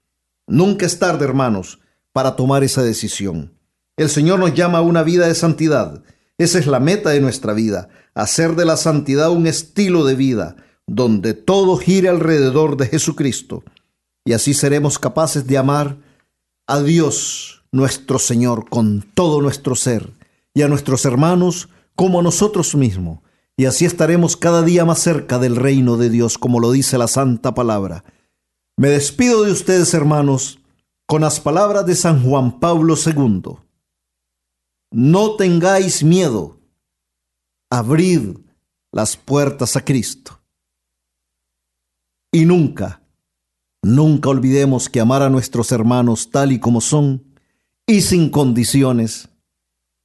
Nunca 0.47 0.87
es 0.87 0.97
tarde, 0.97 1.25
hermanos, 1.25 1.79
para 2.11 2.35
tomar 2.35 2.63
esa 2.63 2.81
decisión. 2.81 3.53
El 3.97 4.09
Señor 4.09 4.39
nos 4.39 4.55
llama 4.55 4.79
a 4.79 4.81
una 4.81 5.03
vida 5.03 5.27
de 5.27 5.35
santidad. 5.35 6.01
Esa 6.39 6.57
es 6.57 6.65
la 6.65 6.79
meta 6.79 7.11
de 7.11 7.21
nuestra 7.21 7.53
vida, 7.53 7.89
hacer 8.15 8.55
de 8.55 8.65
la 8.65 8.77
santidad 8.77 9.29
un 9.29 9.45
estilo 9.45 10.03
de 10.03 10.15
vida, 10.15 10.55
donde 10.87 11.35
todo 11.35 11.77
gire 11.77 12.09
alrededor 12.09 12.77
de 12.77 12.87
Jesucristo. 12.87 13.63
Y 14.25 14.33
así 14.33 14.55
seremos 14.55 14.97
capaces 14.97 15.45
de 15.45 15.59
amar 15.59 15.97
a 16.65 16.81
Dios 16.81 17.63
nuestro 17.71 18.17
Señor 18.17 18.67
con 18.71 19.05
todo 19.13 19.39
nuestro 19.39 19.75
ser 19.75 20.09
y 20.55 20.63
a 20.63 20.67
nuestros 20.67 21.05
hermanos 21.05 21.69
como 21.95 22.19
a 22.19 22.23
nosotros 22.23 22.75
mismos. 22.75 23.19
Y 23.57 23.65
así 23.65 23.85
estaremos 23.85 24.37
cada 24.37 24.63
día 24.63 24.85
más 24.85 24.99
cerca 24.99 25.37
del 25.39 25.55
reino 25.55 25.97
de 25.97 26.09
Dios, 26.09 26.37
como 26.37 26.59
lo 26.59 26.71
dice 26.71 26.97
la 26.97 27.07
Santa 27.07 27.53
Palabra. 27.53 28.03
Me 28.77 28.89
despido 28.89 29.43
de 29.43 29.51
ustedes, 29.51 29.93
hermanos, 29.93 30.59
con 31.05 31.21
las 31.21 31.39
palabras 31.39 31.85
de 31.85 31.95
San 31.95 32.23
Juan 32.23 32.59
Pablo 32.59 32.95
II. 32.95 33.57
No 34.91 35.35
tengáis 35.35 36.03
miedo, 36.03 36.59
abrid 37.69 38.37
las 38.91 39.17
puertas 39.17 39.75
a 39.75 39.85
Cristo. 39.85 40.41
Y 42.31 42.45
nunca, 42.45 43.01
nunca 43.81 44.29
olvidemos 44.29 44.89
que 44.89 45.01
amar 45.01 45.21
a 45.21 45.29
nuestros 45.29 45.71
hermanos 45.71 46.29
tal 46.29 46.51
y 46.51 46.59
como 46.59 46.81
son 46.81 47.23
y 47.85 48.01
sin 48.01 48.29
condiciones 48.29 49.29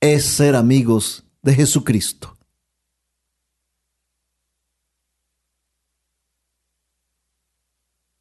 es 0.00 0.24
ser 0.24 0.56
amigos 0.56 1.25
de 1.46 1.54
Jesucristo. 1.54 2.36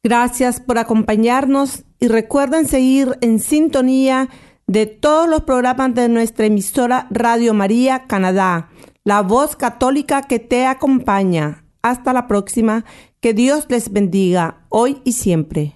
Gracias 0.02 0.60
por 0.60 0.78
acompañarnos 0.78 1.82
y 1.98 2.06
recuerden 2.06 2.68
seguir 2.68 3.18
en 3.20 3.40
sintonía 3.40 4.28
de 4.68 4.86
todos 4.86 5.28
los 5.28 5.42
programas 5.42 5.94
de 5.94 6.08
nuestra 6.08 6.46
emisora 6.46 7.08
Radio 7.10 7.52
María 7.54 8.06
Canadá, 8.06 8.70
la 9.02 9.22
voz 9.22 9.56
católica 9.56 10.22
que 10.22 10.38
te 10.38 10.64
acompaña. 10.64 11.64
Hasta 11.82 12.12
la 12.12 12.26
próxima. 12.26 12.84
Que 13.20 13.34
Dios 13.34 13.66
les 13.68 13.92
bendiga 13.92 14.66
hoy 14.68 15.00
y 15.04 15.12
siempre. 15.12 15.75